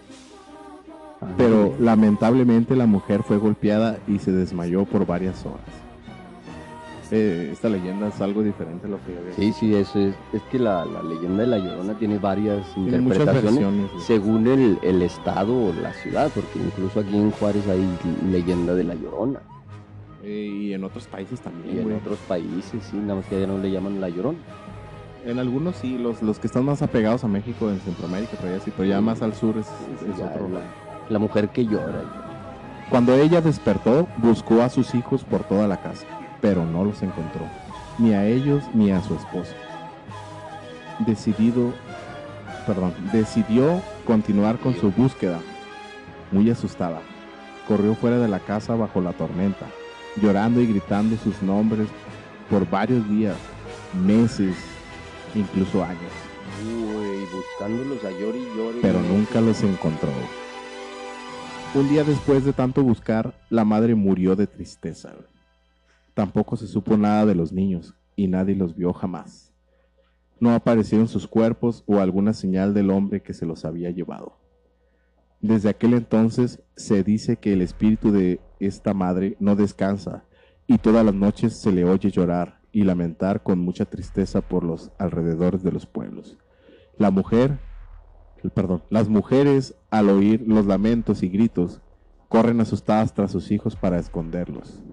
Pero 1.37 1.75
lamentablemente 1.79 2.75
la 2.75 2.85
mujer 2.85 3.23
fue 3.23 3.37
golpeada 3.37 3.99
y 4.07 4.19
se 4.19 4.31
desmayó 4.31 4.85
por 4.85 5.05
varias 5.05 5.45
horas. 5.45 5.88
Eh, 7.11 7.49
esta 7.51 7.69
leyenda 7.69 8.07
es 8.09 8.21
algo 8.21 8.43
diferente 8.43 8.85
a 8.85 8.89
lo 8.89 8.97
que 9.03 9.13
yo 9.13 9.19
había 9.19 9.33
Sí, 9.33 9.51
sí, 9.53 9.73
es. 9.75 9.95
Es 9.95 10.15
que 10.51 10.59
la, 10.59 10.85
la 10.85 11.01
leyenda 11.01 11.41
de 11.41 11.47
la 11.47 11.57
Llorona 11.57 11.93
tiene 11.97 12.19
varias 12.19 12.71
Tiene 12.75 12.97
interpretaciones 12.97 13.89
según 14.05 14.47
el, 14.47 14.77
el 14.83 15.01
estado 15.01 15.53
o 15.53 15.73
la 15.73 15.91
ciudad, 15.93 16.29
porque 16.33 16.59
incluso 16.59 16.99
aquí 16.99 17.15
en 17.15 17.31
Juárez 17.31 17.67
hay 17.67 17.83
leyenda 18.31 18.75
de 18.75 18.83
la 18.83 18.93
Llorona. 18.95 19.39
Eh, 20.23 20.45
y 20.61 20.73
en 20.73 20.83
otros 20.83 21.07
países 21.07 21.39
Y 21.39 21.43
también, 21.43 21.77
en 21.79 21.83
güey. 21.85 21.95
otros 21.95 22.19
países, 22.27 22.83
sí, 22.91 22.97
nada 22.97 23.15
más 23.15 23.25
que 23.25 23.37
allá 23.37 23.47
no 23.47 23.57
le 23.57 23.71
llaman 23.71 23.99
la 23.99 24.09
Llorona. 24.09 24.37
En 25.25 25.39
algunos 25.39 25.75
sí, 25.77 25.97
los, 25.97 26.21
los 26.21 26.39
que 26.39 26.47
están 26.47 26.65
más 26.65 26.81
apegados 26.81 27.23
a 27.23 27.27
México, 27.27 27.69
en 27.69 27.79
Centroamérica, 27.79 28.37
pero 28.39 28.55
ya 28.55 28.59
sí, 28.63 28.71
pero 28.75 28.87
ya 28.87 29.01
más 29.01 29.21
al 29.21 29.33
sur 29.33 29.57
es, 29.57 29.67
es 29.67 30.19
otro 30.21 30.49
la 31.09 31.19
mujer 31.19 31.49
que 31.49 31.65
llora. 31.65 32.03
Cuando 32.89 33.13
ella 33.15 33.41
despertó, 33.41 34.07
buscó 34.17 34.61
a 34.61 34.69
sus 34.69 34.95
hijos 34.95 35.23
por 35.23 35.43
toda 35.43 35.67
la 35.67 35.81
casa, 35.81 36.05
pero 36.41 36.65
no 36.65 36.83
los 36.83 37.01
encontró, 37.01 37.45
ni 37.97 38.13
a 38.13 38.25
ellos 38.25 38.63
ni 38.73 38.91
a 38.91 39.01
su 39.01 39.15
esposo. 39.15 39.53
Decidido, 40.99 41.73
perdón, 42.67 42.93
decidió 43.11 43.81
continuar 44.05 44.57
con 44.59 44.75
su 44.75 44.91
búsqueda. 44.91 45.39
Muy 46.31 46.49
asustada, 46.49 47.01
corrió 47.67 47.95
fuera 47.95 48.17
de 48.19 48.27
la 48.27 48.39
casa 48.39 48.75
bajo 48.75 49.01
la 49.01 49.13
tormenta, 49.13 49.65
llorando 50.21 50.61
y 50.61 50.67
gritando 50.67 51.15
sus 51.17 51.41
nombres 51.41 51.87
por 52.49 52.69
varios 52.69 53.07
días, 53.09 53.35
meses, 54.05 54.55
incluso 55.35 55.83
años, 55.83 56.11
Uy, 56.65 57.25
buscándolos 57.33 58.03
a 58.03 58.11
llor 58.11 58.35
y 58.35 58.57
llor. 58.57 58.75
y 58.75 58.79
pero 58.81 58.99
nunca 59.01 59.39
los 59.39 59.61
encontró. 59.63 60.09
Un 61.75 61.87
día 61.87 62.03
después 62.03 62.43
de 62.43 62.53
tanto 62.53 62.83
buscar, 62.83 63.33
la 63.49 63.63
madre 63.63 63.93
murió 63.95 64.35
de 64.35 64.47
tristeza. 64.47 65.13
Tampoco 66.19 66.57
se 66.57 66.67
supo 66.67 66.97
nada 66.97 67.25
de 67.25 67.33
los 67.33 67.53
niños 67.53 67.95
y 68.17 68.27
nadie 68.27 68.53
los 68.53 68.75
vio 68.75 68.91
jamás. 68.91 69.53
No 70.41 70.53
aparecieron 70.53 71.07
sus 71.07 71.27
cuerpos 71.27 71.85
o 71.87 71.99
alguna 71.99 72.33
señal 72.33 72.73
del 72.73 72.89
hombre 72.89 73.21
que 73.21 73.33
se 73.33 73.45
los 73.45 73.63
había 73.63 73.89
llevado. 73.91 74.33
Desde 75.39 75.69
aquel 75.69 75.93
entonces 75.93 76.61
se 76.75 77.05
dice 77.05 77.37
que 77.37 77.53
el 77.53 77.61
espíritu 77.61 78.11
de 78.11 78.41
esta 78.59 78.93
madre 78.93 79.37
no 79.39 79.55
descansa 79.55 80.25
y 80.67 80.79
todas 80.79 81.05
las 81.05 81.15
noches 81.15 81.55
se 81.55 81.71
le 81.71 81.85
oye 81.85 82.11
llorar 82.11 82.59
y 82.73 82.83
lamentar 82.83 83.41
con 83.41 83.59
mucha 83.59 83.85
tristeza 83.85 84.41
por 84.41 84.65
los 84.65 84.91
alrededores 84.97 85.63
de 85.63 85.71
los 85.71 85.85
pueblos. 85.85 86.37
La 86.97 87.11
mujer, 87.11 87.59
perdón, 88.53 88.83
las 88.89 89.07
mujeres 89.07 89.73
al 89.89 90.09
oír 90.09 90.43
los 90.45 90.65
lamentos 90.65 91.23
y 91.23 91.29
gritos 91.29 91.79
corren 92.27 92.59
asustadas 92.59 93.13
tras 93.13 93.31
sus 93.31 93.51
hijos 93.51 93.77
para 93.77 93.99
esconderlos, 93.99 94.83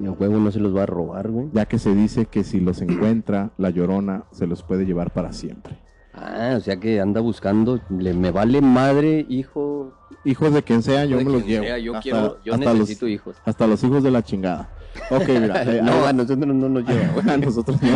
Y 0.00 0.06
a 0.06 0.12
huevo 0.12 0.38
no 0.38 0.50
se 0.50 0.58
los 0.60 0.74
va 0.74 0.84
a 0.84 0.86
robar, 0.86 1.28
güey. 1.30 1.48
ya 1.52 1.66
que 1.66 1.78
se 1.78 1.94
dice 1.94 2.26
que 2.26 2.42
si 2.44 2.60
los 2.60 2.80
encuentra, 2.80 3.50
la 3.58 3.70
llorona 3.70 4.24
se 4.30 4.46
los 4.46 4.62
puede 4.62 4.86
llevar 4.86 5.12
para 5.12 5.32
siempre. 5.32 5.78
Ah, 6.14 6.54
o 6.56 6.60
sea 6.60 6.78
que 6.78 7.00
anda 7.00 7.20
buscando. 7.20 7.80
Le, 7.90 8.14
me 8.14 8.30
vale 8.30 8.60
madre, 8.60 9.24
hijo. 9.28 9.92
Hijos 10.24 10.52
de 10.52 10.62
quien 10.62 10.82
sea, 10.82 11.04
yo 11.04 11.16
me 11.18 11.24
los 11.24 11.46
llevo. 11.46 11.64
sea, 11.64 11.78
yo 11.78 11.92
Hasta- 11.92 12.02
quiero, 12.02 12.38
yo 12.44 12.56
los- 12.56 12.60
necesito 12.60 13.06
hijos. 13.08 13.36
hasta 13.44 13.66
los 13.66 13.82
hijos 13.84 14.02
de 14.02 14.10
la 14.10 14.22
chingada. 14.22 14.70
Ok, 15.10 15.28
mira. 15.28 15.62
eh, 15.76 15.80
no, 15.82 15.92
ahí 15.92 16.08
a 16.08 16.12
nosotros 16.12 16.46
no 16.46 16.68
nos 16.68 16.84
va- 16.84 16.88
lleva, 16.92 17.12
güey. 17.14 17.30
a 17.34 17.36
nosotros 17.38 17.80
no. 17.82 17.88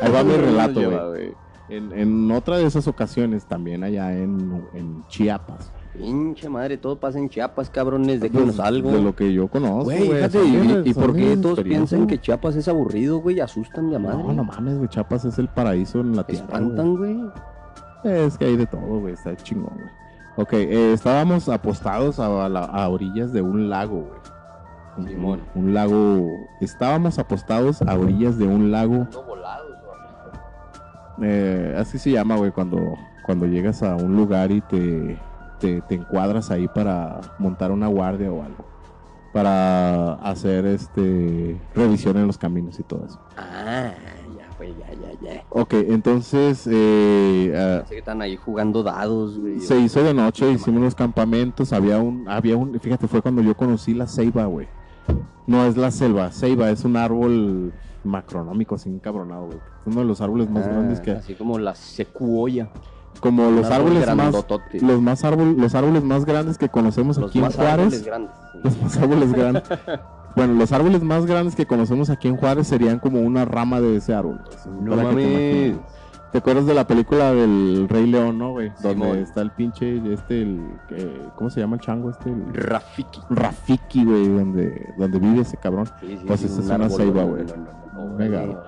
Ahí 0.00 0.12
va 0.12 0.22
mi 0.22 0.32
No 0.36 0.38
relato, 0.38 1.10
güey. 1.10 1.32
En, 1.68 1.92
en 1.92 2.30
otra 2.32 2.58
de 2.58 2.66
esas 2.66 2.86
ocasiones, 2.88 3.46
también 3.46 3.84
allá 3.84 4.12
en, 4.16 4.62
en 4.74 5.04
Chiapas. 5.08 5.72
Pinche 5.92 6.48
madre, 6.48 6.76
todo 6.76 6.98
pasa 6.98 7.18
en 7.18 7.28
Chiapas, 7.28 7.68
cabrones, 7.68 8.20
Pues, 8.20 8.32
déjenos 8.32 8.60
algo. 8.60 8.92
De 8.92 9.02
lo 9.02 9.14
que 9.14 9.32
yo 9.32 9.48
conozco, 9.48 9.84
Güey, 9.84 10.08
fíjate, 10.08 10.38
y, 10.84 10.94
por 10.94 11.14
qué 11.14 11.36
todos 11.36 11.60
piensan 11.60 12.06
que. 12.06 12.20
Chiapas 12.20 12.54
es 12.56 12.68
aburrido, 12.68 13.20
güey? 13.20 13.40
Asustan 13.40 13.90
de 13.90 13.96
a 13.96 13.98
madre. 13.98 14.22
No, 14.22 14.32
no 14.32 14.44
mames, 14.44 14.76
güey. 14.78 14.88
Chiapas 14.88 15.24
es 15.24 15.38
el 15.38 15.48
paraíso 15.48 16.00
en 16.00 16.14
la 16.14 16.24
tierra. 16.24 16.44
Espantan, 16.44 16.96
güey. 16.96 17.20
Es 18.04 18.38
que 18.38 18.44
hay 18.46 18.56
de 18.56 18.66
todo, 18.66 19.00
güey. 19.00 19.14
Está 19.14 19.36
chingón, 19.36 19.74
güey. 19.74 19.90
Ok, 20.36 20.52
eh, 20.54 20.92
estábamos 20.92 21.48
apostados 21.48 22.18
a, 22.20 22.48
la- 22.48 22.64
a 22.64 22.88
orillas 22.88 23.32
de 23.32 23.42
un 23.42 23.68
lago, 23.68 23.96
güey. 24.02 24.20
Un- 24.96 25.08
Simón. 25.08 25.40
Un, 25.54 25.74
lago. 25.74 26.26
Estábamos 26.60 27.18
apostados 27.18 27.82
a 27.82 27.98
orillas 27.98 28.38
de 28.38 28.46
un 28.46 28.70
lago. 28.70 29.06
Volados, 29.26 29.76
eh, 31.22 31.74
así 31.78 31.98
se 31.98 32.12
llama, 32.12 32.36
güey, 32.36 32.50
cuando, 32.52 32.78
cuando 33.26 33.46
llegas 33.46 33.82
a 33.82 33.96
un 33.96 34.16
lugar 34.16 34.50
y 34.50 34.60
te, 34.62 35.18
te, 35.60 35.80
te 35.82 35.94
encuadras 35.94 36.50
ahí 36.50 36.66
para 36.68 37.20
montar 37.38 37.70
una 37.70 37.86
guardia 37.86 38.32
o 38.32 38.42
algo. 38.42 38.64
Para 39.32 40.14
hacer 40.14 40.66
este 40.66 41.56
revisión 41.74 42.16
en 42.16 42.26
los 42.26 42.36
caminos 42.36 42.80
y 42.80 42.82
todo 42.82 43.06
eso. 43.06 43.20
Ah, 43.36 43.92
ya, 44.36 44.48
güey, 44.56 44.74
ya, 44.76 44.88
ya, 44.92 45.34
ya. 45.34 45.44
Ok, 45.50 45.74
entonces 45.74 46.68
eh, 46.68 47.54
ah, 47.56 47.84
que 47.88 47.98
están 47.98 48.22
ahí 48.22 48.34
jugando 48.36 48.82
dados, 48.82 49.38
güey. 49.38 49.60
Se 49.60 49.78
hizo 49.78 50.02
de 50.02 50.14
noche, 50.14 50.50
hicimos 50.50 50.82
los 50.82 50.94
campamentos, 50.96 51.72
había 51.72 51.98
un, 51.98 52.28
había 52.28 52.56
un, 52.56 52.80
fíjate, 52.80 53.06
fue 53.06 53.22
cuando 53.22 53.40
yo 53.42 53.56
conocí 53.56 53.94
la 53.94 54.08
ceiba, 54.08 54.46
güey. 54.46 54.66
No 55.46 55.64
es 55.64 55.76
la 55.76 55.92
selva, 55.92 56.32
ceiba 56.32 56.70
es 56.70 56.84
un 56.84 56.96
árbol 56.96 57.72
macronómico, 58.02 58.74
así 58.74 58.88
encabronado, 58.88 59.46
güey. 59.46 59.58
Es 59.58 59.86
uno 59.86 60.00
de 60.00 60.06
los 60.06 60.20
árboles 60.20 60.50
más 60.50 60.66
Ah, 60.66 60.70
grandes 60.70 61.00
que, 61.00 61.12
Así 61.12 61.34
como 61.34 61.56
la 61.58 61.76
secuoya. 61.76 62.68
Como 63.20 63.50
los 63.50 63.66
árbol 63.70 63.96
árboles 63.96 64.16
más, 64.16 64.46
los 64.82 65.00
más 65.00 65.24
árbol, 65.24 65.54
los 65.58 65.74
árboles 65.74 66.02
más 66.04 66.24
grandes 66.24 66.58
que 66.58 66.68
conocemos 66.68 67.18
Los 67.18 67.30
aquí 67.30 67.38
en 67.38 67.50
Juárez. 67.50 68.04
grandes. 68.04 68.34
Los 68.64 68.82
más 68.82 68.96
árboles 68.98 69.32
grandes. 69.32 69.62
bueno, 70.36 70.54
los 70.54 70.72
árboles 70.72 71.02
más 71.02 71.24
grandes 71.26 71.54
que 71.54 71.66
conocemos 71.66 72.10
aquí 72.10 72.28
en 72.28 72.36
Juárez 72.36 72.66
serían 72.66 72.98
como 72.98 73.20
una 73.20 73.44
rama 73.44 73.80
de 73.80 73.96
ese 73.96 74.12
árbol. 74.14 74.40
No 74.82 74.96
te 74.96 75.02
mames. 75.02 75.24
imagines. 75.26 75.76
¿Te 76.32 76.38
acuerdas 76.38 76.64
de 76.66 76.74
la 76.74 76.86
película 76.86 77.32
del 77.32 77.88
Rey 77.88 78.06
León, 78.06 78.38
no, 78.38 78.52
güey? 78.52 78.70
Donde 78.82 79.22
está 79.22 79.40
el 79.40 79.50
pinche, 79.50 79.96
este, 80.12 80.42
el, 80.42 80.60
eh, 80.90 81.22
¿cómo 81.34 81.50
se 81.50 81.58
llama 81.58 81.74
el 81.74 81.82
chango 81.82 82.10
este? 82.10 82.30
El- 82.30 82.54
Rafiki. 82.54 83.20
Rafiki, 83.30 84.04
güey, 84.04 84.28
donde, 84.28 84.94
donde 84.96 85.18
vive 85.18 85.40
ese 85.40 85.56
cabrón. 85.56 85.86
Sí, 86.00 86.06
sí, 86.08 86.24
Pues 86.28 86.38
sí, 86.40 86.46
esta 86.46 86.60
es 86.60 86.66
un 86.68 86.74
una 86.76 86.84
árbol, 86.84 86.96
ceiba, 87.00 87.24
güey. 87.24 87.44
no, 87.94 88.04
no, 88.04 88.14
mega. 88.16 88.62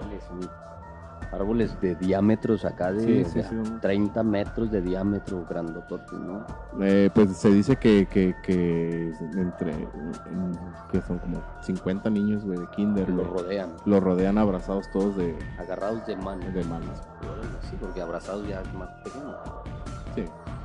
Árboles 1.32 1.80
de 1.80 1.94
diámetros 1.94 2.64
acá 2.66 2.92
de, 2.92 3.00
Sí, 3.00 3.24
sí, 3.30 3.38
de 3.38 3.44
sí, 3.48 3.54
un- 3.54 3.80
30 3.80 4.22
metros 4.22 4.70
de 4.70 4.82
diámetro, 4.82 5.44
grandotote, 5.48 6.14
¿no? 6.16 6.44
Eh, 6.80 7.08
pues 7.14 7.36
se 7.36 7.48
dice 7.50 7.76
que, 7.76 8.06
que, 8.06 8.34
que 8.44 9.12
entre, 9.36 9.72
en- 9.72 10.52
que 10.90 11.00
son 11.00 11.18
como 11.18 11.42
50 11.62 12.10
niños, 12.10 12.44
güey, 12.44 12.58
de 12.58 12.66
kinder, 12.76 13.08
Lo 13.08 13.24
güey. 13.24 13.26
rodean, 13.44 13.70
Lo 13.86 13.98
rodean 14.00 14.36
abrazados 14.36 14.90
todos 14.92 15.16
de, 15.16 15.34
agarrados 15.58 16.06
de 16.06 16.16
mano. 16.16 16.44
de 16.52 16.64
manos. 16.64 16.98
Sí, 17.70 17.76
porque 17.80 18.02
abrazados 18.02 18.46
ya 18.46 18.60
es 18.60 18.74
más 18.74 18.90
pequeño. 19.02 19.34
Sí. 20.14 20.24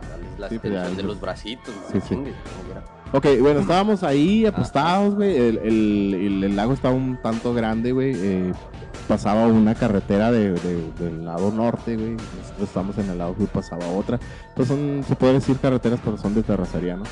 Dales 0.09 0.39
la 0.39 0.49
Sí, 0.49 0.59
pues 0.59 0.73
ya 0.73 0.89
de 0.89 1.03
los 1.03 1.19
bracitos, 1.21 1.73
Sí, 1.91 2.01
sí. 2.01 2.23
Ok, 3.13 3.25
bueno, 3.41 3.61
estábamos 3.61 4.03
ahí 4.03 4.45
apostados, 4.45 5.15
güey. 5.15 5.35
El, 5.37 5.57
el- 5.59 6.13
el- 6.13 6.43
el 6.43 6.55
lago 6.57 6.73
estaba 6.73 6.93
un 6.93 7.17
tanto 7.21 7.53
grande, 7.53 7.93
güey. 7.93 8.13
eh, 8.17 8.51
pasaba 9.07 9.47
una 9.47 9.73
carretera 9.75 10.31
de, 10.31 10.51
de- 10.53 10.91
del 10.99 11.25
lado 11.25 11.51
norte, 11.51 11.95
güey. 11.95 12.11
Nosotros 12.15 12.67
estamos 12.67 12.97
en 12.97 13.09
el 13.09 13.17
lado 13.17 13.35
sur, 13.37 13.47
pasaba 13.49 13.87
otra. 13.87 14.19
Pues 14.55 14.67
son, 14.67 15.03
se 15.07 15.15
puede 15.15 15.33
decir 15.33 15.57
carreteras, 15.59 15.99
pero 16.03 16.17
son 16.17 16.33
de 16.35 16.43
terracería, 16.43 16.97
¿no? 16.97 17.03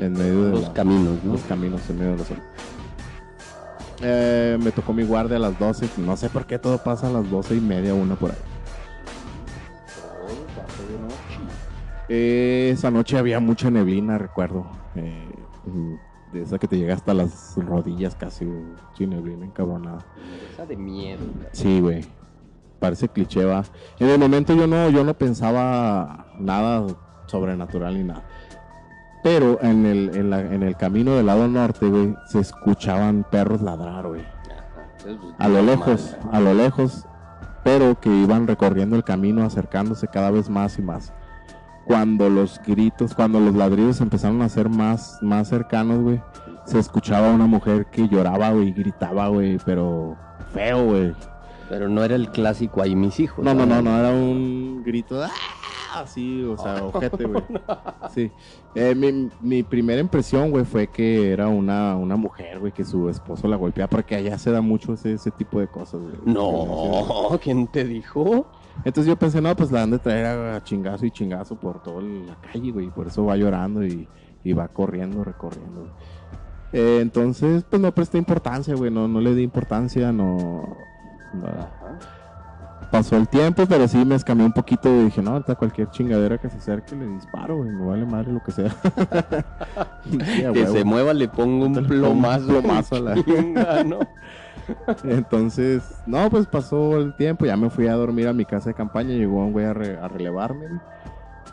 en 0.00 0.12
medio 0.12 0.44
de 0.44 0.50
los 0.50 0.62
la- 0.62 0.72
caminos, 0.74 1.18
¿no? 1.24 1.32
los 1.32 1.42
caminos 1.42 1.80
en 1.88 1.98
medio 1.98 2.12
de 2.12 2.18
la 2.18 2.24
zona. 2.24 2.42
Eh, 4.02 4.58
me 4.60 4.72
tocó 4.72 4.92
mi 4.92 5.04
guardia 5.04 5.36
a 5.38 5.40
las 5.40 5.58
12. 5.58 5.88
No 5.98 6.16
sé 6.18 6.28
por 6.28 6.44
qué 6.46 6.58
todo 6.58 6.76
pasa 6.84 7.06
a 7.06 7.10
las 7.10 7.30
12 7.30 7.56
y 7.56 7.60
media, 7.60 7.94
una 7.94 8.14
por 8.14 8.30
ahí. 8.30 8.36
Eh, 12.08 12.70
esa 12.72 12.90
noche 12.90 13.18
había 13.18 13.40
mucha 13.40 13.70
neblina, 13.70 14.18
recuerdo. 14.18 14.66
Eh, 14.94 15.28
de 16.32 16.42
esa 16.42 16.58
que 16.58 16.66
te 16.68 16.76
llega 16.76 16.94
hasta 16.94 17.14
las 17.14 17.54
rodillas 17.56 18.14
casi. 18.16 18.46
Sí, 18.96 19.06
neblina 19.06 19.44
encabronada. 19.46 19.98
Esa 20.52 20.66
de 20.66 20.76
miedo. 20.76 21.20
Sí, 21.52 21.80
güey. 21.80 22.04
Parece 22.78 23.08
cliché, 23.08 23.44
va. 23.44 23.64
En 23.98 24.08
el 24.10 24.18
momento 24.18 24.54
yo 24.54 24.66
no, 24.66 24.88
yo 24.90 25.02
no 25.04 25.14
pensaba 25.14 26.26
nada 26.38 26.86
sobrenatural 27.26 27.94
ni 27.94 28.04
nada. 28.04 28.22
Pero 29.22 29.58
en 29.62 29.86
el, 29.86 30.14
en, 30.16 30.30
la- 30.30 30.40
en 30.40 30.62
el 30.62 30.76
camino 30.76 31.12
del 31.16 31.26
lado 31.26 31.48
norte, 31.48 31.86
güey, 31.88 32.14
se 32.26 32.38
escuchaban 32.40 33.24
perros 33.30 33.62
ladrar, 33.62 34.06
güey. 34.06 34.22
A 35.38 35.48
lo 35.48 35.62
lejos, 35.62 36.16
a 36.32 36.40
lo 36.40 36.52
lejos, 36.54 37.06
pero 37.64 37.98
que 38.00 38.08
iban 38.14 38.46
recorriendo 38.46 38.94
el 38.96 39.04
camino, 39.04 39.44
acercándose 39.44 40.06
cada 40.08 40.30
vez 40.30 40.48
más 40.50 40.78
y 40.78 40.82
más. 40.82 41.12
Cuando 41.86 42.28
los 42.28 42.60
gritos, 42.66 43.14
cuando 43.14 43.38
los 43.40 43.54
ladridos 43.54 44.00
empezaron 44.00 44.42
a 44.42 44.48
ser 44.48 44.68
más, 44.68 45.18
más 45.22 45.48
cercanos, 45.48 46.00
güey, 46.02 46.20
se 46.64 46.78
escuchaba 46.78 47.30
una 47.30 47.46
mujer 47.46 47.86
que 47.86 48.08
lloraba, 48.08 48.50
güey, 48.50 48.68
y 48.68 48.72
gritaba, 48.72 49.28
güey, 49.28 49.58
pero 49.64 50.16
feo, 50.52 50.84
güey. 50.84 51.14
Pero 51.68 51.88
no 51.88 52.04
era 52.04 52.14
el 52.16 52.30
clásico 52.30 52.82
ahí 52.82 52.94
mis 52.94 53.18
hijos. 53.20 53.44
No, 53.44 53.54
no, 53.54 53.66
no, 53.66 53.76
¿verdad? 53.76 53.82
no, 53.82 53.98
era 53.98 54.10
un 54.10 54.82
grito 54.84 55.18
de 55.18 55.26
¡ah! 55.26 55.30
así, 56.00 56.42
o 56.44 56.56
sea, 56.56 56.84
ojete, 56.84 57.24
güey. 57.24 57.42
Sí. 58.14 58.30
Eh, 58.74 58.94
mi, 58.94 59.30
mi 59.40 59.62
primera 59.62 60.00
impresión, 60.00 60.50
güey, 60.50 60.64
fue 60.64 60.88
que 60.88 61.32
era 61.32 61.48
una, 61.48 61.96
una 61.96 62.16
mujer, 62.16 62.58
güey, 62.58 62.72
que 62.72 62.84
su 62.84 63.08
esposo 63.08 63.48
la 63.48 63.56
golpeaba, 63.56 63.88
porque 63.88 64.14
allá 64.14 64.38
se 64.38 64.50
da 64.50 64.60
mucho 64.60 64.94
ese, 64.94 65.14
ese 65.14 65.30
tipo 65.30 65.60
de 65.60 65.68
cosas, 65.68 66.00
güey. 66.00 66.14
No, 66.24 67.38
¿quién 67.42 67.66
te 67.68 67.84
dijo? 67.84 68.46
Entonces 68.84 69.06
yo 69.06 69.16
pensé, 69.16 69.40
no, 69.40 69.54
pues 69.56 69.72
la 69.72 69.82
han 69.82 69.90
de 69.90 69.98
traer 69.98 70.26
a 70.26 70.62
chingazo 70.62 71.06
y 71.06 71.10
chingazo 71.10 71.56
por 71.56 71.82
toda 71.82 72.02
la 72.02 72.36
calle, 72.52 72.70
güey, 72.70 72.88
por 72.90 73.08
eso 73.08 73.24
va 73.24 73.36
llorando 73.36 73.84
y, 73.84 74.08
y 74.44 74.52
va 74.52 74.68
corriendo, 74.68 75.24
recorriendo. 75.24 75.88
Eh, 76.72 76.98
entonces, 77.00 77.64
pues 77.68 77.80
no 77.82 77.92
presté 77.92 78.18
importancia, 78.18 78.74
güey, 78.74 78.90
no, 78.90 79.08
no 79.08 79.20
le 79.20 79.34
di 79.34 79.42
importancia, 79.42 80.12
no... 80.12 80.76
no- 81.34 81.76
Pasó 82.90 83.16
el 83.16 83.26
tiempo, 83.28 83.64
pero 83.68 83.88
sí 83.88 84.04
me 84.04 84.14
escamé 84.14 84.44
un 84.44 84.52
poquito 84.52 84.88
y 84.88 85.04
dije, 85.06 85.20
no, 85.20 85.32
ahorita 85.32 85.56
cualquier 85.56 85.90
chingadera 85.90 86.38
que 86.38 86.48
se 86.48 86.58
acerque 86.58 86.94
le 86.94 87.06
disparo, 87.08 87.56
güey, 87.56 87.68
me 87.70 87.84
vale 87.84 88.06
madre 88.06 88.32
lo 88.32 88.40
que 88.42 88.52
sea. 88.52 88.70
Sí, 90.08 90.18
Que 90.54 90.66
se 90.68 90.84
mueva 90.84 91.12
le 91.12 91.26
pongo 91.26 91.66
un 91.66 91.76
Un 91.78 91.86
plomazo. 91.86 92.96
a 92.96 93.00
la- 93.00 93.14
¿no? 93.84 93.98
Entonces, 95.04 95.82
no, 96.06 96.28
pues 96.30 96.46
pasó 96.46 96.96
el 96.98 97.14
tiempo, 97.16 97.46
ya 97.46 97.56
me 97.56 97.70
fui 97.70 97.86
a 97.86 97.94
dormir 97.94 98.28
a 98.28 98.32
mi 98.32 98.44
casa 98.44 98.70
de 98.70 98.74
campaña, 98.74 99.10
llegó 99.10 99.44
un 99.44 99.52
güey 99.52 99.66
a, 99.66 99.74
re- 99.74 99.98
a 99.98 100.08
relevarme, 100.08 100.68
güey. 100.68 100.80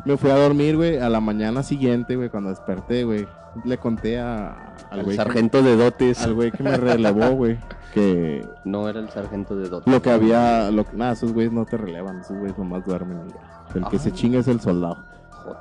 Me 0.05 0.18
fui 0.18 0.30
a 0.32 0.36
dormir, 0.36 0.76
güey, 0.76 0.97
a 0.97 1.09
la 1.09 1.20
mañana 1.22 1.64
siguiente, 1.64 2.16
güey, 2.16 2.30
cuando 2.30 2.49
desperté, 2.49 3.03
güey, 3.03 3.26
le 3.64 3.78
conté 3.78 4.20
a, 4.20 4.74
al 4.89 4.99
Al 4.99 5.03
güey 5.05 5.16
que, 5.18 5.24
sargento 5.24 5.61
de 5.61 5.78
dotes. 5.78 6.22
al 6.24 6.34
güey 6.34 6.51
que 6.51 6.64
me 6.64 6.76
relevó, 6.76 7.30
güey, 7.32 7.57
que 7.93 8.45
No 8.66 8.89
era 8.89 8.99
el 8.99 9.09
sargento 9.09 9.55
de 9.55 9.70
dotes. 9.70 9.91
lo 9.93 10.01
que 10.01 10.09
había, 10.09 10.72
lo, 10.72 10.84
que- 10.86 10.97
nada, 10.97 11.14
esos 11.14 11.32
güeyes 11.32 11.53
no 11.53 11.66
te 11.66 11.78
relevan, 11.78 12.20
esos 12.20 12.38
güeyes 12.38 12.57
nomás 12.57 12.84
duermen 12.86 13.20
y 13.28 13.30
ya. 13.32 13.39
El 13.76 13.86
que 13.88 13.97
Ah. 13.97 13.99
se 13.99 14.11
chinga 14.11 14.39
es 14.39 14.47
el 14.47 14.59
soldado. 14.59 14.97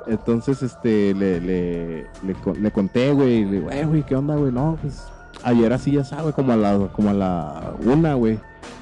Entonces, 0.06 0.62
este, 0.62 1.12
le, 1.14 1.40
le, 1.40 2.06
le, 2.24 2.36
le 2.60 2.70
conté, 2.70 3.12
güey, 3.12 3.38
y 3.38 3.44
le 3.44 3.50
digo, 3.52 3.70
"Eh, 3.70 3.84
güey, 3.84 4.02
¿qué 4.04 4.14
onda, 4.16 4.36
güey? 4.36 4.52
No, 4.52 4.78
pues, 4.80 5.06
ayer 5.44 5.72
así 5.72 5.92
ya 5.92 6.04
sabe, 6.04 6.32
como 6.32 6.52
a 6.52 6.56
la, 6.56 6.88
como 6.92 7.10
a 7.10 7.12
la 7.14 7.72
una, 7.84 8.14
güey, 8.14 8.38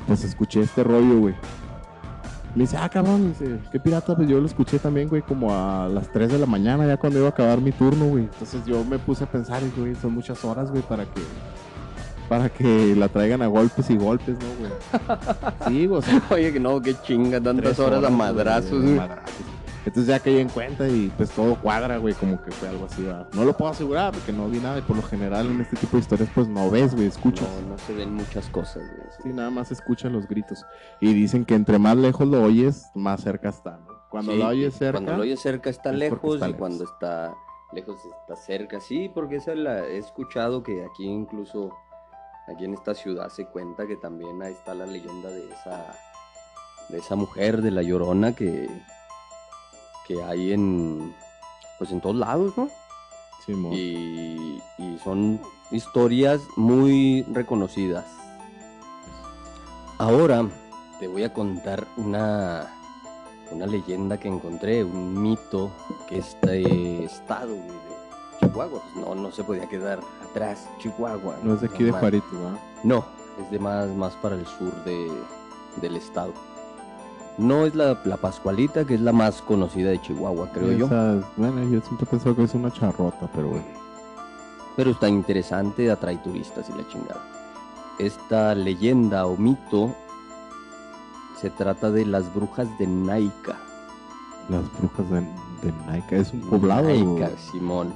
pues 0.07 0.25
escuché 0.25 0.61
este 0.63 0.83
rollo, 0.85 1.19
güey. 1.21 1.35
Me 2.55 2.63
dice, 2.63 2.77
ah, 2.77 2.89
cabrón, 2.89 3.29
dice, 3.29 3.59
qué 3.71 3.79
pirata, 3.79 4.17
pues 4.17 4.29
yo 4.29 4.41
lo 4.41 4.47
escuché 4.47 4.81
también, 4.81 5.09
güey, 5.09 5.23
como 5.23 5.55
a 5.55 5.89
las 5.89 6.11
3 6.11 6.33
de 6.33 6.39
la 6.39 6.47
mañana, 6.47 6.85
ya 6.87 6.97
cuando 6.97 7.19
iba 7.21 7.29
a 7.29 7.31
acabar 7.31 7.61
mi 7.61 7.71
turno, 7.71 8.07
güey. 8.07 8.25
Entonces 8.25 8.65
yo 8.67 8.85
me 8.85 8.99
puse 8.99 9.23
a 9.23 9.31
pensar, 9.31 9.63
güey, 9.77 9.95
son 9.95 10.15
muchas 10.15 10.45
horas, 10.45 10.69
güey, 10.71 10.83
para 10.83 11.05
que, 11.05 11.21
para 12.29 12.49
que 12.49 12.97
la 12.97 13.07
traigan 13.09 13.43
a 13.43 13.47
golpes 13.47 13.89
y 13.91 13.97
golpes, 13.97 14.37
¿no, 14.41 14.47
güey? 14.59 14.73
Sí, 15.69 15.87
güey, 15.87 15.99
o 16.01 16.03
sea, 16.03 16.21
Oye, 16.31 16.53
que 16.53 16.59
no, 16.59 16.83
qué 16.83 16.97
chinga, 17.05 17.41
tantas 17.41 17.77
tres 17.77 17.79
horas 17.79 18.03
a 18.03 18.11
madrazos, 18.11 18.83
güey. 18.83 18.97
madrazos. 18.97 19.37
Entonces 19.87 20.07
ya 20.07 20.21
caí 20.21 20.39
en 20.39 20.49
cuenta 20.49 20.87
y 20.89 21.11
pues 21.17 21.31
todo 21.31 21.55
cuadra, 21.61 21.97
güey, 21.97 22.15
como 22.15 22.41
que 22.43 22.51
fue 22.51 22.69
algo 22.69 22.85
así, 22.85 23.03
¿verdad? 23.03 23.29
No 23.33 23.45
lo 23.45 23.57
puedo 23.57 23.71
asegurar 23.71 24.13
porque 24.13 24.33
no 24.33 24.49
vi 24.49 24.59
nada 24.59 24.79
y 24.79 24.83
por 24.83 24.97
lo 24.97 25.03
general 25.03 25.47
en 25.47 25.61
este 25.63 25.77
tipo 25.77 25.97
de 25.97 26.01
historias 26.03 26.29
pues 26.35 26.49
no 26.49 26.71
ves, 26.71 26.95
güey, 26.95 27.07
escuchas. 27.07 27.49
No, 27.63 27.71
no 27.71 27.79
se 27.79 27.95
ven 27.95 28.13
muchas 28.13 28.49
cosas, 28.51 28.83
güey. 28.83 29.09
Sí, 29.23 29.29
nada 29.31 29.51
más 29.51 29.73
escuchas 29.73 30.13
los 30.13 30.29
gritos. 30.29 30.65
Y 31.01 31.15
dicen 31.15 31.45
que 31.45 31.55
entre 31.55 31.79
más 31.79 31.97
lejos 31.97 32.29
lo 32.29 32.43
oyes, 32.43 32.87
más 32.95 33.23
cerca 33.23 33.49
está, 33.49 33.79
¿no? 33.79 34.01
Cuando 34.11 34.33
Sí, 34.33 34.39
lo 34.39 34.49
oyes 34.49 34.75
cerca... 34.75 34.99
Cuando 34.99 35.17
lo 35.17 35.23
oyes 35.23 35.41
cerca 35.41 35.71
está 35.71 35.91
es 35.91 35.97
lejos 35.97 36.35
está 36.35 36.49
y 36.49 36.55
cuando 36.55 36.85
está 36.85 37.35
lejos 37.73 38.01
está 38.05 38.37
cerca. 38.37 38.81
Sí, 38.81 39.11
porque 39.15 39.37
esa 39.37 39.55
la 39.55 39.87
he 39.87 39.97
escuchado 39.97 40.63
que 40.63 40.85
aquí 40.85 41.07
incluso, 41.07 41.75
aquí 42.49 42.65
en 42.65 42.75
esta 42.75 42.95
ciudad 42.95 43.29
se 43.31 43.47
cuenta 43.47 43.87
que 43.87 43.97
también 43.97 44.43
ahí 44.43 44.53
está 44.53 44.75
la 44.75 44.85
leyenda 44.85 45.31
de 45.31 45.49
esa, 45.49 45.95
de 46.89 46.99
esa 46.99 47.17
mujer, 47.17 47.63
de 47.63 47.71
la 47.71 47.83
llorona 47.83 48.35
que, 48.35 48.69
que 50.11 50.21
hay 50.25 50.53
en, 50.53 51.15
pues 51.79 51.93
en 51.93 52.01
todos 52.01 52.17
lados, 52.17 52.53
¿no? 52.57 52.69
Y, 53.73 54.61
y 54.79 54.99
son 55.03 55.41
historias 55.71 56.41
muy 56.57 57.23
reconocidas. 57.33 58.07
Ahora 59.99 60.49
te 60.99 61.07
voy 61.07 61.23
a 61.23 61.33
contar 61.33 61.87
una, 61.97 62.73
una 63.53 63.67
leyenda 63.67 64.19
que 64.19 64.27
encontré, 64.27 64.83
un 64.83 65.23
mito 65.23 65.71
que 66.09 66.19
este 66.19 67.05
estado 67.05 67.53
de 67.53 67.71
Chihuahua, 68.41 68.83
pues 68.83 69.07
no, 69.07 69.15
no 69.15 69.31
se 69.31 69.45
podía 69.45 69.69
quedar 69.69 70.01
atrás, 70.29 70.69
Chihuahua. 70.79 71.37
No 71.45 71.55
es 71.55 71.61
de 71.61 71.69
aquí 71.69 71.85
de 71.85 71.93
Juarito, 71.93 72.27
¿verdad? 72.33 72.61
No, 72.83 73.05
es 73.41 73.49
de 73.51 73.59
más, 73.61 73.89
más 73.91 74.15
para 74.17 74.35
el 74.35 74.47
sur 74.47 74.75
de, 74.85 75.09
del 75.81 75.97
estado. 75.97 76.33
No 77.39 77.65
es 77.65 77.75
la, 77.75 77.99
la 78.05 78.17
Pascualita, 78.17 78.85
que 78.87 78.95
es 78.95 79.01
la 79.01 79.13
más 79.13 79.41
conocida 79.43 79.91
de 79.91 80.01
Chihuahua, 80.01 80.51
creo 80.53 80.73
yo. 80.73 80.89
Bueno, 81.37 81.63
yo 81.65 81.81
siempre 81.81 82.07
pensaba 82.07 82.37
que 82.37 82.43
es 82.45 82.55
una 82.55 82.71
charrota, 82.73 83.29
pero 83.35 83.49
bueno. 83.49 83.65
Pero 84.77 84.91
está 84.91 85.09
interesante, 85.09 85.91
atrae 85.91 86.17
turistas 86.19 86.69
y 86.69 86.79
la 86.79 86.87
chingada. 86.89 87.23
Esta 87.99 88.55
leyenda 88.55 89.27
o 89.27 89.37
mito 89.37 89.95
se 91.41 91.51
trata 91.51 91.91
de 91.91 92.05
las 92.07 92.33
brujas 92.35 92.69
de 92.79 92.87
Naica. 92.87 93.57
Las 94.49 94.63
brujas 94.79 95.09
de, 95.11 95.21
de 95.67 95.73
Naica, 95.87 96.17
¿es 96.17 96.33
un 96.33 96.41
poblado? 96.43 96.85
Naica, 96.89 97.31
Simón. 97.51 97.93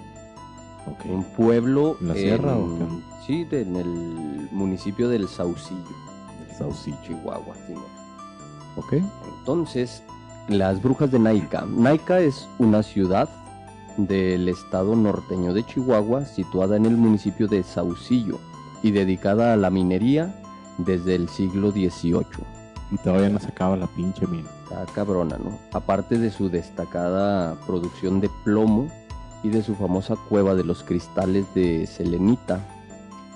Un 1.06 1.24
pueblo. 1.24 1.96
¿En 2.00 2.08
la 2.08 2.14
sierra 2.14 2.56
o 2.56 2.64
en- 2.66 3.04
Sí, 3.26 3.44
de- 3.44 3.62
en 3.62 3.76
el 3.76 4.48
municipio 4.52 5.08
del 5.08 5.28
Saucillo, 5.28 5.80
El 6.50 6.54
Saucillo. 6.56 6.98
Chihuahua, 7.02 7.54
Simón. 7.66 8.03
Ok. 8.76 8.94
Entonces, 9.38 10.02
las 10.48 10.82
brujas 10.82 11.10
de 11.10 11.18
Naica. 11.18 11.64
Naica 11.66 12.20
es 12.20 12.48
una 12.58 12.82
ciudad 12.82 13.28
del 13.96 14.48
estado 14.48 14.96
norteño 14.96 15.54
de 15.54 15.64
Chihuahua, 15.64 16.24
situada 16.24 16.76
en 16.76 16.86
el 16.86 16.96
municipio 16.96 17.46
de 17.46 17.62
Saucillo 17.62 18.38
y 18.82 18.90
dedicada 18.90 19.52
a 19.52 19.56
la 19.56 19.70
minería 19.70 20.34
desde 20.78 21.14
el 21.14 21.28
siglo 21.28 21.70
XVIII. 21.70 22.24
Y 22.90 22.98
todavía 22.98 23.30
no 23.30 23.38
se 23.40 23.48
acaba 23.48 23.76
la 23.76 23.86
pinche 23.86 24.26
mina. 24.26 24.48
Está 24.64 24.84
cabrona, 24.92 25.38
¿no? 25.38 25.58
Aparte 25.72 26.18
de 26.18 26.30
su 26.30 26.50
destacada 26.50 27.54
producción 27.66 28.20
de 28.20 28.30
plomo 28.44 28.88
y 29.42 29.48
de 29.48 29.62
su 29.62 29.74
famosa 29.74 30.16
cueva 30.28 30.54
de 30.54 30.64
los 30.64 30.82
cristales 30.82 31.46
de 31.54 31.86
selenita, 31.86 32.60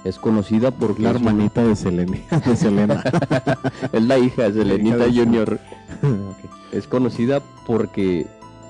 es 0.04 0.18
conocida 0.18 0.70
por 0.70 0.98
La 1.00 1.10
hermanita 1.10 1.62
de 1.64 1.76
Selena. 1.76 2.16
De 2.46 2.56
Selena. 2.56 3.02
es 3.92 4.02
la 4.02 4.18
hija 4.18 4.44
de 4.50 4.52
Selenita 4.62 5.04
Junior. 5.12 5.58
Es 6.72 6.86
conocida 6.86 7.40
porque 7.66 8.26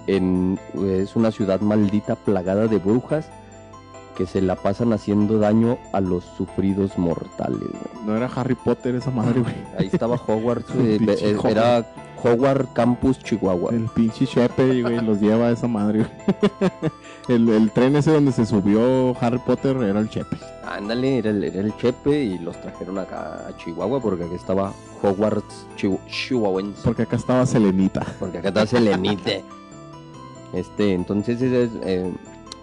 en- 0.07 0.59
es 0.81 1.17
una 1.17 1.33
ciudad 1.33 1.61
maldita 1.61 2.15
plagada 2.15 2.69
de 2.69 2.79
brujas 2.79 3.29
que 4.17 4.25
se 4.27 4.41
la 4.41 4.55
pasan 4.57 4.93
haciendo 4.93 5.39
daño 5.39 5.79
a 5.93 6.01
los 6.01 6.25
sufridos 6.37 6.97
mortales. 6.97 7.59
güey. 7.59 8.07
No 8.07 8.17
era 8.17 8.27
Harry 8.35 8.55
Potter 8.55 8.95
esa 8.95 9.11
madre, 9.11 9.41
güey. 9.41 9.55
Ahí 9.79 9.89
estaba 9.93 10.15
Hogwarts, 10.15 10.71
eh, 10.77 10.99
eh, 11.21 11.37
era 11.51 11.87
Howard 12.23 12.69
Campus, 12.75 13.19
Chihuahua. 13.21 13.71
El 13.73 13.85
pinche 13.87 14.27
Chepe, 14.27 14.83
güey, 14.83 15.01
los 15.01 15.21
lleva 15.21 15.47
a 15.49 15.51
esa 15.53 15.69
madre. 15.69 16.01
güey. 16.01 16.71
el, 17.29 17.49
el 17.49 17.71
tren 17.71 17.97
ese 17.97 18.13
donde 18.13 18.33
se 18.33 18.45
subió 18.47 19.17
Harry 19.21 19.39
Potter 19.39 19.77
era 19.79 20.01
el 20.01 20.09
Chepe. 20.09 20.37
Ándale, 20.67 21.19
era 21.19 21.31
el, 21.31 21.45
era 21.45 21.61
el 21.61 21.77
Chepe 21.77 22.23
y 22.25 22.39
los 22.39 22.61
trajeron 22.61 22.99
acá 22.99 23.47
a 23.49 23.57
Chihuahua 23.57 24.01
porque 24.01 24.25
aquí 24.25 24.35
estaba 24.35 24.73
Hogwarts 25.03 25.67
Chihu- 25.77 26.01
Chihuahuense. 26.07 26.81
Porque 26.85 27.03
acá 27.03 27.17
estaba 27.17 27.47
Selenita. 27.47 28.05
Porque 28.19 28.39
acá 28.39 28.49
está 28.49 28.67
Selenite. 28.67 29.45
Este, 30.53 30.95
entonces 30.95 31.41
es, 31.43 31.71
eh, 31.85 32.13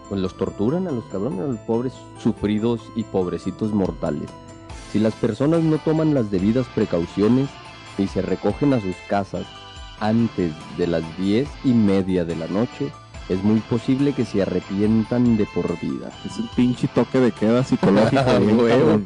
pues 0.09 0.19
los 0.21 0.35
torturan 0.37 0.87
a 0.87 0.91
los 0.91 1.03
cabrones, 1.05 1.39
a 1.41 1.43
los 1.47 1.59
pobres 1.59 1.93
sufridos 2.19 2.81
y 2.95 3.03
pobrecitos 3.03 3.71
mortales. 3.73 4.29
Si 4.91 4.99
las 4.99 5.13
personas 5.13 5.61
no 5.61 5.77
toman 5.79 6.13
las 6.13 6.31
debidas 6.31 6.65
precauciones 6.73 7.49
y 7.97 8.07
se 8.07 8.21
recogen 8.21 8.73
a 8.73 8.81
sus 8.81 8.95
casas 9.07 9.45
antes 9.99 10.51
de 10.77 10.87
las 10.87 11.03
diez 11.17 11.47
y 11.63 11.73
media 11.73 12.25
de 12.25 12.35
la 12.35 12.47
noche, 12.47 12.91
es 13.29 13.43
muy 13.43 13.59
posible 13.61 14.13
que 14.13 14.25
se 14.25 14.41
arrepientan 14.41 15.37
de 15.37 15.47
por 15.53 15.79
vida. 15.79 16.11
Es 16.25 16.37
un 16.37 16.47
pinche 16.49 16.87
toque 16.87 17.19
de 17.19 17.31
queda 17.31 17.63
psicológico. 17.63 18.23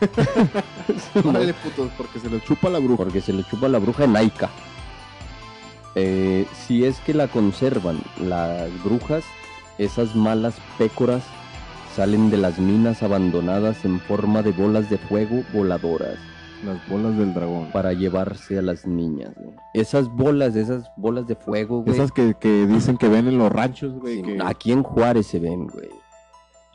Ah. 0.00 0.06
Órale, 1.24 1.54
putos, 1.54 1.90
porque 1.98 2.20
se 2.20 2.30
le 2.30 2.40
chupa 2.40 2.70
la 2.70 2.78
bruja. 2.78 2.98
Porque 2.98 3.20
se 3.20 3.32
le 3.32 3.42
chupa 3.42 3.66
la 3.66 3.80
bruja 3.80 4.06
Naika. 4.06 4.48
Eh, 5.96 6.46
si 6.54 6.84
es 6.84 7.00
que 7.00 7.14
la 7.14 7.26
conservan 7.26 7.98
las 8.20 8.70
brujas, 8.84 9.24
esas 9.76 10.14
malas 10.14 10.54
pécoras 10.78 11.24
salen 11.96 12.30
de 12.30 12.36
las 12.36 12.60
minas 12.60 13.02
abandonadas 13.02 13.84
en 13.84 13.98
forma 13.98 14.42
de 14.42 14.52
bolas 14.52 14.88
de 14.88 14.98
fuego 14.98 15.42
voladoras 15.52 16.16
Las 16.64 16.88
bolas 16.88 17.16
del 17.16 17.32
dragón. 17.34 17.68
para 17.72 17.92
llevarse 17.92 18.58
a 18.58 18.62
las 18.62 18.86
niñas. 18.86 19.32
güey. 19.36 19.54
Esas 19.74 20.08
bolas, 20.08 20.56
esas 20.56 20.90
bolas 20.96 21.26
de 21.26 21.36
fuego, 21.36 21.82
güey. 21.82 21.94
Esas 21.94 22.10
que, 22.12 22.34
que 22.40 22.66
dicen 22.66 22.96
que 22.96 23.08
ven 23.08 23.28
en 23.28 23.38
los 23.38 23.50
ranchos, 23.52 23.94
güey. 23.94 24.16
sí, 24.16 24.22
que 24.22 24.38
Aquí 24.44 24.72
en 24.72 24.82
Juárez 24.82 25.26
se 25.26 25.38
ven, 25.38 25.66
güey. 25.68 25.88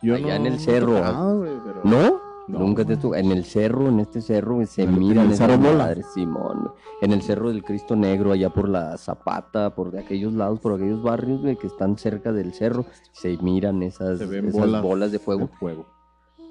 yo 0.01 0.15
allá 0.15 0.27
no- 0.39 0.45
en 0.45 0.45
el 0.47 0.53
no 0.53 0.59
cerro. 0.59 0.93
tocado, 0.95 1.39
güey, 1.39 1.51
pero- 1.65 1.81
¿No? 1.84 2.34
No, 2.45 2.59
Nunca 2.59 2.84
te 2.84 2.93
estuvo. 2.93 3.15
En 3.15 3.31
el 3.31 3.45
cerro, 3.45 3.88
en 3.88 4.01
este 4.01 4.19
cerro, 4.21 4.55
güey, 4.55 4.67
se 4.67 4.86
miran 4.86 5.27
en 5.27 5.31
el 5.31 5.38
Cerro 5.38 5.57
Bola. 5.57 5.77
madres, 5.86 6.05
Simón. 6.13 6.73
En 7.01 7.13
el 7.13 7.21
cerro 7.21 7.47
del 7.47 7.63
Cristo 7.63 7.95
Negro, 7.95 8.34
allá 8.34 8.49
por 8.49 8.67
la 8.67 8.97
Zapata, 8.97 9.73
por 9.73 9.91
de 9.91 9.99
aquellos 10.01 10.34
lados, 10.34 10.59
por 10.59 10.73
aquellos 10.73 11.01
barrios, 11.01 11.39
güey, 11.41 11.55
que 11.55 11.67
están 11.67 11.97
cerca 11.97 12.34
del 12.34 12.53
cerro, 12.53 12.86
se 13.13 13.38
miran 13.38 13.81
esas, 13.81 14.19
Se 14.19 14.25
ven 14.25 14.49
esas 14.49 14.59
bolas, 14.59 14.81
bolas. 14.84 15.11
de 15.13 15.19
fuego. 15.19 15.41
de 15.43 15.47
fuego. 15.57 15.86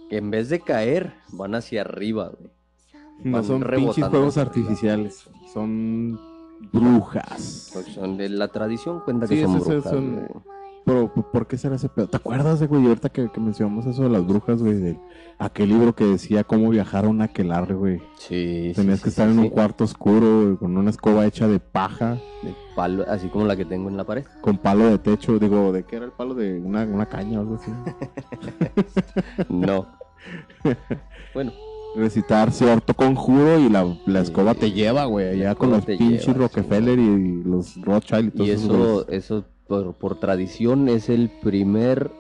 Que 0.09 0.16
en 0.16 0.30
vez 0.30 0.49
de 0.49 0.61
caer, 0.61 1.12
van 1.33 1.55
hacia 1.55 1.83
arriba, 1.83 2.33
güey. 2.39 2.51
No 3.25 3.43
son 3.43 3.63
pinches 3.63 4.07
juegos 4.09 4.37
artificiales. 4.39 5.29
Son 5.53 6.19
brujas. 6.73 7.73
Son 7.95 8.17
de 8.17 8.29
la 8.29 8.49
tradición, 8.49 9.01
cuenta 9.05 9.27
Sí, 9.27 9.37
que 9.37 9.43
son 9.45 9.61
brujas. 9.61 9.85
son-. 9.85 10.29
Pero, 10.85 11.13
¿por 11.15 11.47
qué 11.47 11.57
será 11.57 11.77
ese 11.77 11.89
pedo? 11.89 12.09
¿Te 12.09 12.17
acuerdas 12.17 12.59
de, 12.59 12.67
güey, 12.67 12.85
ahorita 12.89 13.09
que, 13.11 13.31
que 13.31 13.41
mencionamos 13.41 13.87
eso 13.87 14.03
de 14.03 14.09
las 14.09 14.27
brujas, 14.27 14.61
güey? 14.61 14.75
De 14.75 14.99
aquel 15.39 15.69
libro 15.69 15.95
que 15.95 16.05
decía 16.05 16.43
cómo 16.43 16.71
viajar 16.71 17.05
a 17.05 17.09
un 17.09 17.23
aquelarre, 17.23 17.75
güey. 17.77 18.03
Sí, 18.17 18.73
Tenías 18.75 18.99
sí, 18.99 19.05
que 19.05 19.09
estar 19.11 19.29
en 19.29 19.39
un 19.39 19.49
cuarto 19.51 19.85
oscuro, 19.85 20.43
güey, 20.43 20.57
con 20.57 20.77
una 20.77 20.91
escoba 20.91 21.25
hecha 21.25 21.47
de 21.47 21.61
paja, 21.61 22.15
De 22.43 22.53
palo, 22.75 23.05
así 23.07 23.29
como 23.29 23.45
la 23.45 23.55
que 23.55 23.65
tengo 23.65 23.89
en 23.91 23.97
la 23.97 24.03
pared. 24.03 24.25
con 24.41 24.59
palo 24.59 24.87
de 24.87 24.99
techo. 24.99 25.39
Digo, 25.39 25.71
¿de 25.71 25.85
qué 25.85 25.97
era 25.97 26.05
el 26.07 26.11
palo? 26.13 26.35
De 26.35 26.59
una, 26.59 26.83
una 26.83 27.07
caña 27.07 27.39
o 27.39 27.43
algo 27.43 27.55
así. 27.55 27.71
No. 29.49 29.87
bueno, 31.35 31.53
Recitar 31.95 32.53
cierto 32.53 32.95
conjuro 32.95 33.59
y 33.59 33.68
la, 33.68 33.84
la 34.07 34.24
Sí. 34.24 34.30
escoba 34.30 34.55
te 34.55 34.72
lleva, 34.72 35.05
güey. 35.05 35.28
Allá 35.30 35.49
La 35.51 35.55
con 35.55 35.70
los 35.70 35.84
pinches 35.84 36.34
Rockefeller 36.36 36.99
y 36.99 37.43
los 37.45 37.76
Rothschild 37.82 38.28
y 38.28 38.30
todos 38.30 38.49
Y 38.49 38.51
eso, 38.51 39.09
eso 39.09 39.45
por, 39.66 39.95
por 39.95 40.18
tradición 40.18 40.88
es 40.88 41.09
el 41.11 41.30
primer 41.43 42.11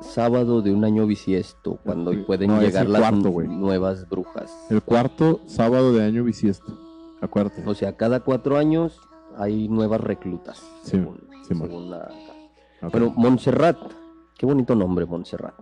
sábado 0.00 0.62
de 0.62 0.72
un 0.72 0.84
año 0.84 1.06
bisiesto, 1.06 1.78
cuando 1.84 2.12
pueden 2.26 2.50
No, 2.50 2.60
llegar 2.60 2.88
las 2.88 3.00
cuarto, 3.00 3.30
nuevas 3.42 4.08
brujas. 4.08 4.52
El 4.70 4.82
cuarto 4.82 5.40
sábado 5.46 5.92
de 5.92 6.04
año 6.04 6.24
bisiesto. 6.24 6.76
Acuérdate. 7.20 7.62
O 7.66 7.74
sea, 7.74 7.96
cada 7.96 8.20
cuatro 8.20 8.56
años 8.58 9.00
hay 9.36 9.68
nuevas 9.68 10.00
reclutas. 10.00 10.62
Sí, 10.82 11.00
según, 11.48 11.90
la-. 11.90 12.08
Bueno, 12.92 13.12
Montserrat, 13.16 13.76
qué 14.36 14.46
bonito 14.46 14.74
nombre, 14.76 15.04
Montserrat. 15.06 15.54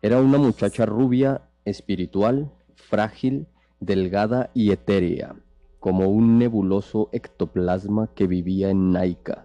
Era 0.00 0.20
una 0.20 0.38
muchacha 0.38 0.84
rubia, 0.86 1.42
espiritual, 1.64 2.50
frágil, 2.74 3.46
delgada 3.80 4.50
y 4.54 4.70
etérea, 4.72 5.34
como 5.80 6.08
un 6.08 6.38
nebuloso 6.38 7.08
ectoplasma 7.12 8.08
que 8.14 8.26
vivía 8.26 8.70
en 8.70 8.92
Naica. 8.92 9.44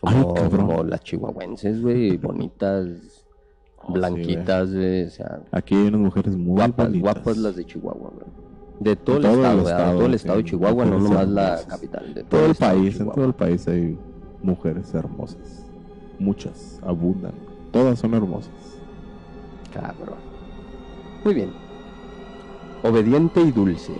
Como, 0.00 0.34
Ay, 0.36 0.42
cabrón. 0.42 0.66
como 0.68 0.84
las 0.84 1.00
chihuahuenses, 1.02 1.80
güey, 1.82 2.16
bonitas, 2.18 2.86
Oh, 3.86 3.88
sí, 3.88 3.92
blanquitas, 3.92 4.72
güey, 4.72 5.04
o 5.04 5.10
sea, 5.10 5.42
Aquí 5.52 5.74
hay 5.74 5.88
unas 5.88 6.00
mujeres 6.00 6.34
muy 6.36 6.56
guapas, 6.56 6.86
bonitas. 6.86 7.02
guapas 7.14 7.36
las 7.36 7.56
de 7.56 7.66
Chihuahua, 7.66 8.10
güey. 8.14 8.26
De 8.80 8.96
todo, 8.96 9.20
De 9.20 9.28
el 9.28 9.34
todo 9.34 9.44
el 9.52 9.58
estado, 9.60 9.90
de 9.92 9.92
todo 9.98 10.06
el 10.06 10.14
estado 10.14 10.38
de 10.38 10.44
Chihuahua, 10.44 10.84
no 10.86 10.98
nomás 10.98 11.28
la 11.28 11.44
hermosas. 11.48 11.66
capital. 11.66 12.14
De 12.14 12.24
todo 12.24 12.46
el 12.46 12.54
país, 12.54 12.98
en 13.00 13.12
todo 13.12 13.24
el 13.26 13.34
país 13.34 13.68
hay 13.68 13.98
mujeres 14.42 14.94
hermosas. 14.94 15.66
Muchas, 16.18 16.80
abundan. 16.82 17.32
Todas 17.72 17.98
son 17.98 18.14
hermosas. 18.14 18.52
Cabrón. 19.72 20.16
Muy 21.24 21.34
bien. 21.34 21.50
Obediente 22.82 23.40
y 23.40 23.50
dulce. 23.50 23.92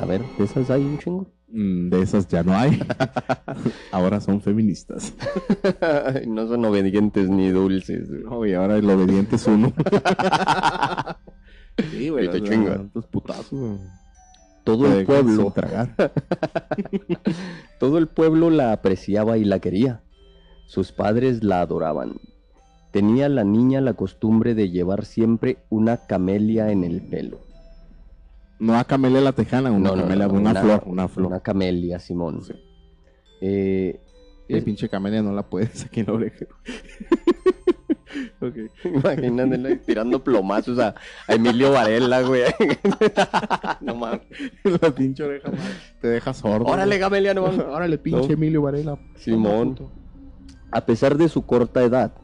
A 0.00 0.04
ver, 0.04 0.22
¿de 0.36 0.44
esas 0.44 0.68
hay 0.70 0.82
un 0.82 0.98
chingo? 0.98 1.26
Mm, 1.48 1.90
De 1.90 2.02
esas 2.02 2.26
ya 2.26 2.42
no 2.42 2.56
hay. 2.56 2.80
ahora 3.92 4.20
son 4.20 4.40
feministas. 4.40 5.14
no 6.26 6.48
son 6.48 6.64
obedientes 6.64 7.28
ni 7.30 7.50
dulces. 7.50 8.08
güey. 8.08 8.24
No, 8.24 8.46
y 8.46 8.54
ahora 8.54 8.76
el 8.78 8.90
obediente 8.90 9.36
es 9.36 9.46
uno. 9.46 9.72
sí, 11.90 12.08
Y 12.08 12.28
te 12.28 12.40
putazos. 13.10 13.50
güey. 13.52 13.78
Todo 14.64 14.92
el 14.92 15.06
pueblo, 15.06 15.52
tragar. 15.52 15.94
todo 17.78 17.98
el 17.98 18.08
pueblo 18.08 18.50
la 18.50 18.72
apreciaba 18.72 19.38
y 19.38 19.44
la 19.44 19.60
quería. 19.60 20.02
Sus 20.66 20.90
padres 20.90 21.44
la 21.44 21.60
adoraban. 21.60 22.14
Tenía 22.96 23.28
la 23.28 23.44
niña 23.44 23.82
la 23.82 23.92
costumbre 23.92 24.54
de 24.54 24.70
llevar 24.70 25.04
siempre 25.04 25.58
una 25.68 25.98
camelia 26.06 26.70
en 26.70 26.82
el 26.82 27.02
pelo. 27.02 27.40
No 28.58 28.74
a 28.78 28.84
Camelia 28.84 29.20
la 29.20 29.32
Tejana, 29.32 29.70
una 29.70 29.90
No, 29.90 29.96
no, 29.96 30.02
camelia, 30.04 30.26
no, 30.28 30.32
una, 30.32 30.54
flor, 30.62 30.82
una 30.86 31.08
flor. 31.08 31.26
Una 31.26 31.40
camelia, 31.40 31.98
Simón. 31.98 32.42
Sí. 32.42 32.54
Eh, 33.42 34.00
El 34.48 34.56
es- 34.56 34.64
pinche 34.64 34.88
camelia 34.88 35.20
no 35.22 35.30
la 35.32 35.42
puedes 35.42 35.84
aquí 35.84 36.00
en 36.00 36.06
la 36.06 36.12
oreja. 36.14 36.46
Imagínate 38.84 39.76
tirando 39.84 40.24
plomazos 40.24 40.78
a, 40.78 40.94
a 41.28 41.34
Emilio 41.34 41.72
Varela, 41.72 42.22
güey. 42.22 42.44
no 43.82 43.94
mames. 43.94 44.22
la 44.80 44.90
pinche 44.94 45.22
oreja 45.22 45.50
madre, 45.50 45.64
te 46.00 46.08
deja 46.08 46.32
sordo. 46.32 46.64
Órale, 46.64 46.92
güey. 46.92 46.98
Gamelia, 47.00 47.34
no 47.34 47.42
mames. 47.42 47.60
Órale, 47.60 47.98
pinche. 47.98 48.32
Emilio 48.32 48.62
Varela. 48.62 48.98
Simón. 49.16 49.78
A 50.70 50.86
pesar 50.86 51.18
de 51.18 51.28
su 51.28 51.44
corta 51.44 51.82
edad, 51.82 52.14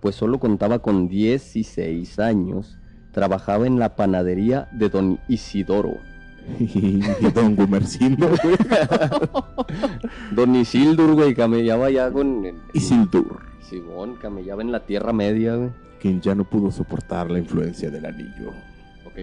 pues 0.00 0.14
solo 0.16 0.38
contaba 0.38 0.80
con 0.80 1.08
16 1.08 2.18
años, 2.18 2.78
trabajaba 3.12 3.66
en 3.66 3.78
la 3.78 3.96
panadería 3.96 4.68
de 4.72 4.88
don 4.88 5.20
Isidoro. 5.28 5.98
Y 6.58 7.00
Don 7.34 7.54
Gumercindo, 7.54 8.28
güey. 8.28 8.56
Don 10.34 10.56
Isildur, 10.56 11.14
güey, 11.14 11.34
camellaba 11.34 11.90
ya 11.90 12.10
con... 12.10 12.44
Isildur, 12.72 13.40
Simón, 13.60 14.16
camellaba 14.16 14.62
en 14.62 14.72
la 14.72 14.80
Tierra 14.80 15.12
Media, 15.12 15.54
güey. 15.54 15.70
quien 16.00 16.20
ya 16.20 16.34
no 16.34 16.44
pudo 16.44 16.70
soportar 16.70 17.30
la 17.30 17.38
influencia 17.38 17.90
del 17.90 18.06
anillo. 18.06 18.52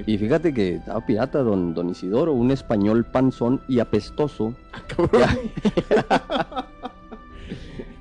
Y 0.06 0.18
fíjate 0.18 0.54
que 0.54 0.76
estaba 0.76 1.06
pirata, 1.06 1.40
don, 1.40 1.74
don 1.74 1.90
Isidoro, 1.90 2.34
un 2.34 2.52
español 2.52 3.06
panzón 3.06 3.62
y 3.68 3.80
apestoso. 3.80 4.54
Cabrón. 4.88 5.24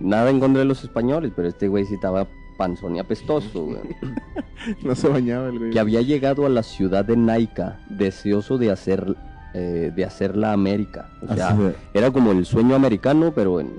Nada 0.01 0.31
en 0.31 0.41
contra 0.41 0.61
de 0.61 0.67
los 0.67 0.85
españoles, 0.85 1.33
pero 1.35 1.49
este 1.49 1.69
güey 1.69 1.85
sí 1.87 1.95
estaba 1.95 2.29
panzón 2.57 2.97
y 2.97 2.99
apestoso, 2.99 3.65
güey. 3.65 3.81
No 4.83 4.95
se 4.95 5.09
bañaba 5.09 5.49
el 5.49 5.59
güey. 5.59 5.71
que 5.71 5.79
había 5.79 6.01
llegado 6.01 6.45
a 6.45 6.49
la 6.49 6.63
ciudad 6.63 7.05
de 7.05 7.17
Naica 7.17 7.79
deseoso 7.89 8.59
de 8.59 8.73
hacer 8.73 9.17
eh, 9.55 9.93
de 9.95 10.05
hacerla 10.05 10.53
América. 10.53 11.09
O 11.27 11.35
sea, 11.35 11.57
era 11.95 12.11
como 12.11 12.33
el 12.33 12.45
sueño 12.45 12.75
americano, 12.75 13.33
pero 13.35 13.61
en 13.61 13.73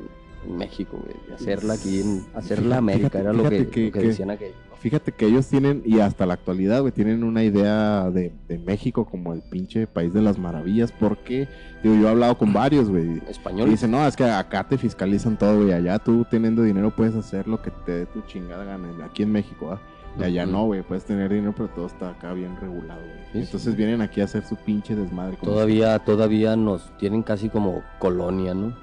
México, 0.55 0.99
güey, 1.03 1.15
hacerla 1.35 1.73
aquí, 1.73 2.01
en, 2.01 2.25
hacerla 2.35 2.63
Fíjate- 2.63 2.77
América, 2.77 3.19
era 3.19 3.33
lo 3.33 3.43
que, 3.43 3.49
que- 3.49 3.85
lo 3.87 3.91
que 3.91 3.99
que- 3.99 4.07
decían 4.07 4.29
aquellos. 4.31 4.55
¿no? 4.69 4.77
Fíjate 4.77 5.11
que 5.11 5.25
ellos 5.25 5.47
tienen, 5.47 5.81
y 5.85 5.99
hasta 5.99 6.25
la 6.27 6.35
actualidad, 6.35 6.81
güey, 6.81 6.91
tienen 6.93 7.23
una 7.23 7.43
idea 7.43 8.11
de, 8.11 8.31
de 8.47 8.59
México 8.59 9.05
como 9.05 9.33
el 9.33 9.41
pinche 9.41 9.87
país 9.87 10.13
de 10.13 10.21
las 10.21 10.37
maravillas, 10.37 10.91
porque, 10.91 11.47
digo, 11.81 11.95
yo 11.95 12.07
he 12.07 12.09
hablado 12.11 12.37
con 12.37 12.53
varios, 12.53 12.87
güey, 12.87 13.15
y 13.17 13.21
Español. 13.27 13.69
dicen, 13.71 13.89
no, 13.89 14.05
es 14.07 14.15
que 14.15 14.23
acá 14.25 14.67
te 14.67 14.77
fiscalizan 14.77 15.35
todo, 15.37 15.61
güey, 15.63 15.73
allá 15.73 15.97
tú 15.97 16.25
teniendo 16.29 16.61
dinero 16.61 16.95
puedes 16.95 17.15
hacer 17.15 17.47
lo 17.47 17.59
que 17.61 17.71
te 17.85 17.91
dé 17.91 18.05
tu 18.05 18.21
chingada 18.27 18.63
gana, 18.65 18.87
aquí 19.03 19.23
en 19.23 19.31
México, 19.31 19.71
¿ah? 19.71 19.81
Y 20.19 20.23
allá 20.23 20.45
no, 20.47 20.65
güey, 20.65 20.81
puedes 20.81 21.05
tener 21.05 21.31
dinero, 21.31 21.53
pero 21.55 21.69
todo 21.69 21.85
está 21.87 22.09
acá 22.09 22.33
bien 22.33 22.55
regulado, 22.59 22.99
güey. 23.01 23.17
Sí, 23.33 23.39
Entonces 23.39 23.75
vienen 23.75 24.01
aquí 24.01 24.21
a 24.21 24.23
hacer 24.23 24.43
su 24.45 24.55
pinche 24.55 24.95
desmadre. 24.95 25.37
Todavía, 25.43 25.99
todavía 25.99 26.55
nos 26.55 26.95
tienen 26.97 27.21
casi 27.21 27.49
como 27.49 27.83
colonia, 27.99 28.53
¿no? 28.55 28.75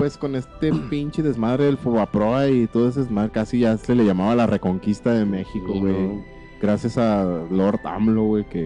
Pues 0.00 0.16
con 0.16 0.34
este 0.34 0.72
pinche 0.90 1.22
desmadre 1.22 1.64
del 1.66 1.76
Fobaproa 1.76 2.48
y 2.48 2.66
todo 2.66 2.88
ese 2.88 3.00
desmadre, 3.00 3.30
casi 3.30 3.60
ya 3.60 3.76
se 3.76 3.94
le 3.94 4.04
llamaba 4.06 4.34
la 4.34 4.46
reconquista 4.46 5.12
de 5.12 5.26
México, 5.26 5.72
Sí, 5.74 5.78
güey. 5.78 5.92
¿no? 5.92 6.24
Gracias 6.62 6.96
a 6.96 7.22
Lord 7.50 7.80
AMLO, 7.84 8.24
güey, 8.24 8.44
que 8.48 8.60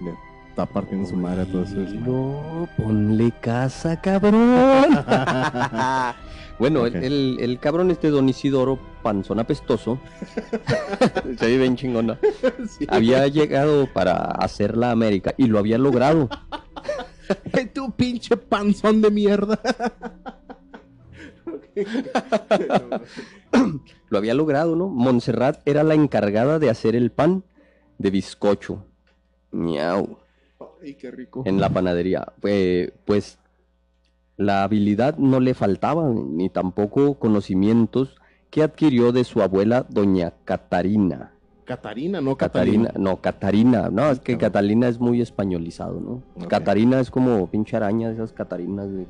le 0.00 0.10
está 0.48 0.64
partiendo 0.64 1.06
su 1.06 1.16
madre 1.16 1.42
a 1.42 1.44
todo 1.46 1.62
ese 1.64 1.76
desmadre. 1.76 2.10
No, 2.10 2.68
ponle 2.78 3.30
casa, 3.42 4.00
cabrón. 4.00 4.86
bueno, 6.58 6.86
el- 6.86 6.96
el, 6.96 7.36
el 7.40 7.58
cabrón 7.58 7.90
este 7.90 8.08
Don 8.08 8.26
Isidoro, 8.28 8.78
panzón 9.02 9.40
apestoso, 9.40 9.98
se 11.38 11.46
ve 11.46 11.58
bien 11.58 11.76
chingona, 11.76 12.18
Sí. 12.78 12.86
había 12.88 13.26
llegado 13.28 13.86
para 13.92 14.14
hacer 14.16 14.76
la 14.76 14.90
América 14.90 15.34
y 15.36 15.48
lo 15.48 15.58
había 15.58 15.76
logrado. 15.76 16.28
Tu 17.74 17.90
pinche 17.92 18.38
panzón 18.38 19.02
de 19.02 19.10
mierda. 19.10 19.60
Lo 24.10 24.18
había 24.18 24.34
logrado, 24.34 24.76
¿no? 24.76 24.88
Montserrat 24.88 25.60
era 25.66 25.82
la 25.82 25.94
encargada 25.94 26.58
de 26.58 26.70
hacer 26.70 26.94
el 26.96 27.10
pan 27.10 27.42
de 27.98 28.10
bizcocho. 28.10 28.84
Miau. 29.50 30.18
Ay, 30.82 30.94
qué 30.94 31.10
rico. 31.10 31.42
en 31.44 31.60
la 31.60 31.68
panadería. 31.70 32.32
Eh, 32.44 32.92
pues 33.04 33.38
la 34.36 34.62
habilidad 34.62 35.16
no 35.18 35.40
le 35.40 35.54
faltaba, 35.54 36.08
ni 36.08 36.48
tampoco 36.48 37.14
conocimientos 37.18 38.16
que 38.50 38.62
adquirió 38.62 39.12
de 39.12 39.24
su 39.24 39.42
abuela, 39.42 39.84
doña 39.88 40.32
Catarina. 40.44 41.32
Catarina, 41.64 42.20
no 42.22 42.36
Catarina, 42.36 42.86
Catalina. 42.88 43.10
no, 43.10 43.20
Catarina. 43.20 43.90
No, 43.90 44.10
es 44.10 44.20
que. 44.20 44.38
Catalina 44.38 44.88
es 44.88 44.98
muy 45.00 45.20
españolizado, 45.20 46.00
¿no? 46.00 46.46
Catarina 46.48 46.98
es 47.00 47.10
como 47.10 47.46
pinche 47.50 47.76
araña, 47.76 48.10
esas 48.10 48.32
Catarinas, 48.32 48.88
le- 48.88 49.06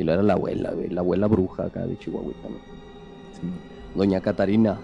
Y 0.00 0.02
lo 0.02 0.14
era 0.14 0.22
la 0.22 0.32
abuela, 0.32 0.72
la 0.88 1.02
abuela 1.02 1.26
bruja 1.26 1.64
acá 1.64 1.86
de 1.86 1.98
Chihuahua. 1.98 2.32
Doña 3.94 4.22
Catarina, 4.22 4.80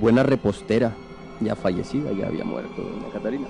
buena 0.00 0.22
repostera, 0.22 0.96
ya 1.42 1.54
fallecida, 1.54 2.12
ya 2.12 2.28
había 2.28 2.44
muerto 2.44 2.80
Doña 2.80 3.12
Catarina. 3.12 3.46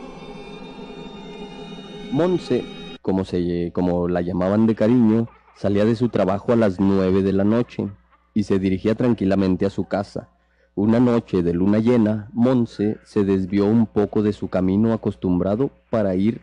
Monse, 2.10 2.64
como, 3.00 3.24
se, 3.24 3.70
como 3.72 4.08
la 4.08 4.22
llamaban 4.22 4.66
de 4.66 4.74
cariño, 4.74 5.28
salía 5.54 5.84
de 5.84 5.94
su 5.94 6.08
trabajo 6.08 6.52
a 6.52 6.56
las 6.56 6.80
nueve 6.80 7.22
de 7.22 7.32
la 7.32 7.44
noche 7.44 7.88
y 8.34 8.42
se 8.42 8.58
dirigía 8.58 8.96
tranquilamente 8.96 9.66
a 9.66 9.70
su 9.70 9.84
casa. 9.84 10.30
Una 10.74 10.98
noche 10.98 11.44
de 11.44 11.54
luna 11.54 11.78
llena, 11.78 12.28
Monse 12.32 12.98
se 13.04 13.22
desvió 13.22 13.66
un 13.66 13.86
poco 13.86 14.24
de 14.24 14.32
su 14.32 14.48
camino 14.48 14.92
acostumbrado 14.92 15.70
para 15.90 16.16
ir 16.16 16.40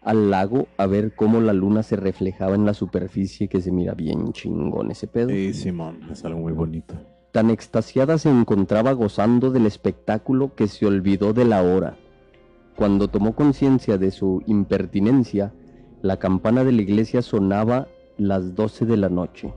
al 0.00 0.30
lago 0.30 0.68
a 0.76 0.86
ver 0.86 1.14
cómo 1.14 1.40
la 1.40 1.52
luna 1.52 1.82
se 1.82 1.96
reflejaba 1.96 2.54
en 2.54 2.64
la 2.64 2.74
superficie 2.74 3.48
que 3.48 3.60
se 3.60 3.72
mira 3.72 3.94
bien 3.94 4.32
chingón 4.32 4.90
ese 4.90 5.06
pedo. 5.06 5.30
Sí, 5.30 5.52
Simón, 5.54 6.00
es 6.10 6.24
algo 6.24 6.40
muy 6.40 6.52
bonito. 6.52 6.94
Tan 7.32 7.50
extasiada 7.50 8.18
se 8.18 8.30
encontraba 8.30 8.92
gozando 8.92 9.50
del 9.50 9.66
espectáculo 9.66 10.54
que 10.54 10.66
se 10.66 10.86
olvidó 10.86 11.32
de 11.32 11.44
la 11.44 11.62
hora. 11.62 11.96
Cuando 12.76 13.08
tomó 13.08 13.34
conciencia 13.34 13.98
de 13.98 14.10
su 14.10 14.42
impertinencia, 14.46 15.52
la 16.00 16.18
campana 16.18 16.64
de 16.64 16.72
la 16.72 16.82
iglesia 16.82 17.22
sonaba 17.22 17.88
las 18.16 18.54
12 18.54 18.86
de 18.86 18.96
la 18.96 19.08
noche. 19.08 19.52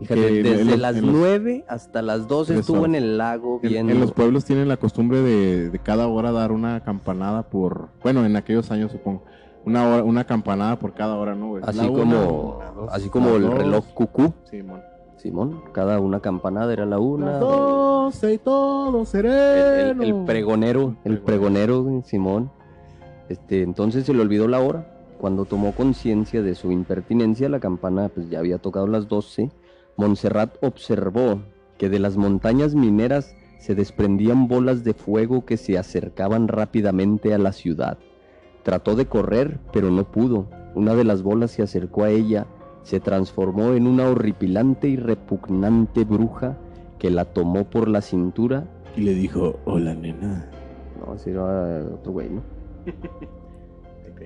Fíjate, 0.00 0.20
Que 0.20 0.42
desde 0.42 0.64
los- 0.64 0.78
las 0.78 0.96
los- 0.96 1.12
9 1.14 1.64
hasta 1.68 2.02
las 2.02 2.26
12 2.26 2.52
Eso. 2.54 2.60
estuvo 2.60 2.86
en 2.86 2.94
el 2.94 3.18
lago 3.18 3.60
En, 3.62 3.68
viendo. 3.68 3.92
en 3.92 4.00
los 4.00 4.12
pueblos 4.12 4.44
tienen 4.44 4.66
la 4.68 4.76
costumbre 4.78 5.20
de, 5.20 5.70
de 5.70 5.78
cada 5.78 6.06
hora 6.08 6.32
dar 6.32 6.52
una 6.52 6.80
campanada 6.82 7.42
por, 7.50 7.88
bueno, 8.02 8.24
en 8.24 8.34
aquellos 8.36 8.70
años 8.70 8.92
supongo, 8.92 9.22
una 9.66 9.86
hora, 9.86 10.02
una 10.04 10.24
campanada 10.24 10.78
por 10.78 10.94
cada 10.94 11.16
hora, 11.16 11.34
¿no? 11.34 11.48
güey? 11.48 11.62
así 11.66 11.78
una, 11.80 11.88
como, 11.98 12.60
dos, 12.76 12.88
así 12.92 13.08
como 13.10 13.36
el 13.36 13.42
dos. 13.42 13.54
reloj 13.54 13.84
cucú, 13.94 14.32
Simón. 14.44 14.80
Simón. 15.18 15.60
Cada 15.72 16.00
una 16.00 16.20
campanada 16.20 16.72
era 16.72 16.86
la 16.86 16.98
una. 16.98 17.32
Las 17.32 17.40
doce 17.40 18.32
y 18.32 18.38
todo 18.38 19.00
el, 19.00 19.06
sereno. 19.06 20.02
el- 20.02 20.08
el 20.08 20.24
pregonero, 20.24 20.96
el 21.04 21.18
pregonero, 21.18 21.82
güey, 21.82 22.00
Simón. 22.04 22.50
Este, 23.28 23.62
entonces 23.62 24.06
se 24.06 24.14
le 24.14 24.22
olvidó 24.22 24.48
la 24.48 24.60
hora. 24.60 24.86
Cuando 25.20 25.44
tomó 25.44 25.72
conciencia 25.72 26.40
de 26.40 26.54
su 26.54 26.72
impertinencia, 26.72 27.50
la 27.50 27.60
campana 27.60 28.08
pues 28.08 28.30
ya 28.30 28.38
había 28.38 28.56
tocado 28.56 28.86
las 28.86 29.08
12. 29.08 29.50
Montserrat 30.00 30.56
observó 30.62 31.42
que 31.76 31.90
de 31.90 31.98
las 31.98 32.16
montañas 32.16 32.74
mineras 32.74 33.36
se 33.58 33.74
desprendían 33.74 34.48
bolas 34.48 34.82
de 34.82 34.94
fuego 34.94 35.44
que 35.44 35.58
se 35.58 35.76
acercaban 35.76 36.48
rápidamente 36.48 37.34
a 37.34 37.38
la 37.38 37.52
ciudad. 37.52 37.98
Trató 38.62 38.96
de 38.96 39.04
correr, 39.04 39.60
pero 39.74 39.90
no 39.90 40.10
pudo. 40.10 40.48
Una 40.74 40.94
de 40.94 41.04
las 41.04 41.22
bolas 41.22 41.50
se 41.50 41.62
acercó 41.62 42.04
a 42.04 42.10
ella, 42.10 42.46
se 42.82 42.98
transformó 42.98 43.74
en 43.74 43.86
una 43.86 44.08
horripilante 44.08 44.88
y 44.88 44.96
repugnante 44.96 46.04
bruja 46.04 46.56
que 46.98 47.10
la 47.10 47.26
tomó 47.26 47.68
por 47.68 47.86
la 47.86 48.00
cintura 48.00 48.64
Y 48.96 49.02
le 49.02 49.12
dijo, 49.12 49.60
hola 49.66 49.92
nena. 49.94 50.48
no, 50.98 51.14
ese 51.14 51.32
era 51.32 51.84
otro 51.92 52.12
güey, 52.12 52.30
¿no? 52.30 52.42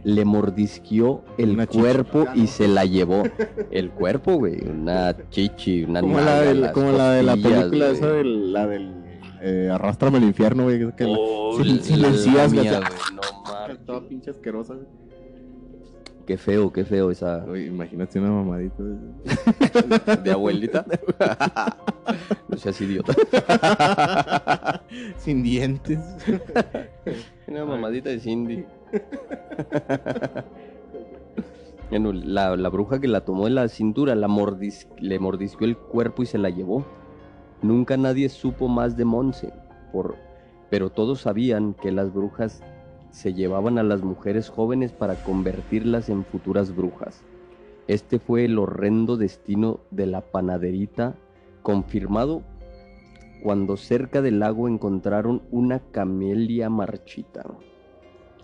Le 0.05 0.24
mordisqueó 0.24 1.24
el 1.38 1.50
Una 1.52 1.66
chichi. 1.66 1.78
cuerpo 1.80 2.26
y 2.34 2.46
se 2.46 2.68
la 2.68 2.84
llevó. 2.84 3.22
El 3.70 3.90
cuerpo, 3.90 4.34
güey. 4.36 4.61
Una 4.68 5.16
chichi, 5.30 5.84
una 5.84 6.00
Como 6.02 6.18
la, 6.18 6.24
nalga, 6.24 6.42
del- 6.44 6.72
como 6.72 6.92
la 6.92 7.11
de 7.12 7.22
la 7.22 7.32
película 7.34 7.86
güey. 7.86 7.92
esa 7.92 8.07
del, 8.12 8.52
la 8.52 8.66
del 8.66 8.94
eh, 9.40 9.70
Arrástrame 9.72 10.18
al 10.18 10.24
infierno, 10.24 10.64
güey. 10.64 10.78
Que 10.94 11.05
la- 11.05 11.16
Oh, 11.18 11.59
la- 11.59 11.64
silencias, 11.82 12.34
la 12.34 12.46
güey, 12.48 12.61
mía, 12.61 12.78
güey, 12.80 12.90
No 13.14 13.52
mames. 13.52 13.78
Toda 13.86 14.07
pinche 14.09 14.30
asquerosa, 14.30 14.74
güey. 14.74 14.86
Qué 16.27 16.39
feo, 16.39 16.72
qué 16.72 16.85
feo 16.87 17.11
esa 17.11 17.45
imagínate 17.57 18.18
una 18.18 18.31
mamadita. 18.31 18.83
de- 18.83 20.16
de 20.25 20.31
abuelita. 20.33 20.87
no 22.49 22.57
seas 22.57 22.81
idiota. 22.81 23.12
Sin 25.18 25.43
dientes. 25.43 25.99
Una 27.47 27.66
mamadita 27.66 28.09
de 28.09 28.20
Cindy. 28.20 28.64
Bueno, 31.91 32.12
la, 32.12 32.57
la 32.57 32.68
bruja 32.70 33.01
que 33.01 33.09
la 33.09 33.20
tomó 33.25 33.47
en 33.47 33.55
la 33.57 33.68
cintura 33.68 34.14
la 34.14 34.27
mordis- 34.29 34.87
le 34.99 35.18
mordisqueó 35.18 35.66
el 35.66 35.77
cuerpo 35.77 36.22
y 36.22 36.27
se 36.27 36.39
la 36.39 36.49
llevó. 36.51 36.87
Nunca 37.62 37.97
nadie 37.97 38.29
supo 38.31 38.68
más 38.68 38.97
de 38.97 39.05
Monse, 39.05 39.53
por, 39.93 40.16
pero 40.70 40.91
todos 40.91 41.20
sabían 41.20 41.75
que 41.75 41.93
las 41.93 42.12
brujas 42.12 42.62
se 43.15 43.33
llevaban 43.33 43.79
a 43.79 43.85
las 43.85 44.03
mujeres 44.03 44.49
jóvenes 44.49 44.93
para 44.93 45.15
convertirlas 45.15 46.09
en 46.09 46.25
futuras 46.25 46.75
brujas. 46.75 47.23
Este 47.87 48.19
fue 48.19 48.45
el 48.45 48.59
horrendo 48.59 49.17
destino 49.17 49.79
de 49.93 50.07
la 50.07 50.21
panaderita, 50.21 51.15
confirmado 51.62 52.43
cuando 53.41 53.77
cerca 53.77 54.21
del 54.21 54.41
lago 54.41 54.69
encontraron 54.69 55.43
una 55.53 55.79
camelia 55.79 56.69
marchita, 56.71 57.45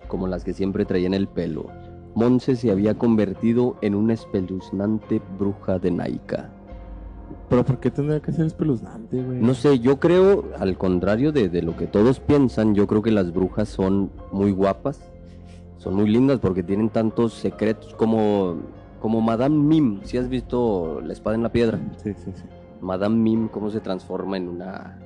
como 0.06 0.28
las 0.28 0.44
que 0.44 0.52
siempre 0.52 0.84
traía 0.84 1.08
en 1.08 1.14
el 1.14 1.26
pelo. 1.26 1.66
Monse 2.14 2.54
se 2.54 2.70
había 2.70 2.96
convertido 2.96 3.76
en 3.82 3.96
una 3.96 4.14
espeluznante 4.14 5.20
bruja 5.36 5.80
de 5.80 5.90
Naika. 5.90 6.50
Pero 7.50 7.64
¿por 7.64 7.80
qué 7.80 7.90
tendría 7.90 8.20
que 8.20 8.32
ser 8.32 8.46
espeluznante, 8.46 9.22
güey? 9.22 9.40
No 9.40 9.54
sé, 9.54 9.80
yo 9.80 9.98
creo, 9.98 10.44
al 10.58 10.78
contrario 10.78 11.32
de, 11.32 11.48
de 11.48 11.62
lo 11.62 11.76
que 11.76 11.86
todos 11.86 12.20
piensan, 12.20 12.74
yo 12.74 12.86
creo 12.86 13.02
que 13.02 13.10
las 13.10 13.32
brujas 13.32 13.68
son 13.68 14.12
muy 14.32 14.52
guapas, 14.52 15.00
son 15.76 15.94
muy 15.94 16.08
lindas 16.08 16.38
porque 16.38 16.62
tienen 16.62 16.90
tantos 16.90 17.34
secretos 17.34 17.94
como, 17.96 18.56
como 19.00 19.20
Madame 19.20 19.56
Mim. 19.56 20.00
Si 20.04 20.16
has 20.16 20.28
visto 20.28 21.00
La 21.04 21.12
espada 21.12 21.34
en 21.36 21.42
la 21.42 21.50
piedra, 21.52 21.80
Sí, 22.02 22.14
sí, 22.14 22.30
sí. 22.34 22.44
Madame 22.80 23.16
Mim, 23.16 23.48
cómo 23.48 23.70
se 23.70 23.80
transforma 23.80 24.36
en 24.36 24.48
una 24.48 24.98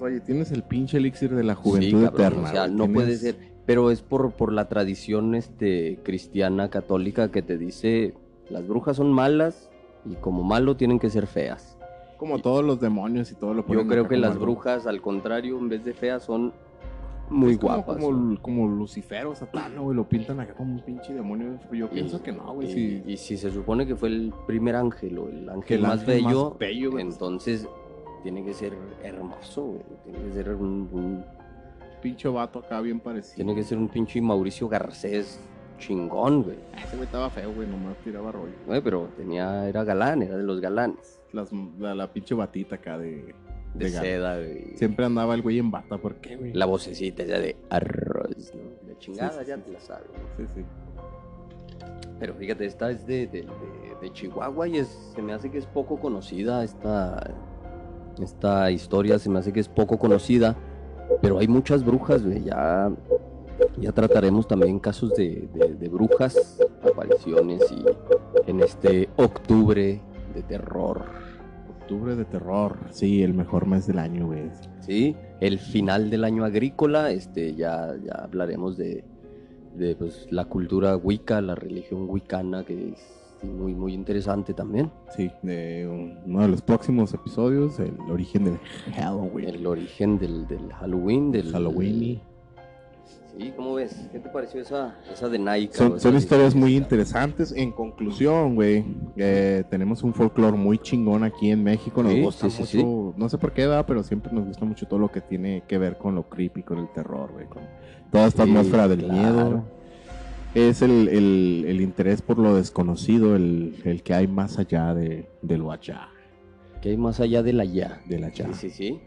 Oye, 0.00 0.20
tienes 0.20 0.52
el 0.52 0.62
pinche 0.62 0.98
elixir 0.98 1.34
de 1.34 1.42
la 1.42 1.54
Sí, 1.56 1.60
juventud 1.62 2.04
cabrón, 2.04 2.20
eterna. 2.20 2.48
O 2.48 2.52
sea, 2.52 2.68
no 2.68 2.86
puede 2.86 3.16
ser. 3.16 3.36
Pero 3.66 3.90
es 3.90 4.00
por, 4.02 4.30
por 4.32 4.52
la 4.52 4.68
tradición 4.68 5.34
este, 5.34 5.98
cristiana 6.04 6.70
católica 6.70 7.30
que 7.32 7.42
te 7.42 7.58
dice 7.58 8.14
las 8.48 8.66
brujas 8.66 8.96
son 8.96 9.12
malas 9.12 9.68
y 10.06 10.14
como 10.14 10.42
malo 10.44 10.76
tienen 10.76 10.98
que 11.00 11.10
ser 11.10 11.26
feas. 11.26 11.77
Como 12.18 12.38
todos 12.40 12.64
los 12.64 12.80
demonios 12.80 13.30
y 13.32 13.34
todo 13.36 13.54
lo 13.54 13.62
Yo 13.62 13.66
ponen 13.68 13.86
creo 13.88 14.02
que 14.04 14.16
como 14.16 14.20
las 14.22 14.32
algo- 14.32 14.44
brujas, 14.44 14.86
al 14.86 15.00
contrario, 15.00 15.56
en 15.58 15.68
vez 15.68 15.84
de 15.84 15.94
feas, 15.94 16.24
son 16.24 16.52
muy 17.30 17.52
Es 17.52 17.58
como- 17.58 17.74
guapas. 17.74 17.96
Como, 18.04 18.42
como 18.42 18.66
Lucifer 18.68 19.26
o 19.26 19.34
Satán, 19.34 19.74
¿no, 19.76 19.84
güey. 19.84 19.96
Lo 19.96 20.08
pintan 20.08 20.40
acá 20.40 20.54
como 20.54 20.72
un 20.74 20.80
pinche 20.80 21.12
demonio. 21.14 21.58
Yo 21.72 21.86
Y- 21.86 21.88
pienso 21.88 22.22
que 22.22 22.32
no, 22.32 22.54
güey. 22.54 23.02
y, 23.06 23.16
si 23.16 23.36
se 23.36 23.50
supone 23.50 23.86
que 23.86 23.94
fue 23.96 24.08
el 24.08 24.32
primer 24.46 24.74
ángel 24.76 25.18
o 25.18 25.28
el 25.28 25.48
ángel 25.48 25.64
Que 25.64 25.74
el 25.76 25.82
más 25.82 26.00
ángel 26.00 26.22
más 26.24 26.58
bello, 26.58 26.98
entonces 26.98 27.68
tiene 28.22 28.44
que 28.44 28.52
ser 28.54 28.72
hermoso, 29.04 29.62
güey. 29.64 29.82
Tiene 30.04 30.18
que 30.28 30.32
ser 30.32 30.54
un- 30.54 30.88
un 30.92 31.24
Pinche 32.02 32.28
vato 32.28 32.60
acá 32.60 32.80
bien 32.80 33.00
parecido. 33.00 33.34
Tiene 33.36 33.54
que 33.56 33.64
ser 33.64 33.76
un 33.76 33.88
pinche 33.88 34.20
Mauricio 34.22 34.68
Garcés 34.68 35.40
chingón, 35.80 36.44
güey. 36.44 36.56
Ese 36.84 36.94
güey 36.96 37.06
estaba 37.06 37.28
feo, 37.28 37.52
güey. 37.52 37.66
Nomás 37.68 37.96
tiraba 38.04 38.30
rollo. 38.32 38.52
Güey, 38.66 38.80
pero 38.80 39.08
tenía, 39.16 39.68
era 39.68 39.82
galán, 39.84 40.22
era 40.22 40.36
de 40.36 40.44
los 40.44 40.60
galanes. 40.60 41.17
Las- 41.32 41.50
la, 41.78 41.94
la 41.94 42.12
pinche 42.12 42.34
batita 42.34 42.76
acá 42.76 42.98
de. 42.98 43.34
de, 43.74 43.88
seda, 43.90 44.36
güey. 44.38 44.76
Siempre 44.76 45.04
andaba 45.04 45.34
el 45.34 45.42
güey 45.42 45.58
en 45.58 45.70
bata, 45.70 45.98
¿por 45.98 46.16
qué, 46.16 46.36
güey? 46.36 46.52
La 46.54 46.66
vocecita 46.66 47.24
ya 47.24 47.38
de 47.38 47.56
arroz, 47.70 48.52
chingada, 48.98 49.30
Sí, 49.32 49.38
sí, 49.40 49.46
ya 49.46 49.56
sí, 49.56 49.62
te 49.66 49.72
la 49.72 49.80
sabes. 49.80 50.06
Sí, 50.36 50.44
sí. 50.54 50.64
Pero 52.18 52.34
fíjate, 52.34 52.66
esta 52.66 52.90
es 52.90 53.06
de, 53.06 53.26
de- 53.28 53.46
de- 54.00 54.12
Chihuahua 54.12 54.66
y 54.68 54.78
es, 54.78 54.88
se 55.14 55.22
me 55.22 55.32
hace 55.32 55.50
que 55.50 55.58
es 55.58 55.66
poco 55.66 55.98
conocida 56.00 56.64
esta, 56.64 57.32
esta 58.22 58.70
historia, 58.70 59.18
se 59.18 59.28
me 59.28 59.38
hace 59.40 59.52
que 59.52 59.60
es 59.60 59.68
poco 59.68 59.98
conocida, 59.98 60.56
pero 61.20 61.38
hay 61.38 61.46
muchas 61.48 61.84
brujas, 61.84 62.24
güey, 62.24 62.42
ya, 62.44 62.90
ya 63.76 63.92
trataremos 63.92 64.46
también 64.48 64.78
casos 64.78 65.14
de- 65.14 65.48
de 65.78 65.88
brujas, 65.88 66.58
apariciones 66.82 67.60
y 67.72 67.84
en 68.50 68.60
este 68.60 69.08
octubre 69.16 70.00
de 70.38 70.42
terror, 70.44 71.04
Octubre 71.80 72.16
de 72.16 72.24
terror. 72.26 72.76
Sí, 72.90 73.22
el 73.22 73.32
mejor 73.34 73.66
mes 73.66 73.86
del 73.86 73.98
año, 73.98 74.26
güey. 74.26 74.50
¿sí? 74.80 75.16
El 75.40 75.58
final 75.58 76.10
del 76.10 76.24
año 76.24 76.44
agrícola, 76.44 77.10
este, 77.10 77.54
ya, 77.54 77.94
ya 78.04 78.12
hablaremos 78.12 78.76
de, 78.76 79.04
de 79.76 79.94
pues, 79.96 80.26
la 80.30 80.44
cultura 80.44 80.96
wicca, 80.96 81.40
la 81.40 81.54
religión 81.54 82.06
wicana, 82.10 82.64
que 82.64 82.90
es 82.90 83.44
muy, 83.44 83.74
muy 83.74 83.94
interesante 83.94 84.52
también. 84.52 84.90
Sí, 85.16 85.30
de 85.42 85.86
un- 85.88 86.18
uno 86.30 86.42
de 86.42 86.48
los 86.48 86.60
próximos 86.60 87.14
episodios, 87.14 87.78
el 87.80 87.94
origen 88.10 88.44
del 88.44 88.58
Halloween. 88.94 89.48
El 89.48 89.66
origen 89.66 90.18
del, 90.18 90.46
del 90.46 90.70
Halloween, 90.72 91.30
del 91.32 91.50
Halloween. 91.52 92.20
Sí, 93.38 93.52
¿cómo 93.54 93.74
ves? 93.74 94.08
¿Qué 94.10 94.18
te 94.18 94.28
pareció 94.30 94.60
esa, 94.60 94.96
esa 95.12 95.28
de 95.28 95.38
Nike? 95.38 95.76
Son, 95.76 96.00
son 96.00 96.16
historias 96.16 96.56
muy 96.56 96.76
interesantes. 96.76 97.52
En 97.52 97.70
conclusión, 97.70 98.56
güey, 98.56 98.84
eh, 99.16 99.62
tenemos 99.70 100.02
un 100.02 100.12
folclore 100.12 100.56
muy 100.56 100.78
chingón 100.78 101.22
aquí 101.22 101.52
en 101.52 101.62
México. 101.62 102.02
Nos 102.02 102.12
Sí, 102.14 102.20
gusta 102.20 102.50
sí, 102.50 102.64
sí, 102.66 102.78
mucho, 102.78 103.14
no 103.16 103.28
sé 103.28 103.38
por 103.38 103.52
qué, 103.52 103.66
va, 103.66 103.86
pero 103.86 104.02
siempre 104.02 104.32
nos 104.32 104.44
gusta 104.44 104.64
mucho 104.64 104.86
todo 104.88 104.98
lo 104.98 105.12
que 105.12 105.20
tiene 105.20 105.62
que 105.68 105.78
ver 105.78 105.98
con 105.98 106.16
lo 106.16 106.28
creepy, 106.28 106.64
con 106.64 106.78
el 106.78 106.88
terror, 106.92 107.30
güey. 107.32 107.46
Con 107.46 107.62
toda 108.10 108.26
esta 108.26 108.42
atmósfera 108.42 108.88
del 108.88 109.04
claro. 109.04 109.14
miedo. 109.14 109.64
Es 110.56 110.82
el, 110.82 111.08
el- 111.08 111.64
el 111.68 111.80
interés 111.80 112.22
por 112.22 112.38
lo 112.38 112.56
desconocido, 112.56 113.36
el, 113.36 113.76
el 113.84 114.02
que 114.02 114.14
hay 114.14 114.26
más 114.26 114.58
allá 114.58 114.94
de, 114.94 115.28
de 115.42 115.58
lo 115.58 115.70
allá. 115.70 116.08
¿Qué 116.82 116.88
hay 116.90 116.96
más 116.96 117.20
allá 117.20 117.44
de 117.44 117.52
la 117.52 117.64
ya? 117.64 118.00
De 118.06 118.18
la 118.18 118.30
ya. 118.30 118.52
Sí, 118.52 118.70
sí, 118.70 118.70
sí. 118.70 119.00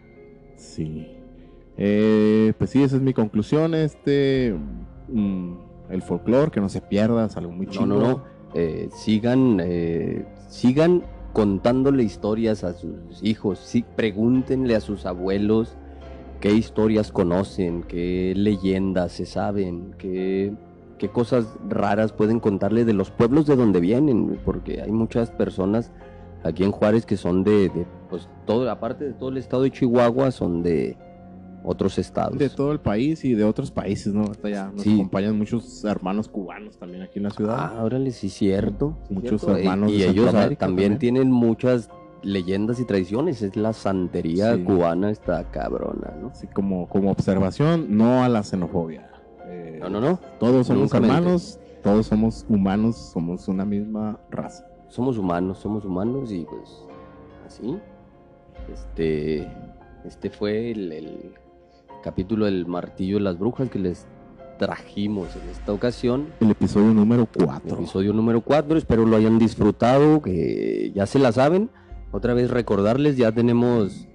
Sí. 0.55 1.17
Eh, 1.83 2.53
pues 2.59 2.69
sí, 2.69 2.83
esa 2.83 2.97
es 2.97 3.01
mi 3.01 3.13
conclusión. 3.13 3.73
Este. 3.73 4.55
mm, 5.09 5.53
el 5.89 6.01
folclore, 6.03 6.51
que 6.51 6.61
no 6.61 6.69
se 6.69 6.79
pierda, 6.79 7.25
es 7.25 7.35
algo 7.37 7.51
muy 7.51 7.65
No, 7.65 7.71
chido. 7.71 7.85
no, 7.87 7.99
no. 7.99 8.23
Eh, 8.53 8.89
sigan, 8.91 9.59
eh, 9.63 10.25
sigan 10.47 11.03
contándole 11.33 12.03
historias 12.03 12.63
a 12.63 12.73
sus 12.73 12.93
hijos. 13.23 13.57
Sí, 13.59 13.83
pregúntenle 13.95 14.75
a 14.75 14.79
sus 14.79 15.05
abuelos 15.07 15.75
qué 16.39 16.53
historias 16.53 17.11
conocen, 17.11 17.81
qué 17.83 18.33
leyendas 18.35 19.13
se 19.13 19.25
saben, 19.25 19.95
qué, 19.97 20.53
qué 20.99 21.09
cosas 21.09 21.47
raras 21.67 22.13
pueden 22.13 22.39
contarle 22.39 22.85
de 22.85 22.93
los 22.93 23.09
pueblos 23.09 23.47
de 23.47 23.55
donde 23.55 23.79
vienen, 23.79 24.39
porque 24.45 24.81
hay 24.81 24.91
muchas 24.91 25.31
personas 25.31 25.91
aquí 26.43 26.63
en 26.63 26.71
Juárez 26.71 27.05
que 27.05 27.17
son 27.17 27.43
de, 27.43 27.69
de, 27.69 27.85
pues 28.09 28.27
todo, 28.45 28.69
aparte 28.69 29.05
de 29.05 29.13
todo 29.13 29.29
el 29.29 29.37
estado 29.37 29.63
de 29.63 29.71
Chihuahua, 29.71 30.31
son 30.31 30.61
de 30.63 30.97
otros 31.63 31.97
estados. 31.99 32.37
De 32.37 32.49
todo 32.49 32.71
el 32.71 32.79
país 32.79 33.23
y 33.25 33.33
de 33.33 33.43
otros 33.43 33.71
países, 33.71 34.13
¿no? 34.13 34.23
Ahorita 34.23 34.49
ya 34.49 34.71
nos 34.71 34.81
Sí. 34.83 34.93
acompañan 34.95 35.37
muchos 35.37 35.83
hermanos 35.85 36.27
cubanos 36.27 36.77
también 36.77 37.03
aquí 37.03 37.19
en 37.19 37.23
la 37.23 37.29
ciudad. 37.31 37.55
Ah, 37.59 37.83
órale, 37.83 38.11
sí, 38.11 38.29
cierto. 38.29 38.97
sí, 39.07 39.13
Muchos 39.13 39.41
cierto. 39.41 39.57
hermanos 39.57 39.91
Y, 39.91 39.99
de 39.99 40.05
y 40.07 40.09
ellos 40.09 40.31
también, 40.31 40.55
también. 40.57 40.97
tienen 40.99 41.31
muchas 41.31 41.89
leyendas 42.23 42.79
y 42.79 42.85
tradiciones. 42.85 43.41
Es 43.41 43.55
la 43.55 43.73
santería 43.73 44.55
Sí. 44.55 44.63
cubana, 44.63 45.09
esta 45.11 45.49
cabrona, 45.51 46.13
¿no? 46.21 46.27
Así 46.29 46.47
como, 46.47 46.87
como 46.87 47.11
observación, 47.11 47.95
no 47.97 48.23
a 48.23 48.29
la 48.29 48.43
xenofobia. 48.43 49.09
Eh, 49.47 49.79
No, 49.81 49.89
no, 49.89 49.99
no. 50.01 50.19
Todos 50.39 50.67
somos 50.67 50.83
Nunca 50.83 50.99
mente. 50.99 51.15
hermanos, 51.17 51.59
todos 51.83 52.05
somos 52.05 52.45
humanos, 52.47 52.95
somos 52.95 53.47
una 53.47 53.65
misma 53.65 54.19
raza. 54.29 54.65
Somos 54.89 55.17
humanos, 55.17 55.57
somos 55.59 55.85
humanos 55.85 56.31
y 56.31 56.43
pues 56.45 56.85
así. 57.47 57.77
Este, 58.71 59.47
este 60.05 60.29
fue 60.29 60.71
el, 60.71 60.91
el 60.91 61.33
capítulo 62.01 62.45
del 62.45 62.65
martillo 62.65 63.17
de 63.17 63.23
las 63.23 63.37
brujas 63.37 63.69
que 63.69 63.79
les 63.79 64.07
trajimos 64.59 65.35
en 65.35 65.49
esta 65.49 65.73
ocasión. 65.73 66.27
El 66.39 66.51
episodio 66.51 66.93
número 66.93 67.27
4. 67.33 67.77
Episodio 67.77 68.13
número 68.13 68.41
4, 68.41 68.77
espero 68.77 69.05
lo 69.05 69.17
hayan 69.17 69.39
disfrutado, 69.39 70.21
que 70.21 70.91
ya 70.93 71.05
se 71.05 71.19
la 71.19 71.31
saben. 71.31 71.69
Otra 72.11 72.33
vez 72.33 72.51
recordarles, 72.51 73.17
ya 73.17 73.31
tenemos 73.31 74.07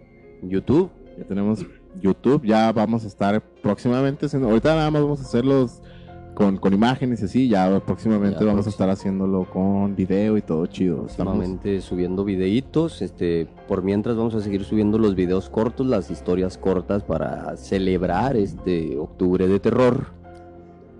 YouTube. 0.42 0.90
Ya 1.16 1.24
tenemos 1.24 1.64
YouTube, 2.00 2.44
ya 2.44 2.70
vamos 2.72 3.04
a 3.04 3.06
estar 3.06 3.42
próximamente 3.62 4.26
haciendo, 4.26 4.48
ahorita 4.48 4.74
nada 4.74 4.90
más 4.90 5.02
vamos 5.02 5.20
a 5.20 5.22
hacerlos 5.22 5.80
con, 6.36 6.58
con 6.58 6.72
imágenes 6.72 7.22
y 7.22 7.24
así, 7.24 7.48
ya 7.48 7.80
próximamente 7.80 8.38
Ya 8.40 8.46
vamos 8.46 8.60
a 8.60 8.64
próximo. 8.64 8.70
estar 8.70 8.90
haciéndolo 8.90 9.50
con 9.50 9.96
video 9.96 10.36
y 10.36 10.42
todo 10.42 10.66
chido. 10.66 11.06
Estamos, 11.06 11.34
Próximamente 11.34 11.80
subiendo 11.80 12.24
videitos, 12.24 13.00
este, 13.02 13.48
por 13.66 13.82
mientras 13.82 14.16
vamos 14.16 14.34
a 14.36 14.40
seguir 14.40 14.62
subiendo 14.64 14.98
los 14.98 15.14
videos 15.16 15.48
cortos, 15.48 15.86
las 15.86 16.10
historias 16.10 16.58
cortas 16.58 17.02
para 17.02 17.56
celebrar 17.56 18.36
este 18.36 18.96
octubre 18.98 19.48
de 19.48 19.58
terror. 19.58 20.14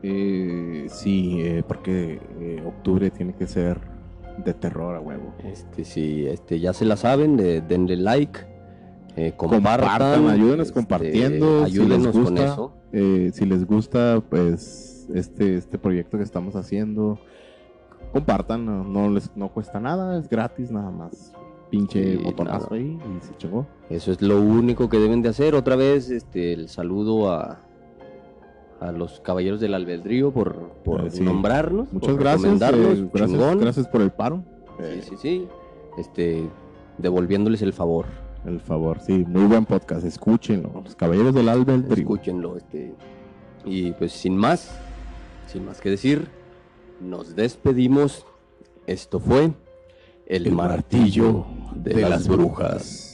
eh, 0.03 0.87
sí, 0.89 1.39
eh, 1.41 1.63
porque 1.67 2.21
eh, 2.41 2.63
octubre 2.67 3.11
tiene 3.11 3.35
que 3.35 3.47
ser 3.47 3.79
de 4.45 4.55
terror 4.55 4.95
a 4.97 5.01
huevo. 5.01 5.35
Este, 5.45 5.85
sí, 5.85 6.27
este, 6.27 6.61
ya 6.61 6.73
se 6.73 6.85
la 6.85 6.97
saben, 6.97 7.37
de- 7.37 7.61
denle 7.61 7.97
like, 7.97 8.41
eh, 9.17 9.33
compartan, 9.37 9.89
Compartan, 9.89 10.29
ayúdenos 10.29 10.67
este, 10.69 10.75
compartiendo, 10.75 11.67
si 11.67 11.73
les 11.73 11.81
ayúdenos 11.81 12.07
con 12.09 12.23
gusta. 12.23 12.45
eso. 12.45 12.73
Eh, 12.93 13.31
si 13.33 13.47
les 13.47 13.67
gusta, 13.67 14.23
pues 14.29 14.93
este, 15.15 15.57
este 15.57 15.79
proyecto 15.79 16.17
que 16.19 16.25
estamos 16.25 16.57
haciendo, 16.57 17.19
compartan, 18.13 18.65
no, 18.65 18.85
no 18.85 19.11
les 19.11 19.37
no 19.37 19.49
cuesta 19.51 19.81
nada, 19.81 20.19
es 20.19 20.29
gratis 20.29 20.71
nada 20.71 20.91
más. 20.91 21.33
Pinche 21.71 22.17
Sí, 22.17 22.23
botonazo 22.23 22.67
nada. 22.71 22.77
ahí 22.77 22.99
y 23.19 23.25
se 23.25 23.37
chegó. 23.37 23.67
Eso 23.91 24.13
es 24.13 24.23
lo 24.23 24.41
único 24.41 24.89
que 24.89 24.99
deben 24.99 25.21
de 25.23 25.31
hacer. 25.31 25.55
Otra 25.55 25.75
vez, 25.77 26.11
este, 26.11 26.53
el 26.53 26.69
saludo 26.69 27.33
a, 27.33 27.61
a 28.81 28.93
los 28.93 29.19
caballeros 29.21 29.61
del 29.61 29.75
albedrío 29.75 30.31
por, 30.33 30.71
por 30.85 31.07
Eh, 31.07 31.11
sí. 31.11 31.23
Muchas 31.25 32.11
por 32.13 32.21
gracias, 32.21 32.43
recomendarnos, 32.61 32.99
eh, 32.99 33.11
gracias, 33.13 33.57
gracias 33.61 33.89
por 33.89 34.01
el 34.03 34.13
paro. 34.13 34.45
Sí, 34.79 34.85
Eh, 34.85 35.01
sí, 35.03 35.17
sí. 35.21 35.49
Este, 35.99 36.49
devolviéndoles 36.99 37.63
el 37.63 37.73
favor. 37.73 38.07
El 38.45 38.61
favor, 38.61 39.01
sí, 39.01 39.25
muy 39.27 39.43
buen 39.47 39.65
podcast, 39.67 40.05
escúchenlo. 40.05 40.71
Los 40.85 40.95
Caballeros 40.95 41.35
del 41.35 41.49
Albedrío. 41.49 41.97
Escúchenlo, 42.05 42.57
este. 42.57 42.95
Y 43.65 43.91
pues 43.93 44.13
sin 44.13 44.37
más, 44.37 44.79
sin 45.47 45.65
más 45.65 45.81
que 45.81 45.91
decir, 45.91 46.29
nos 47.01 47.37
despedimos. 47.37 48.25
Esto 48.87 49.19
fue 49.19 49.53
el, 50.27 50.53
martillo 50.53 51.47
de, 51.75 52.03
las 52.03 52.29
brujas. 52.29 53.06